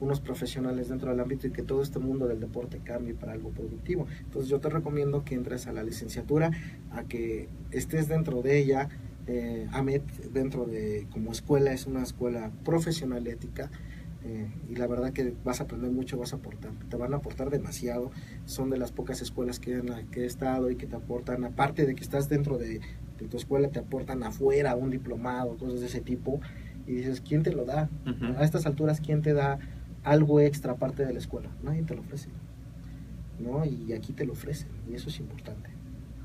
Unos 0.01 0.19
profesionales 0.19 0.89
dentro 0.89 1.09
del 1.11 1.19
ámbito 1.19 1.47
y 1.47 1.51
que 1.51 1.61
todo 1.61 1.81
este 1.81 1.99
mundo 1.99 2.27
del 2.27 2.41
deporte 2.41 2.79
cambie 2.83 3.13
para 3.13 3.31
algo 3.31 3.51
productivo. 3.51 4.07
Entonces 4.23 4.49
yo 4.49 4.59
te 4.59 4.69
recomiendo 4.69 5.23
que 5.23 5.35
entres 5.35 5.67
a 5.67 5.71
la 5.71 5.83
licenciatura, 5.83 6.51
a 6.91 7.03
que 7.03 7.47
estés 7.71 8.09
dentro 8.09 8.41
de 8.41 8.59
ella. 8.59 8.89
Eh, 9.27 9.67
AMET 9.71 10.03
dentro 10.33 10.65
de 10.65 11.07
como 11.11 11.31
escuela 11.31 11.71
es 11.71 11.85
una 11.85 12.01
escuela 12.01 12.51
profesional 12.65 13.27
ética 13.27 13.69
eh, 14.23 14.47
y 14.69 14.75
la 14.75 14.87
verdad 14.87 15.13
que 15.13 15.33
vas 15.43 15.61
a 15.61 15.63
aprender 15.63 15.91
mucho, 15.91 16.17
vas 16.17 16.33
a 16.33 16.37
aportar, 16.37 16.71
te 16.89 16.97
van 16.97 17.13
a 17.13 17.17
aportar 17.17 17.49
demasiado. 17.49 18.11
Son 18.45 18.69
de 18.69 18.77
las 18.77 18.91
pocas 18.91 19.21
escuelas 19.21 19.59
que, 19.59 19.73
en 19.73 19.89
la 19.89 20.03
que 20.03 20.21
he 20.21 20.25
estado 20.25 20.69
y 20.69 20.75
que 20.75 20.87
te 20.87 20.95
aportan, 20.95 21.43
aparte 21.43 21.85
de 21.85 21.95
que 21.95 22.03
estás 22.03 22.29
dentro 22.29 22.57
de, 22.57 22.81
de 23.19 23.27
tu 23.27 23.37
escuela, 23.37 23.69
te 23.69 23.79
aportan 23.79 24.23
afuera 24.23 24.75
un 24.75 24.91
diplomado, 24.91 25.57
cosas 25.57 25.79
de 25.79 25.87
ese 25.87 26.01
tipo. 26.01 26.39
Y 26.87 26.93
dices, 26.93 27.21
¿quién 27.21 27.43
te 27.43 27.53
lo 27.53 27.65
da? 27.65 27.89
A 28.37 28.43
estas 28.43 28.65
alturas, 28.65 29.01
¿quién 29.01 29.21
te 29.21 29.33
da 29.33 29.59
algo 30.03 30.39
extra 30.39 30.73
aparte 30.73 31.05
de 31.05 31.13
la 31.13 31.19
escuela? 31.19 31.49
Nadie 31.63 31.83
te 31.83 31.95
lo 31.95 32.01
ofrece. 32.01 32.29
¿No? 33.39 33.65
Y 33.65 33.93
aquí 33.93 34.13
te 34.13 34.25
lo 34.25 34.33
ofrecen, 34.33 34.69
y 34.89 34.93
eso 34.93 35.09
es 35.09 35.19
importante. 35.19 35.69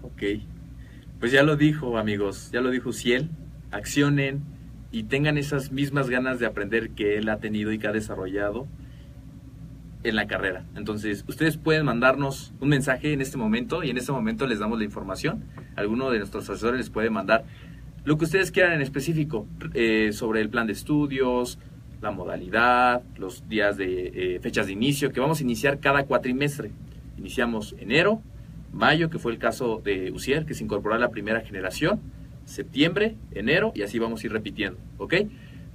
Ok. 0.03 0.22
Pues 1.18 1.33
ya 1.33 1.43
lo 1.43 1.57
dijo, 1.57 1.97
amigos, 1.97 2.51
ya 2.53 2.61
lo 2.61 2.70
dijo 2.70 2.93
Ciel. 2.93 3.31
Accionen 3.70 4.43
y 4.91 5.05
tengan 5.05 5.39
esas 5.39 5.72
mismas 5.72 6.11
ganas 6.11 6.39
de 6.39 6.47
aprender 6.47 6.91
que 6.91 7.16
él 7.16 7.29
ha 7.29 7.39
tenido 7.39 7.72
y 7.72 7.79
que 7.79 7.87
ha 7.87 7.93
desarrollado 7.93 8.66
en 10.05 10.14
la 10.14 10.27
carrera. 10.27 10.64
Entonces, 10.77 11.24
ustedes 11.27 11.57
pueden 11.57 11.85
mandarnos 11.85 12.53
un 12.61 12.68
mensaje 12.68 13.12
en 13.12 13.20
este 13.20 13.37
momento 13.37 13.83
y 13.83 13.91
en 13.91 13.97
este 13.97 14.12
momento 14.12 14.47
les 14.47 14.59
damos 14.59 14.79
la 14.79 14.85
información. 14.85 15.45
Alguno 15.74 16.11
de 16.11 16.18
nuestros 16.18 16.49
asesores 16.49 16.79
les 16.79 16.91
puede 16.91 17.11
mandar 17.11 17.45
lo 18.05 18.16
que 18.16 18.24
ustedes 18.24 18.53
quieran 18.53 18.74
en 18.74 18.83
específico 18.83 19.49
eh, 19.74 20.11
sobre 20.12 20.41
el 20.41 20.49
plan 20.49 20.68
de 20.68 20.74
estudios, 20.74 21.59
la 22.01 22.11
modalidad, 22.11 23.03
los 23.16 23.49
días 23.49 23.76
de 23.76 24.36
eh, 24.36 24.40
fechas 24.40 24.66
de 24.66 24.72
inicio, 24.72 25.12
que 25.12 25.20
vamos 25.20 25.40
a 25.40 25.42
iniciar 25.42 25.80
cada 25.80 26.05
cuatrimestre. 26.05 26.70
Iniciamos 27.18 27.74
enero, 27.78 28.20
mayo, 28.72 29.11
que 29.11 29.18
fue 29.18 29.32
el 29.32 29.38
caso 29.38 29.80
de 29.82 30.11
Ucier, 30.12 30.44
que 30.44 30.55
se 30.55 30.64
incorporó 30.64 30.94
a 30.94 30.99
la 30.99 31.11
primera 31.11 31.40
generación, 31.40 32.01
septiembre, 32.44 33.16
enero, 33.32 33.72
y 33.74 33.82
así 33.82 33.99
vamos 33.99 34.22
a 34.22 34.26
ir 34.26 34.32
repitiendo, 34.32 34.78
¿ok? 34.99 35.14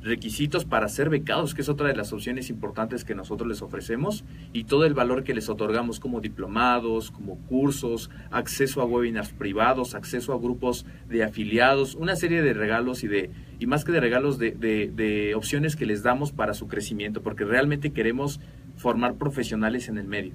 Requisitos 0.01 0.65
para 0.65 0.87
ser 0.89 1.09
becados, 1.09 1.53
que 1.53 1.61
es 1.61 1.69
otra 1.69 1.87
de 1.87 1.95
las 1.95 2.11
opciones 2.11 2.49
importantes 2.49 3.05
que 3.05 3.15
nosotros 3.15 3.47
les 3.47 3.61
ofrecemos, 3.61 4.23
y 4.51 4.63
todo 4.63 4.85
el 4.85 4.93
valor 4.93 5.23
que 5.23 5.33
les 5.33 5.49
otorgamos 5.49 5.99
como 5.99 6.21
diplomados, 6.21 7.11
como 7.11 7.37
cursos, 7.47 8.09
acceso 8.31 8.81
a 8.81 8.85
webinars 8.85 9.31
privados, 9.33 9.95
acceso 9.95 10.33
a 10.33 10.39
grupos 10.39 10.85
de 11.07 11.23
afiliados, 11.23 11.95
una 11.95 12.15
serie 12.15 12.41
de 12.41 12.53
regalos 12.53 13.03
y 13.03 13.07
de 13.07 13.29
y 13.59 13.67
más 13.67 13.85
que 13.85 13.91
de 13.91 13.99
regalos 13.99 14.39
de, 14.39 14.51
de 14.53 15.35
opciones 15.35 15.75
que 15.75 15.85
les 15.85 16.01
damos 16.01 16.31
para 16.31 16.55
su 16.55 16.67
crecimiento, 16.67 17.21
porque 17.21 17.45
realmente 17.45 17.91
queremos 17.91 18.39
formar 18.75 19.15
profesionales 19.15 19.87
en 19.87 19.99
el 19.99 20.07
medio. 20.07 20.33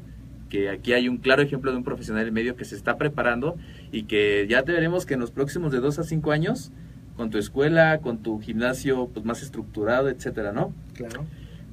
Que 0.49 0.71
aquí 0.71 0.93
hay 0.93 1.09
un 1.09 1.17
claro 1.17 1.43
ejemplo 1.43 1.73
de 1.73 1.77
un 1.77 1.83
profesional 1.83 2.23
en 2.23 2.29
el 2.29 2.33
medio 2.33 2.55
que 2.55 2.65
se 2.65 2.77
está 2.77 2.97
preparando 2.97 3.57
y 3.91 4.05
que 4.05 4.47
ya 4.49 4.63
veremos 4.63 5.07
que 5.07 5.15
en 5.15 5.21
los 5.21 5.33
próximos 5.33 5.73
de 5.73 5.81
dos 5.81 5.99
a 5.99 6.05
cinco 6.05 6.31
años 6.31 6.71
con 7.17 7.31
tu 7.31 7.39
escuela, 7.39 7.99
con 7.99 8.19
tu 8.19 8.41
gimnasio 8.41 9.09
pues 9.09 9.25
más 9.25 9.43
estructurado, 9.43 10.09
etcétera, 10.09 10.53
¿no? 10.53 10.73
Claro. 10.95 11.25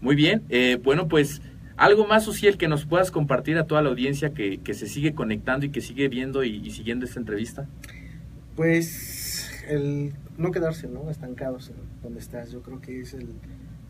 Muy 0.02 0.16
bien. 0.16 0.44
Eh, 0.50 0.80
bueno, 0.84 1.08
pues 1.08 1.42
algo 1.76 2.06
más, 2.06 2.28
Uciel, 2.28 2.58
que 2.58 2.68
nos 2.68 2.86
puedas 2.86 3.12
compartir 3.12 3.58
a 3.58 3.66
toda 3.66 3.82
la 3.82 3.90
audiencia 3.90 4.34
que, 4.34 4.60
que 4.60 4.74
se 4.74 4.88
sigue 4.88 5.14
conectando 5.14 5.66
y 5.66 5.70
que 5.70 5.82
sigue 5.82 6.08
viendo 6.08 6.44
y, 6.44 6.70
siguiendo 6.72 7.06
esta 7.06 7.20
entrevista. 7.20 7.68
Pues 8.56 9.50
el 9.68 10.14
no 10.38 10.52
quedarse, 10.52 10.88
¿no? 10.88 11.10
Estancados 11.10 11.70
en 11.70 11.76
donde 12.04 12.20
estás. 12.20 12.52
Yo 12.52 12.62
creo 12.62 12.80
que 12.80 13.02
es 13.02 13.14
el, 13.14 13.30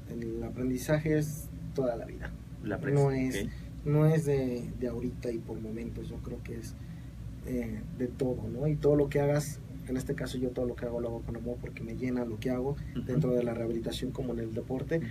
el 0.09 0.43
aprendizaje 0.43 1.17
es 1.17 1.49
toda 1.75 1.95
la 1.95 2.05
vida. 2.05 2.31
La 2.63 2.77
no 2.77 3.11
es, 3.11 3.47
no 3.83 4.05
es 4.05 4.25
de, 4.25 4.63
de, 4.79 4.87
ahorita 4.87 5.31
y 5.31 5.39
por 5.39 5.59
momentos. 5.59 6.07
Yo 6.09 6.15
creo 6.17 6.41
que 6.43 6.55
es 6.55 6.75
eh, 7.45 7.81
de 7.97 8.07
todo, 8.07 8.47
¿no? 8.47 8.67
Y 8.67 8.75
todo 8.77 8.95
lo 8.95 9.09
que 9.09 9.19
hagas 9.19 9.59
en 9.87 9.97
este 9.97 10.15
caso 10.15 10.37
yo 10.37 10.49
todo 10.49 10.65
lo 10.65 10.75
que 10.75 10.85
hago 10.85 10.99
lo 10.99 11.09
hago 11.09 11.21
con 11.21 11.35
amor 11.35 11.57
porque 11.59 11.83
me 11.83 11.95
llena 11.95 12.25
lo 12.25 12.39
que 12.39 12.49
hago 12.49 12.75
dentro 13.05 13.33
de 13.33 13.43
la 13.43 13.53
rehabilitación 13.53 14.11
como 14.11 14.33
en 14.33 14.39
el 14.39 14.53
deporte. 14.53 15.01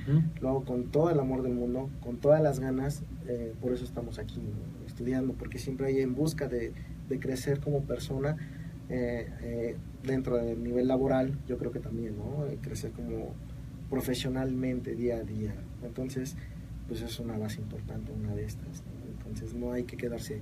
Lo 0.40 0.48
hago 0.48 0.64
con 0.64 0.90
todo 0.90 1.10
el 1.10 1.20
amor 1.20 1.42
del 1.42 1.54
mundo, 1.54 1.90
con 2.00 2.18
todas 2.18 2.42
las 2.42 2.60
ganas. 2.60 3.02
Eh, 3.28 3.54
por 3.60 3.72
eso 3.72 3.84
estamos 3.84 4.18
aquí 4.18 4.40
estudiando, 4.86 5.34
porque 5.34 5.58
siempre 5.58 5.88
hay 5.88 6.00
en 6.00 6.14
busca 6.14 6.48
de, 6.48 6.72
de 7.08 7.20
crecer 7.20 7.60
como 7.60 7.82
persona 7.82 8.36
eh, 8.88 9.28
eh, 9.42 9.76
dentro 10.02 10.36
del 10.36 10.62
nivel 10.62 10.88
laboral. 10.88 11.38
Yo 11.46 11.58
creo 11.58 11.72
que 11.72 11.80
también, 11.80 12.16
¿no? 12.16 12.46
crecer 12.62 12.92
como 12.92 13.34
profesionalmente 13.90 14.94
día 14.94 15.16
a 15.16 15.22
día. 15.22 15.54
Entonces, 15.84 16.36
pues 16.88 17.02
es 17.02 17.18
una 17.20 17.38
base 17.38 17.60
importante, 17.60 18.12
una 18.12 18.34
de 18.34 18.44
estas. 18.44 18.82
Entonces 19.18 19.54
no 19.54 19.72
hay 19.72 19.84
que 19.84 19.96
quedarse 19.96 20.40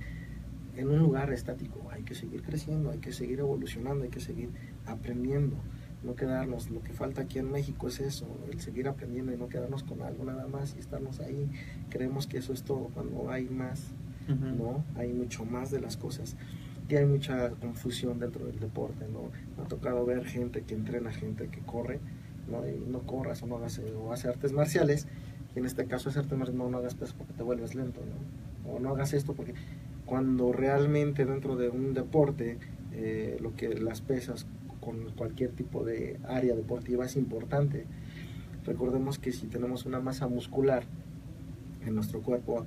en 0.77 0.89
un 0.89 0.99
lugar 0.99 1.33
estático. 1.33 1.89
Hay 1.91 2.03
que 2.03 2.15
seguir 2.15 2.43
creciendo, 2.43 2.91
hay 2.91 2.99
que 2.99 3.13
seguir 3.13 3.41
evolucionando, 3.41 4.05
hay 4.05 4.11
que 4.11 4.21
seguir 4.21 4.51
aprendiendo. 4.87 5.57
No 6.03 6.15
quedarnos, 6.15 6.71
lo 6.71 6.83
que 6.83 6.93
falta 6.93 7.23
aquí 7.23 7.39
en 7.39 7.51
México 7.51 7.89
es 7.89 8.01
eso, 8.01 8.27
el 8.51 8.61
seguir 8.61 8.89
aprendiendo 8.89 9.35
y 9.35 9.37
no 9.37 9.49
quedarnos 9.49 9.83
con 9.83 10.01
algo 10.03 10.25
nada 10.25 10.47
más 10.47 10.75
y 10.77 10.81
estarnos 10.81 11.21
ahí. 11.21 11.51
Creemos 11.91 12.27
que 12.27 12.39
eso 12.39 12.55
es 12.55 12.63
todo, 12.63 12.89
cuando 12.95 13.31
hay 13.31 13.45
más, 13.49 13.93
¿no? 14.29 14.85
Hay 14.97 15.13
mucho 15.13 15.45
más 15.45 15.71
de 15.71 15.81
las 15.81 15.97
cosas. 15.97 16.37
Y 16.89 16.97
hay 16.97 17.05
mucha 17.05 17.51
confusión 17.51 18.19
dentro 18.19 18.47
del 18.47 18.59
deporte, 18.59 19.07
¿no? 19.13 19.31
Me 19.57 19.65
ha 19.65 19.69
tocado 19.69 20.05
ver 20.07 20.25
gente 20.25 20.63
que 20.63 20.75
entrena, 20.75 21.13
gente 21.13 21.49
que 21.49 21.61
corre, 21.61 22.01
¿no? 22.51 22.67
Y 22.67 22.81
no 22.91 23.01
corras 23.01 23.43
o 23.43 23.47
no 23.47 23.57
hagas, 23.57 23.81
o 23.97 24.13
hace 24.13 24.29
artes 24.29 24.53
marciales, 24.53 25.07
y 25.55 25.59
en 25.59 25.67
este 25.67 25.85
caso 25.85 26.09
es 26.09 26.17
artes 26.17 26.37
marciales, 26.37 26.59
no, 26.59 26.71
no 26.71 26.79
hagas 26.79 26.95
peso 26.95 27.15
porque 27.17 27.35
te 27.35 27.43
vuelves 27.43 27.75
lento, 27.75 28.01
¿no? 28.01 28.73
O 28.73 28.81
no 28.81 28.91
hagas 28.91 29.13
esto 29.13 29.35
porque 29.35 29.55
cuando 30.11 30.53
realmente 30.53 31.25
dentro 31.25 31.55
de 31.55 31.69
un 31.69 31.95
deporte 31.95 32.59
eh, 32.93 33.39
lo 33.41 33.55
que 33.55 33.69
las 33.69 34.01
pesas 34.01 34.45
con 34.81 35.13
cualquier 35.13 35.53
tipo 35.53 35.85
de 35.85 36.19
área 36.27 36.57
deportiva 36.57 37.05
es 37.05 37.15
importante. 37.15 37.87
Recordemos 38.67 39.21
que 39.21 39.31
si 39.31 39.47
tenemos 39.47 39.87
una 39.87 40.01
masa 40.01 40.27
muscular 40.27 40.83
en 41.87 41.95
nuestro 41.95 42.23
cuerpo 42.23 42.67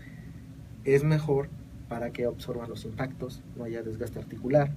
es 0.86 1.04
mejor 1.04 1.50
para 1.90 2.12
que 2.12 2.24
absorba 2.24 2.66
los 2.66 2.86
impactos, 2.86 3.44
no 3.58 3.66
haya 3.66 3.84
desgaste 3.84 4.20
articular, 4.20 4.72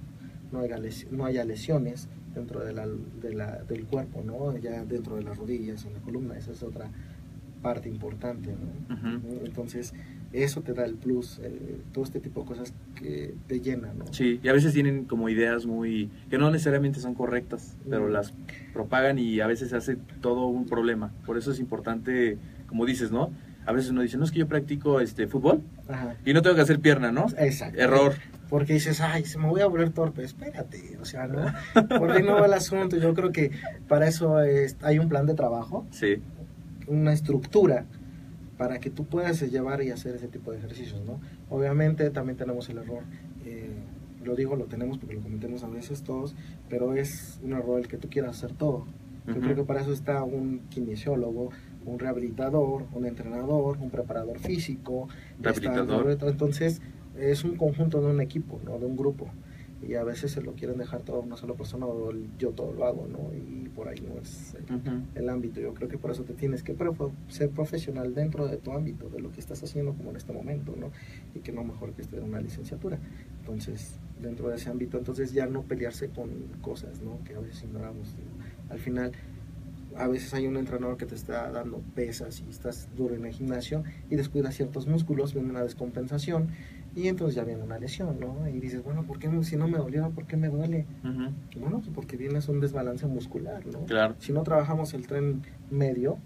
no 0.51 0.59
haya, 0.59 0.77
no 1.09 1.23
haya 1.23 1.45
lesiones 1.45 2.09
dentro 2.35 2.65
de 2.65 2.73
la, 2.73 2.85
de 2.85 3.33
la, 3.33 3.63
del 3.63 3.85
cuerpo, 3.85 4.23
¿no? 4.25 4.57
ya 4.57 4.83
dentro 4.83 5.15
de 5.15 5.23
las 5.23 5.37
rodillas, 5.37 5.85
en 5.85 5.93
la 5.93 5.99
columna, 5.99 6.37
esa 6.37 6.51
es 6.51 6.61
otra 6.63 6.89
parte 7.61 7.87
importante. 7.87 8.53
Entonces, 9.45 9.93
eso 10.33 10.61
te 10.61 10.73
da 10.73 10.85
el 10.85 10.95
plus, 10.95 11.39
eh, 11.43 11.79
todo 11.93 12.03
este 12.03 12.19
tipo 12.19 12.41
de 12.41 12.47
cosas 12.47 12.73
que 12.95 13.33
te 13.47 13.61
llenan, 13.61 13.97
¿no? 13.97 14.05
Sí, 14.11 14.39
y 14.43 14.47
a 14.49 14.53
veces 14.53 14.73
tienen 14.73 15.05
como 15.05 15.29
ideas 15.29 15.65
muy, 15.65 16.09
que 16.29 16.37
no 16.37 16.51
necesariamente 16.51 16.99
son 16.99 17.13
correctas, 17.13 17.77
pero 17.89 18.09
las 18.09 18.33
propagan 18.73 19.19
y 19.19 19.39
a 19.39 19.47
veces 19.47 19.69
se 19.69 19.77
hace 19.77 19.97
todo 20.21 20.47
un 20.47 20.65
problema. 20.65 21.13
Por 21.25 21.37
eso 21.37 21.51
es 21.51 21.59
importante, 21.59 22.37
como 22.67 22.85
dices, 22.85 23.11
¿no? 23.11 23.31
A 23.65 23.73
veces 23.73 23.91
uno 23.91 24.01
dice, 24.01 24.17
no 24.17 24.23
es 24.23 24.31
que 24.31 24.39
yo 24.39 24.47
practico 24.47 25.01
este 25.01 25.27
fútbol 25.27 25.61
y 26.25 26.33
no 26.33 26.41
tengo 26.41 26.55
que 26.55 26.61
hacer 26.61 26.79
pierna, 26.79 27.11
¿no? 27.11 27.25
Exacto. 27.37 27.79
Error. 27.79 28.13
Porque 28.49 28.73
dices, 28.73 29.01
ay, 29.01 29.25
se 29.25 29.37
me 29.37 29.47
voy 29.47 29.59
a 29.59 29.67
volver 29.67 29.89
torpe. 29.89 30.23
Espérate, 30.23 30.97
o 31.01 31.05
sea, 31.05 31.27
¿no? 31.27 31.53
Por 31.99 32.11
ahí 32.11 32.23
no 32.23 32.35
va 32.35 32.45
el 32.45 32.53
asunto. 32.53 32.95
Yo 32.95 33.13
creo 33.13 33.33
que 33.33 33.51
para 33.89 34.07
eso 34.07 34.37
hay 34.37 34.99
un 34.99 35.09
plan 35.09 35.25
de 35.25 35.33
trabajo. 35.33 35.85
Sí. 35.91 36.21
Una 36.87 37.11
estructura 37.11 37.85
para 38.57 38.79
que 38.79 38.89
tú 38.89 39.05
puedas 39.05 39.39
llevar 39.41 39.81
y 39.83 39.91
hacer 39.91 40.15
ese 40.15 40.27
tipo 40.27 40.51
de 40.51 40.57
ejercicios, 40.57 41.01
¿no? 41.05 41.19
Obviamente 41.49 42.09
también 42.09 42.37
tenemos 42.37 42.67
el 42.69 42.79
error, 42.79 43.03
eh, 43.45 43.69
lo 44.23 44.35
digo, 44.35 44.55
lo 44.55 44.65
tenemos 44.65 44.97
porque 44.97 45.15
lo 45.15 45.21
cometemos 45.21 45.63
a 45.63 45.69
veces 45.69 46.03
todos, 46.03 46.35
pero 46.69 46.93
es 46.93 47.39
un 47.43 47.53
error 47.53 47.79
el 47.79 47.87
que 47.87 47.97
tú 47.97 48.09
quieras 48.09 48.37
hacer 48.37 48.55
todo. 48.55 48.85
Yo 49.27 49.41
creo 49.41 49.55
que 49.55 49.63
para 49.63 49.81
eso 49.81 49.91
está 49.91 50.23
un 50.23 50.61
kinesiólogo, 50.69 51.49
un 51.85 51.99
rehabilitador, 51.99 52.85
un 52.93 53.05
entrenador, 53.05 53.77
un 53.77 53.89
preparador 53.89 54.39
físico. 54.39 55.09
Rehabilitador. 55.41 56.17
entonces, 56.29 56.81
es 57.19 57.43
un 57.43 57.57
conjunto 57.57 57.99
de 57.99 58.07
un 58.07 58.21
equipo, 58.21 58.61
¿no? 58.63 58.79
De 58.79 58.85
un 58.85 58.95
grupo 58.95 59.27
y 59.81 59.93
a 59.93 60.03
veces 60.03 60.31
se 60.31 60.41
lo 60.41 60.53
quieren 60.53 60.77
dejar 60.77 61.01
todo 61.03 61.17
a 61.17 61.19
una 61.19 61.37
sola 61.37 61.53
persona 61.53 61.85
o 61.85 62.11
yo 62.37 62.51
todo 62.51 62.73
lo 62.73 62.85
hago, 62.85 63.07
¿no? 63.07 63.31
Y 63.33 63.69
por 63.69 63.87
ahí 63.87 64.01
no 64.01 64.19
es 64.19 64.55
el, 65.15 65.29
ámbito. 65.29 65.59
Yo 65.59 65.73
creo 65.73 65.87
que 65.87 65.97
por 65.97 66.11
eso 66.11 66.23
te 66.23 66.33
tienes 66.33 66.63
que 66.63 66.75
ser 67.27 67.49
profesional 67.51 68.15
dentro 68.15 68.47
de 68.47 68.57
tu 68.57 68.71
ámbito, 68.71 69.09
de 69.09 69.19
lo 69.19 69.31
que 69.31 69.39
estás 69.39 69.61
haciendo 69.63 69.93
como 69.93 70.09
en 70.09 70.17
este 70.17 70.33
momento, 70.33 70.75
¿no? 70.75 70.91
Y 71.35 71.39
que 71.39 71.51
no 71.51 71.63
mejor 71.63 71.93
que 71.93 72.01
esté 72.01 72.17
en 72.17 72.23
una 72.23 72.41
licenciatura. 72.41 72.97
Entonces, 73.41 73.99
dentro 74.21 74.49
de 74.49 74.55
ese 74.55 74.69
ámbito, 74.69 74.97
entonces 74.97 75.31
ya 75.31 75.45
no 75.45 75.61
pelearse 75.61 76.09
con 76.09 76.29
cosas, 76.61 77.01
¿no? 77.01 77.23
Que 77.23 77.35
a 77.35 77.39
veces 77.39 77.63
ignoramos. 77.63 78.15
Al 78.69 78.79
final, 78.79 79.11
a 79.95 80.07
veces 80.07 80.33
hay 80.33 80.47
un 80.47 80.57
entrenador 80.57 80.97
que 80.97 81.05
te 81.05 81.15
está 81.15 81.51
dando 81.51 81.81
pesas 81.95 82.43
y 82.45 82.49
estás 82.49 82.89
duro 82.95 83.15
en 83.15 83.25
el 83.25 83.33
gimnasio 83.33 83.83
y 84.09 84.15
descuida 84.15 84.51
ciertos 84.51 84.87
músculos, 84.87 85.33
viene 85.33 85.49
una 85.49 85.63
descompensación 85.63 86.49
y 86.97 87.09
entonces 87.09 87.35
ya 87.35 87.43
viene 87.43 87.61
una 87.61 87.77
lesión, 87.77 88.19
¿no? 88.19 88.49
Y 88.49 88.59
dices, 88.59 88.83
bueno, 88.83 89.03
¿por 89.03 89.19
qué 89.19 89.29
si 89.43 89.55
no 89.55 89.67
me 89.67 89.77
dolió, 89.77 90.09
por 90.09 90.25
qué 90.25 90.35
me 90.35 90.49
duele? 90.49 90.87
Bueno, 91.55 91.77
pues 91.77 91.91
porque 91.93 92.17
vienes 92.17 92.49
un 92.49 92.59
desbalance 92.59 93.05
muscular, 93.05 93.63
¿no? 93.67 93.85
Claro. 93.85 94.15
Si 94.17 94.33
no 94.33 94.41
trabajamos 94.41 94.95
el 94.95 95.05
tren 95.05 95.43
medio, 95.69 96.17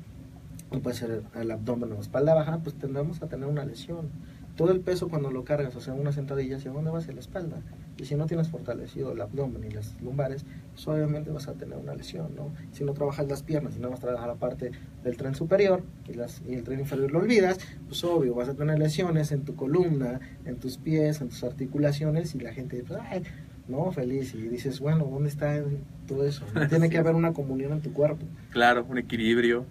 puede 0.82 0.96
ser 0.96 1.24
el 1.36 1.52
abdomen 1.52 1.92
o 1.92 1.96
la 1.96 2.00
espalda 2.00 2.34
baja, 2.34 2.60
pues 2.64 2.76
tendremos 2.76 3.22
a 3.22 3.28
tener 3.28 3.50
una 3.50 3.66
lesión. 3.66 4.12
Todo 4.56 4.72
el 4.72 4.80
peso 4.80 5.10
cuando 5.10 5.30
lo 5.30 5.44
cargas, 5.44 5.76
o 5.76 5.82
sea, 5.82 5.94
una 5.94 6.14
sentadilla, 6.14 6.56
¿hacia 6.56 6.72
dónde 6.72 6.90
va? 6.90 7.00
Hacia 7.00 7.14
la 7.14 7.20
espalda. 7.20 7.58
Y 8.02 8.06
si 8.06 8.16
no 8.16 8.26
tienes 8.26 8.50
fortalecido 8.50 9.12
el 9.12 9.22
abdomen 9.22 9.64
y 9.64 9.70
las 9.70 9.96
lumbares, 10.02 10.44
pues 10.74 10.88
obviamente 10.88 11.30
vas 11.30 11.48
a 11.48 11.54
tener 11.54 11.78
una 11.78 11.94
lesión, 11.94 12.36
¿no? 12.36 12.52
Si 12.72 12.84
no 12.84 12.94
trabajas 12.94 13.28
las 13.28 13.44
piernas, 13.44 13.76
si 13.76 13.80
no 13.80 13.92
vas 13.92 14.00
a 14.00 14.08
trabajar 14.08 14.28
la 14.28 14.36
parte 14.36 14.72
del 15.04 15.18
tren 15.18 15.36
superior 15.36 15.84
y, 16.10 16.14
las, 16.14 16.42
y 16.48 16.56
el 16.56 16.64
tren 16.64 16.80
inferior 16.80 17.12
lo 17.12 17.20
olvidas, 17.20 17.60
pues 17.88 18.04
obvio, 18.04 18.34
vas 18.34 18.50
a 18.50 18.56
tener 18.56 18.80
lesiones 18.80 19.32
en 19.32 19.44
tu 19.44 19.56
columna, 19.56 20.20
en 20.46 20.58
tus 20.58 20.78
pies, 20.78 21.22
en 21.22 21.30
tus 21.30 21.44
articulaciones 21.44 22.34
y 22.34 22.40
la 22.40 22.54
gente 22.54 22.82
dice, 22.82 22.96
ay, 23.00 23.22
no, 23.68 23.92
feliz. 23.92 24.34
Y 24.34 24.42
dices, 24.48 24.80
bueno, 24.80 25.06
¿dónde 25.06 25.30
está 25.30 25.64
todo 26.08 26.26
eso? 26.26 26.44
Tiene 26.70 26.90
que 26.90 26.98
haber 26.98 27.14
una 27.14 27.34
comunión 27.34 27.72
en 27.72 27.82
tu 27.82 27.94
cuerpo. 27.94 28.26
Claro, 28.50 28.84
un 28.90 28.98
equilibrio. 28.98 29.66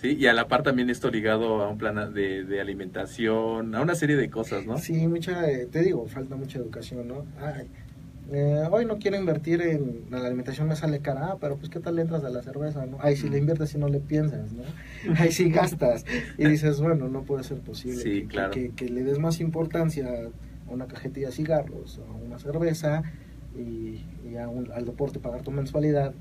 Sí, 0.00 0.16
y 0.18 0.26
a 0.26 0.32
la 0.32 0.46
par 0.46 0.62
también 0.62 0.90
esto 0.90 1.10
ligado 1.10 1.60
a 1.60 1.68
un 1.68 1.76
plan 1.76 2.14
de, 2.14 2.44
de 2.44 2.60
alimentación, 2.60 3.74
a 3.74 3.82
una 3.82 3.96
serie 3.96 4.16
de 4.16 4.30
cosas, 4.30 4.64
¿no? 4.64 4.78
Sí, 4.78 5.08
mucha, 5.08 5.50
eh, 5.50 5.66
te 5.66 5.82
digo, 5.82 6.06
falta 6.06 6.36
mucha 6.36 6.58
educación, 6.58 7.08
¿no? 7.08 7.26
Ay, 7.40 7.68
eh, 8.30 8.62
hoy 8.70 8.84
no 8.84 8.98
quiero 8.98 9.16
invertir 9.16 9.60
en, 9.60 10.04
la 10.10 10.18
alimentación, 10.18 10.68
me 10.68 10.76
sale 10.76 11.00
cara, 11.00 11.30
ah, 11.32 11.36
pero 11.40 11.56
pues 11.56 11.68
qué 11.68 11.80
tal 11.80 11.96
le 11.96 12.02
entras 12.02 12.22
a 12.22 12.30
la 12.30 12.42
cerveza, 12.42 12.86
¿no? 12.86 12.98
Ay, 13.00 13.16
si 13.16 13.28
le 13.28 13.38
inviertes 13.38 13.74
y 13.74 13.78
no 13.78 13.88
le 13.88 13.98
piensas, 13.98 14.52
¿no? 14.52 14.62
Ay, 15.18 15.32
si 15.32 15.50
gastas. 15.50 16.04
Y 16.36 16.46
dices, 16.46 16.80
bueno, 16.80 17.08
no 17.08 17.22
puede 17.22 17.42
ser 17.42 17.58
posible 17.58 17.96
sí, 17.96 18.22
que, 18.22 18.26
claro. 18.28 18.50
que, 18.52 18.70
que, 18.70 18.88
le 18.88 19.02
des 19.02 19.18
más 19.18 19.40
importancia 19.40 20.06
a 20.06 20.70
una 20.70 20.86
cajetilla 20.86 21.28
de 21.28 21.32
cigarros, 21.32 22.00
a 22.06 22.12
una 22.12 22.38
cerveza 22.38 23.02
y, 23.56 24.04
y 24.30 24.36
a 24.36 24.48
un, 24.48 24.70
al 24.70 24.84
deporte 24.84 25.18
pagar 25.18 25.42
tu 25.42 25.50
mensualidad 25.50 26.14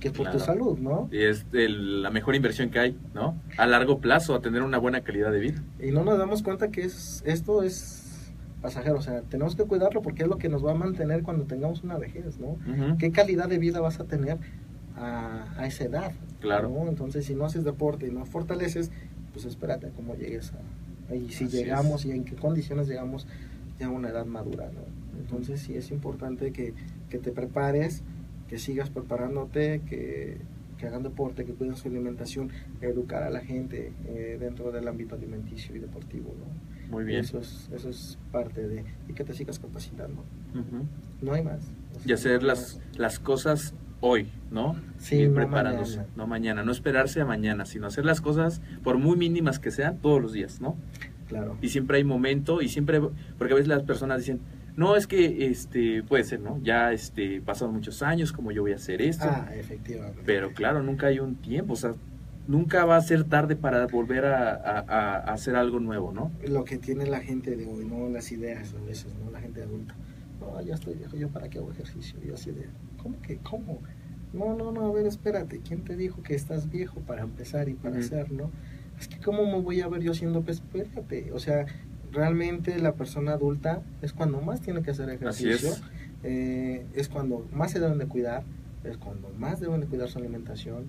que 0.00 0.10
por 0.10 0.22
Claro. 0.26 0.38
tu 0.38 0.44
salud, 0.44 0.78
¿no? 0.78 1.08
Y 1.12 1.22
es 1.22 1.46
el- 1.52 2.02
la 2.02 2.10
mejor 2.10 2.34
inversión 2.34 2.70
que 2.70 2.78
hay, 2.78 2.98
¿no? 3.14 3.36
A 3.56 3.66
largo 3.66 4.00
plazo, 4.00 4.34
a 4.34 4.40
tener 4.40 4.62
una 4.62 4.78
buena 4.78 5.00
calidad 5.02 5.32
de 5.32 5.40
vida. 5.40 5.62
Y 5.80 5.90
no 5.92 6.04
nos 6.04 6.18
damos 6.18 6.42
cuenta 6.42 6.68
que 6.70 6.82
es 6.82 7.22
esto 7.26 7.62
es 7.62 8.32
pasajero, 8.60 8.96
o 8.98 9.02
sea, 9.02 9.20
tenemos 9.22 9.56
que 9.56 9.64
cuidarlo 9.64 10.00
porque 10.02 10.22
es 10.22 10.28
lo 10.28 10.38
que 10.38 10.48
nos 10.48 10.64
va 10.64 10.72
a 10.72 10.74
mantener 10.74 11.22
cuando 11.22 11.44
tengamos 11.44 11.82
una 11.84 11.98
vejez, 11.98 12.38
¿no? 12.38 12.56
¿Qué 12.98 13.10
calidad 13.12 13.48
de 13.48 13.58
vida 13.58 13.80
vas 13.80 14.00
a 14.00 14.04
tener 14.04 14.38
a, 14.96 15.46
a 15.58 15.66
esa 15.66 15.84
edad? 15.84 16.12
Claro. 16.40 16.68
¿no? 16.68 16.88
Entonces, 16.88 17.24
si 17.26 17.34
no 17.34 17.44
haces 17.46 17.64
deporte 17.64 18.06
y 18.06 18.10
no 18.10 18.24
fortaleces, 18.26 18.90
pues 19.32 19.44
espérate 19.46 19.86
a 19.88 19.90
cómo 19.90 20.14
llegues 20.14 20.52
a... 20.52 21.14
Y 21.14 21.28
si 21.30 21.44
Así 21.44 21.56
llegamos 21.56 22.04
y 22.06 22.12
en 22.12 22.24
qué 22.24 22.34
condiciones 22.36 22.88
llegamos 22.88 23.26
ya 23.78 23.86
a 23.86 23.90
una 23.90 24.08
edad 24.08 24.24
madura, 24.26 24.66
¿no? 24.72 24.80
Entonces, 25.20 25.60
sí 25.60 25.74
es 25.76 25.90
importante 25.90 26.50
que, 26.52 26.72
que 27.10 27.18
te 27.18 27.32
prepares, 27.32 28.02
que 28.48 28.58
sigas 28.58 28.90
preparándote, 28.90 29.82
que, 29.88 30.38
que 30.78 30.86
hagan 30.86 31.02
deporte, 31.02 31.44
que 31.44 31.54
cuiden 31.54 31.76
su 31.76 31.88
alimentación, 31.88 32.50
educar 32.80 33.22
a 33.22 33.30
la 33.30 33.40
gente 33.40 33.92
eh, 34.06 34.36
dentro 34.38 34.70
del 34.72 34.86
ámbito 34.88 35.14
alimenticio 35.14 35.74
y 35.74 35.78
deportivo, 35.78 36.34
¿no? 36.38 36.90
Muy 36.90 37.04
bien. 37.04 37.20
Eso 37.20 37.38
es, 37.38 37.70
eso 37.74 37.88
es 37.88 38.18
parte 38.30 38.68
de... 38.68 38.84
Y 39.08 39.14
que 39.14 39.24
te 39.24 39.32
sigas 39.32 39.58
capacitando. 39.58 40.22
No 41.22 41.32
hay 41.32 41.42
más. 41.42 41.60
O 41.94 42.08
Y 42.08 42.12
hacer 42.12 42.42
no 42.42 42.48
las, 42.48 42.80
las 42.96 43.18
cosas 43.18 43.74
hoy, 44.00 44.28
¿no? 44.50 44.76
Sí, 44.98 45.16
Ir 45.16 45.28
no 45.30 45.36
preparándose, 45.36 45.96
mañana. 45.96 46.12
no 46.16 46.26
mañana, 46.26 46.62
no 46.62 46.72
esperarse 46.72 47.20
a 47.22 47.24
mañana, 47.24 47.64
sino 47.64 47.86
hacer 47.86 48.04
las 48.04 48.20
cosas, 48.20 48.60
por 48.82 48.98
muy 48.98 49.16
mínimas 49.16 49.58
que 49.58 49.70
sean, 49.70 49.98
todos 49.98 50.20
los 50.20 50.32
días, 50.34 50.60
¿no? 50.60 50.76
Claro. 51.26 51.56
y 51.62 51.70
siempre 51.70 51.96
hay 51.96 52.04
momento 52.04 52.60
y 52.60 52.68
siempre 52.68 53.00
porque 53.38 53.54
a 53.54 53.56
veces 53.56 53.66
las 53.66 53.82
personas 53.82 54.18
dicen 54.18 54.40
no 54.76 54.96
es 54.96 55.06
que 55.06 55.46
este 55.46 56.02
puede 56.02 56.24
ser 56.24 56.40
no 56.40 56.58
ya 56.62 56.92
este 56.92 57.40
pasaron 57.40 57.74
muchos 57.74 58.02
años 58.02 58.32
como 58.32 58.50
yo 58.52 58.62
voy 58.62 58.72
a 58.72 58.76
hacer 58.76 59.00
esto 59.02 59.24
Ah, 59.28 59.48
efectivamente. 59.54 60.22
pero 60.26 60.52
claro 60.52 60.82
nunca 60.82 61.06
hay 61.08 61.20
un 61.20 61.36
tiempo 61.36 61.74
o 61.74 61.76
sea 61.76 61.94
nunca 62.46 62.84
va 62.84 62.96
a 62.96 63.00
ser 63.00 63.24
tarde 63.24 63.56
para 63.56 63.86
volver 63.86 64.24
a, 64.26 64.50
a- 64.54 64.84
a- 64.88 65.16
a 65.16 65.32
hacer 65.32 65.54
algo 65.56 65.80
nuevo 65.80 66.12
no 66.12 66.30
lo 66.46 66.64
que 66.64 66.76
tiene 66.78 67.06
la 67.06 67.20
gente 67.20 67.56
de 67.56 67.66
hoy, 67.66 67.84
¿no? 67.86 68.08
Las 68.10 68.30
ideas 68.32 68.74
a 68.74 68.84
veces, 68.84 69.14
¿no? 69.24 69.30
La 69.30 69.40
gente 69.40 69.62
adulta. 69.62 69.94
No, 70.40 70.60
ya 70.60 70.74
estoy 70.74 70.94
viejo, 70.94 71.16
¿yo 71.16 71.28
para 71.30 71.48
qué 71.48 71.58
hago 71.58 71.70
ejercicio? 71.72 72.20
Yo 72.20 72.34
así 72.34 72.50
de, 72.50 72.66
¿cómo 72.98 73.18
que? 73.22 73.38
¿Cómo? 73.38 73.80
No, 74.34 74.54
no, 74.54 74.70
no, 74.72 74.86
a 74.86 74.92
ver, 74.92 75.06
espérate. 75.06 75.60
¿Quién 75.66 75.84
te 75.84 75.96
dijo 75.96 76.22
que 76.22 76.34
estás 76.34 76.70
viejo 76.70 77.00
para 77.00 77.22
empezar 77.22 77.68
y 77.70 77.74
para 77.74 77.94
Ujú. 77.96 78.00
hacer, 78.04 78.30
no? 78.30 78.50
Es 79.00 79.08
que, 79.08 79.18
¿cómo 79.20 79.46
me 79.46 79.58
voy 79.62 79.80
a 79.80 79.88
ver 79.88 80.02
yo 80.02 80.12
haciendo? 80.12 80.42
Pues, 80.42 80.58
espérate. 80.58 81.32
O 81.32 81.38
sea, 81.38 81.64
realmente 82.14 82.78
la 82.78 82.94
persona 82.94 83.32
adulta 83.32 83.82
es 84.02 84.12
cuando 84.12 84.40
más 84.40 84.60
tiene 84.60 84.82
que 84.82 84.90
hacer 84.92 85.08
ejercicio. 85.10 85.70
es. 85.70 85.82
Eh, 86.22 86.86
es 86.94 87.08
cuando 87.08 87.46
más 87.52 87.70
se 87.72 87.80
deben 87.80 87.98
de 87.98 88.06
cuidar. 88.06 88.44
Es 88.84 88.96
cuando 88.96 89.28
más 89.38 89.60
deben 89.60 89.80
de 89.80 89.86
cuidar 89.86 90.08
su 90.08 90.18
alimentación. 90.18 90.84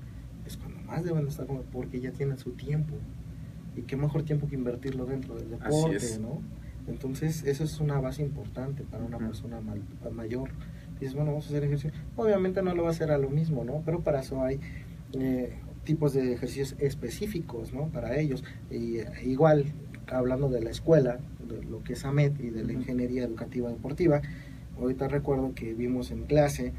Es 0.45 0.57
cuando 0.57 0.79
más 0.83 1.03
deben 1.03 1.23
de 1.23 1.29
estar 1.29 1.45
como 1.47 1.61
porque 1.63 1.99
ya 1.99 2.11
tienen 2.11 2.37
su 2.37 2.51
tiempo. 2.51 2.93
Y 3.75 3.81
qué 3.81 3.97
mejor 3.97 4.23
tiempo 4.23 4.47
que 4.47 4.55
invertirlo 4.55 5.05
dentro 5.05 5.35
del 5.35 5.49
deporte. 5.49 5.97
¿no? 6.19 6.41
Entonces, 6.87 7.43
eso 7.45 7.63
es 7.63 7.79
una 7.79 7.99
base 7.99 8.21
importante 8.21 8.83
para 8.83 9.03
una 9.03 9.17
persona 9.17 9.59
mal- 9.59 9.81
mayor. 10.13 10.49
Dices, 10.99 11.13
bueno, 11.15 11.31
vamos 11.31 11.45
a 11.45 11.49
hacer 11.49 11.63
ejercicio. 11.63 11.91
Obviamente 12.15 12.61
no 12.61 12.73
lo 12.75 12.83
va 12.83 12.89
a 12.89 12.91
hacer 12.91 13.11
a 13.11 13.17
lo 13.17 13.29
mismo, 13.29 13.65
¿no? 13.65 13.81
Pero 13.85 14.01
para 14.01 14.21
eso 14.21 14.41
hay 14.43 14.59
eh, 15.13 15.53
tipos 15.83 16.13
de 16.13 16.33
ejercicios 16.33 16.75
específicos, 16.79 17.73
¿no? 17.73 17.87
Para 17.87 18.17
ellos. 18.17 18.43
Y 18.71 18.99
eh, 18.99 19.07
igual, 19.25 19.65
hablando 20.07 20.49
de 20.49 20.61
la 20.61 20.69
escuela, 20.69 21.19
de 21.47 21.63
lo 21.63 21.83
que 21.83 21.93
es 21.93 22.05
AMED 22.05 22.39
y 22.39 22.49
de 22.49 22.63
la 22.63 22.73
ingeniería 22.73 23.23
educativa 23.23 23.69
deportiva, 23.69 24.21
ahorita 24.79 25.07
recuerdo 25.07 25.53
que 25.55 25.73
vimos 25.73 26.11
en 26.11 26.23
clase 26.23 26.73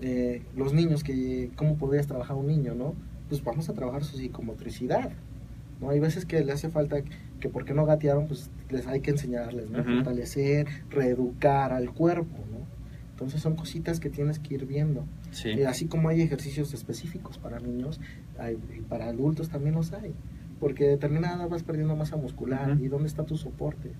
eh, 0.00 0.42
los 0.56 0.72
niños 0.72 1.04
que, 1.04 1.50
¿cómo 1.56 1.76
podrías 1.76 2.06
trabajar 2.06 2.36
un 2.36 2.46
niño, 2.46 2.74
no? 2.74 2.94
Pues 3.28 3.42
vamos 3.42 3.68
a 3.68 3.74
trabajar 3.74 4.04
su 4.04 4.16
psicomotricidad, 4.16 5.12
¿no? 5.80 5.90
Hay 5.90 6.00
veces 6.00 6.26
que 6.26 6.44
le 6.44 6.52
hace 6.52 6.68
falta 6.68 6.96
que 7.40 7.48
porque 7.48 7.74
no 7.74 7.86
gatearon, 7.86 8.26
pues 8.26 8.50
les 8.70 8.86
hay 8.86 9.00
que 9.00 9.10
enseñarles, 9.10 9.70
¿no? 9.70 9.84
Fortalecer, 9.84 10.66
reeducar 10.90 11.72
al 11.72 11.92
cuerpo, 11.92 12.38
¿no? 12.50 12.64
Entonces 13.10 13.40
son 13.40 13.54
cositas 13.54 14.00
que 14.00 14.10
tienes 14.10 14.40
que 14.40 14.54
ir 14.54 14.66
viendo. 14.66 15.06
sí 15.30 15.50
Eh, 15.50 15.66
así 15.66 15.86
como 15.86 16.08
hay 16.08 16.20
ejercicios 16.20 16.74
específicos 16.74 17.38
para 17.38 17.60
niños, 17.60 18.00
hay, 18.38 18.56
para 18.88 19.06
adultos 19.06 19.48
también 19.48 19.76
los 19.76 19.92
hay. 19.92 20.12
Porque 20.64 20.88
determinada 20.88 21.46
vas 21.46 21.62
perdiendo 21.62 21.94
masa 21.94 22.16
muscular. 22.16 22.78
¿Y 22.80 22.88
dónde 22.88 23.06
está 23.06 23.24
tu 23.24 23.36
soporte? 23.36 23.90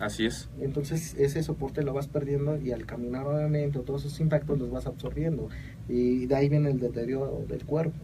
así 0.00 0.26
es 0.26 0.50
Entonces 0.60 1.14
ese 1.16 1.44
soporte 1.44 1.84
lo 1.84 1.92
vas 1.92 2.08
perdiendo 2.08 2.60
y 2.60 2.72
al 2.72 2.86
caminar 2.86 3.24
obviamente 3.24 3.78
todos 3.78 4.04
esos 4.04 4.18
impactos 4.18 4.58
los 4.58 4.68
vas 4.68 4.88
absorbiendo. 4.88 5.48
Y 5.88 6.26
de 6.26 6.34
ahí 6.34 6.48
viene 6.48 6.72
el 6.72 6.80
deterioro 6.80 7.44
del 7.46 7.64
cuerpo. 7.64 8.00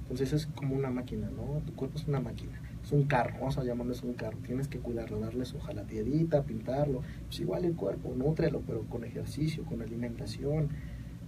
Entonces 0.00 0.32
es 0.32 0.46
como 0.46 0.76
una 0.76 0.88
máquina, 0.88 1.28
¿no? 1.28 1.60
Tu 1.66 1.74
cuerpo 1.74 1.98
es 1.98 2.08
una 2.08 2.20
máquina. 2.20 2.58
Es 2.82 2.90
un 2.92 3.02
carro, 3.02 3.34
vamos 3.38 3.58
a 3.58 3.64
llamarlo 3.64 3.92
es 3.92 4.02
un 4.02 4.14
carro. 4.14 4.38
Tienes 4.46 4.66
que 4.66 4.78
cuidarlo, 4.78 5.20
darle 5.20 5.44
su 5.44 5.60
jalatierita, 5.60 6.44
pintarlo. 6.44 7.02
Pues 7.26 7.38
igual 7.40 7.66
el 7.66 7.76
cuerpo, 7.76 8.14
nútrelo, 8.16 8.62
pero 8.66 8.84
con 8.84 9.04
ejercicio, 9.04 9.66
con 9.66 9.82
alimentación. 9.82 10.70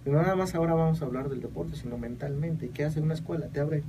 Y 0.06 0.08
no 0.08 0.22
nada 0.22 0.36
más 0.36 0.54
ahora 0.54 0.72
vamos 0.72 1.02
a 1.02 1.04
hablar 1.04 1.28
del 1.28 1.42
deporte, 1.42 1.76
sino 1.76 1.98
mentalmente. 1.98 2.64
¿Y 2.64 2.68
qué 2.70 2.84
hace 2.84 3.02
una 3.02 3.12
escuela? 3.12 3.48
Te 3.48 3.60
abre, 3.60 3.82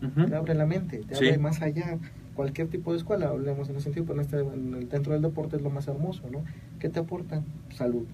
Te 0.00 0.34
abre 0.34 0.54
la 0.54 0.66
mente, 0.66 0.98
te 0.98 1.14
Sí. 1.14 1.26
abre 1.26 1.38
más 1.38 1.60
allá. 1.62 1.98
Cualquier 2.34 2.68
tipo 2.68 2.92
de 2.92 2.98
escuela, 2.98 3.28
hablemos 3.28 3.68
en 3.68 3.76
ese 3.76 3.84
sentido, 3.84 4.06
pero 4.06 4.20
en 4.20 4.24
este, 4.24 4.38
en 4.40 4.74
el- 4.74 4.88
dentro 4.88 5.12
del 5.12 5.20
deporte 5.22 5.56
es 5.56 5.62
lo 5.62 5.68
más 5.70 5.88
hermoso, 5.88 6.22
¿no? 6.30 6.42
¿Qué 6.78 6.88
te 6.88 7.00
aporta? 7.00 7.42
Salud, 7.74 8.06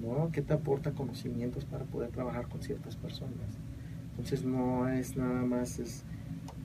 ¿no? 0.00 0.30
¿Qué 0.32 0.42
te 0.42 0.52
aporta 0.52 0.90
conocimientos 0.92 1.64
para 1.64 1.84
poder 1.84 2.10
trabajar 2.10 2.48
con 2.48 2.60
ciertas 2.62 2.96
personas? 2.96 3.32
Entonces 4.10 4.44
no 4.44 4.88
es 4.88 5.16
nada 5.16 5.42
más 5.44 5.78
es 5.78 6.04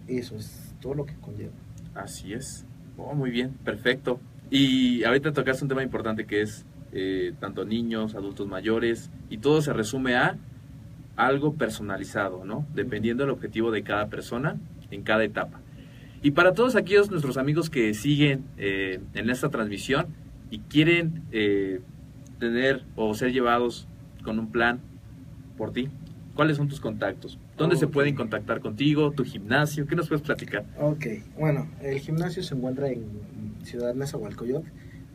eso, 0.07 0.36
es 0.36 0.73
todo 0.82 0.93
lo 0.93 1.05
que 1.05 1.13
conlleva. 1.15 1.53
Así 1.95 2.34
es. 2.34 2.65
Oh, 2.97 3.13
muy 3.13 3.30
bien, 3.32 3.51
perfecto. 3.63 4.19
Y 4.49 5.03
ahorita 5.03 5.32
tocaste 5.34 5.63
un 5.63 5.69
tema 5.69 5.84
importante 5.84 6.25
que 6.25 6.41
es 6.41 6.65
eh, 6.93 7.34
tanto 7.39 7.65
niños, 7.65 8.15
adultos 8.15 8.47
mayores, 8.47 9.11
y 9.30 9.38
todo 9.38 9.61
se 9.61 9.73
resume 9.73 10.15
a 10.15 10.38
algo 11.18 11.55
personalizado, 11.55 12.45
¿no? 12.45 12.65
Dependiendo 12.74 13.24
del 13.24 13.32
objetivo 13.32 13.72
de 13.72 13.84
cada 13.84 14.07
persona 14.07 14.55
en 14.91 15.01
cada 15.01 15.24
etapa. 15.24 15.59
Y 16.22 16.32
para 16.32 16.53
todos 16.53 16.76
aquellos 16.76 17.11
nuestros 17.11 17.38
amigos 17.38 17.70
que 17.70 17.93
siguen 17.93 18.45
eh, 18.57 18.99
en 19.13 19.30
esta 19.30 19.49
transmisión 19.49 20.07
y 20.49 20.59
quieren 20.59 21.24
eh, 21.32 21.82
tener 22.39 22.84
o 22.95 23.13
ser 23.13 23.34
llevados 23.34 23.88
con 24.24 24.39
un 24.39 24.51
plan 24.51 24.80
por 25.57 25.74
ti, 25.74 25.89
¿cuáles 26.36 26.57
son 26.57 26.68
tus 26.68 26.80
contactos? 26.80 27.38
¿Dónde 27.57 27.76
se 27.76 27.88
pueden 27.88 28.15
contactar 28.15 28.61
contigo? 28.61 29.11
¿Tu 29.11 29.24
gimnasio? 29.26 29.88
¿Qué 29.88 29.95
nos 29.95 30.07
puedes 30.07 30.22
platicar? 30.24 30.65
Ok, 30.80 31.05
bueno, 31.38 31.68
el 31.82 31.99
gimnasio 31.99 32.43
se 32.43 32.53
encuentra 32.55 32.89
en 32.89 33.05
Ciudad 33.63 33.95
Nezahualcóyotl, 33.95 34.68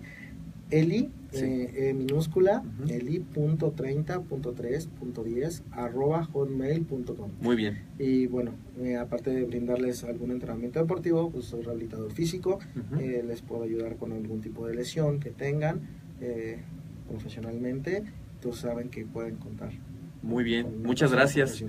Eli, 0.71 1.11
Sí. 1.31 1.43
eh, 1.45 1.89
E 1.89 1.93
minúscula, 1.93 2.63
Ujú. 2.79 2.89
eli.30.3.10 2.89 5.61
arroba 5.71 6.23
hotmail.com. 6.23 7.31
Muy 7.41 7.55
bien. 7.55 7.79
Y 7.99 8.27
bueno, 8.27 8.51
eh, 8.81 8.95
aparte 8.97 9.29
de 9.31 9.43
brindarles 9.43 10.03
algún 10.03 10.31
entrenamiento 10.31 10.79
deportivo, 10.79 11.29
pues 11.29 11.45
soy 11.45 11.61
rehabilitador 11.63 12.11
físico, 12.13 12.59
eh, 12.99 13.23
les 13.25 13.41
puedo 13.41 13.63
ayudar 13.63 13.97
con 13.97 14.11
algún 14.13 14.41
tipo 14.41 14.67
de 14.67 14.75
lesión 14.75 15.19
que 15.19 15.31
tengan 15.31 15.81
eh, 16.21 16.57
profesionalmente, 17.09 18.03
entonces 18.35 18.61
saben 18.61 18.89
que 18.89 19.05
pueden 19.05 19.35
contar. 19.35 19.71
Muy 20.23 20.43
bien, 20.43 20.81
muchas 20.83 21.11
gracias. 21.11 21.61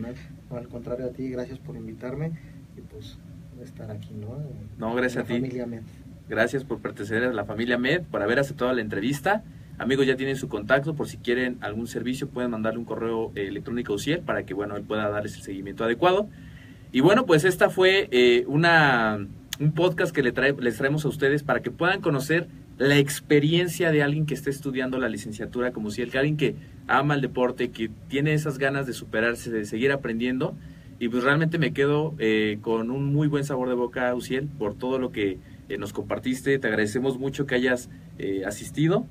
al 0.51 0.69
contrario 0.69 1.07
a 1.07 1.11
ti, 1.11 1.29
gracias 1.29 1.59
por 1.59 1.77
invitarme 1.77 2.31
y 2.77 2.81
pues 2.83 3.19
estar 3.63 3.91
aquí, 3.91 4.15
¿no? 4.15 4.39
No, 4.79 4.95
gracias 4.95 5.25
a 5.25 5.27
ti. 5.27 5.35
Familia. 5.35 5.67
Gracias 6.29 6.65
por 6.65 6.81
pertenecer 6.81 7.23
a 7.25 7.33
la 7.33 7.45
familia 7.45 7.79
Med, 7.79 8.03
por 8.11 8.23
haber 8.23 8.39
aceptado 8.39 8.73
la 8.73 8.81
entrevista. 8.81 9.45
Amigos, 9.79 10.07
ya 10.07 10.17
tienen 10.17 10.37
su 10.37 10.49
contacto, 10.49 10.95
por 10.95 11.07
si 11.07 11.19
quieren 11.19 11.59
algún 11.61 11.87
servicio 11.87 12.29
pueden 12.29 12.51
mandarle 12.51 12.79
un 12.79 12.85
correo 12.85 13.31
eh, 13.37 13.47
electrónico 13.49 13.93
a 13.93 13.97
Uciel 13.97 14.21
para 14.21 14.45
que 14.45 14.55
bueno, 14.55 14.77
él 14.77 14.83
pueda 14.83 15.09
darles 15.09 15.37
el 15.37 15.43
seguimiento 15.43 15.85
adecuado. 15.85 16.29
Y 16.93 17.01
bueno, 17.01 17.27
pues 17.27 17.45
esta 17.45 17.69
fue 17.69 18.09
eh, 18.11 18.45
una, 18.49 19.19
un 19.61 19.73
podcast 19.73 20.15
que 20.15 20.23
le 20.23 20.33
trae- 20.33 20.59
les 20.59 20.79
traemos 20.79 21.05
a 21.05 21.09
ustedes 21.09 21.43
para 21.43 21.61
que 21.61 21.71
puedan 21.71 22.01
conocer 22.01 22.49
la 22.79 22.99
experiencia 22.99 23.91
de 23.93 24.03
alguien 24.03 24.27
que 24.27 24.35
esté 24.35 24.51
estudiando 24.51 24.99
la 24.99 25.09
licenciatura 25.09 25.73
como 25.73 25.89
Uciel, 25.89 26.11
que 26.11 26.19
alguien 26.19 26.37
que 26.37 26.57
ama 26.89 27.15
el 27.15 27.21
deporte, 27.21 27.71
que 27.71 27.91
tiene 28.09 28.33
esas 28.35 28.59
ganas 28.59 28.87
de 28.87 28.95
superarse, 28.95 29.51
de 29.51 29.65
seguir 29.65 29.93
aprendiendo. 29.93 30.57
Y 30.99 31.09
pues 31.09 31.23
realmente 31.23 31.59
me 31.59 31.73
quedo 31.73 32.15
eh, 32.19 32.59
con 32.63 32.91
un 32.91 33.13
muy 33.13 33.29
buen 33.29 33.45
sabor 33.45 33.69
de 33.69 33.75
boca, 33.75 34.15
Uciel, 34.15 34.49
por 34.59 34.75
todo 34.75 34.99
lo 34.99 35.13
que 35.13 35.39
eh, 35.69 35.79
nos 35.79 35.93
compartiste. 35.93 36.59
Te 36.59 36.69
agradecemos 36.69 37.19
mucho 37.19 37.47
que 37.47 37.55
hayas 37.55 37.89
eh, 38.19 38.45
asistido. 38.47 39.07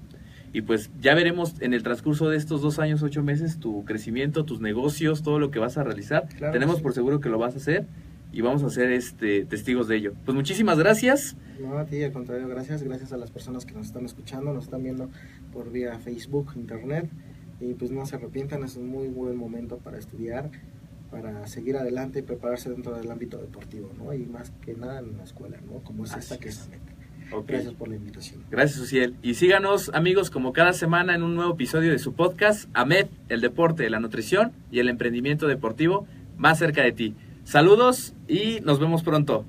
y 0.54 0.62
pues 0.62 0.90
ya 1.02 1.14
veremos 1.16 1.56
en 1.60 1.74
el 1.74 1.84
transcurso 1.84 2.30
de 2.30 2.38
estos 2.38 2.62
dos 2.62 2.80
años, 2.80 3.04
ocho 3.04 3.22
meses, 3.24 3.60
tu 3.60 3.84
crecimiento, 3.84 4.46
tus 4.46 4.62
negocios, 4.62 5.22
todo 5.22 5.38
lo 5.38 5.52
que 5.52 5.60
vas 5.60 5.78
a 5.78 5.84
realizar. 5.84 6.28
Claro, 6.38 6.54
Tenemos 6.54 6.78
sí. 6.78 6.84
por 6.84 6.94
seguro 6.94 7.20
que 7.20 7.28
lo 7.28 7.38
vas 7.38 7.56
a 7.56 7.58
hacer 7.58 7.88
y 8.32 8.42
vamos 8.42 8.64
a 8.64 8.70
ser 8.70 8.92
este, 8.92 9.46
testigos 9.46 9.88
de 9.88 9.98
ello. 9.98 10.14
Pues 10.24 10.36
muchísimas 10.36 10.78
gracias. 10.80 11.36
No, 11.60 11.78
a 11.78 11.86
ti, 11.86 12.04
al 12.04 12.12
contrario, 12.12 12.48
gracias. 12.48 12.84
Gracias 12.84 13.14
a 13.14 13.18
las 13.18 13.32
personas 13.32 13.66
que 13.66 13.74
nos 13.74 13.88
están 13.88 14.06
escuchando, 14.06 14.54
nos 14.54 14.66
están 14.66 14.84
viendo 14.84 15.10
por 15.54 15.72
vía 15.72 15.98
Facebook, 16.00 16.52
Internet. 16.56 17.10
Y 17.62 17.74
pues 17.74 17.92
no 17.92 18.06
se 18.06 18.18
arrepientan, 18.18 18.64
es 18.64 18.76
un 18.76 18.90
muy 18.90 19.08
buen 19.08 19.38
momento 19.38 19.78
para 19.78 19.98
estudiar, 19.98 20.52
para 21.16 21.48
seguir 21.48 21.78
adelante 21.78 22.20
y 22.20 22.22
prepararse 22.24 22.70
dentro 22.70 22.94
del 22.94 23.10
ámbito 23.10 23.38
deportivo, 23.38 23.90
¿no? 23.98 24.14
Y 24.14 24.26
más 24.26 24.52
que 24.66 24.74
nada 24.74 25.00
en 25.00 25.16
la 25.16 25.24
escuela, 25.24 25.58
¿no? 25.66 25.80
Como 25.80 26.04
es 26.04 26.12
Así 26.12 26.20
esta 26.20 26.38
que 26.38 26.50
es. 26.50 26.68
meta. 26.70 26.92
Gracias 27.48 27.74
por 27.74 27.88
la 27.88 27.96
invitación. 27.96 28.44
Gracias, 28.52 28.80
Uciel. 28.82 29.16
Y 29.24 29.36
síganos, 29.36 29.90
amigos, 29.94 30.30
como 30.30 30.52
cada 30.52 30.74
semana 30.74 31.16
en 31.16 31.24
un 31.24 31.36
nuevo 31.36 31.54
episodio 31.54 31.92
de 31.92 32.00
su 32.00 32.14
podcast, 32.14 32.70
AMED, 32.74 33.08
el 33.30 33.40
deporte, 33.40 33.90
la 33.90 34.02
nutrición 34.02 34.52
y 34.72 34.80
el 34.80 34.90
emprendimiento 34.90 35.48
deportivo 35.48 36.06
más 36.38 36.60
cerca 36.60 36.84
de 36.84 36.92
ti. 36.92 37.16
Saludos 37.46 38.14
y 38.28 38.60
nos 38.66 38.80
vemos 38.82 39.02
pronto. 39.02 39.46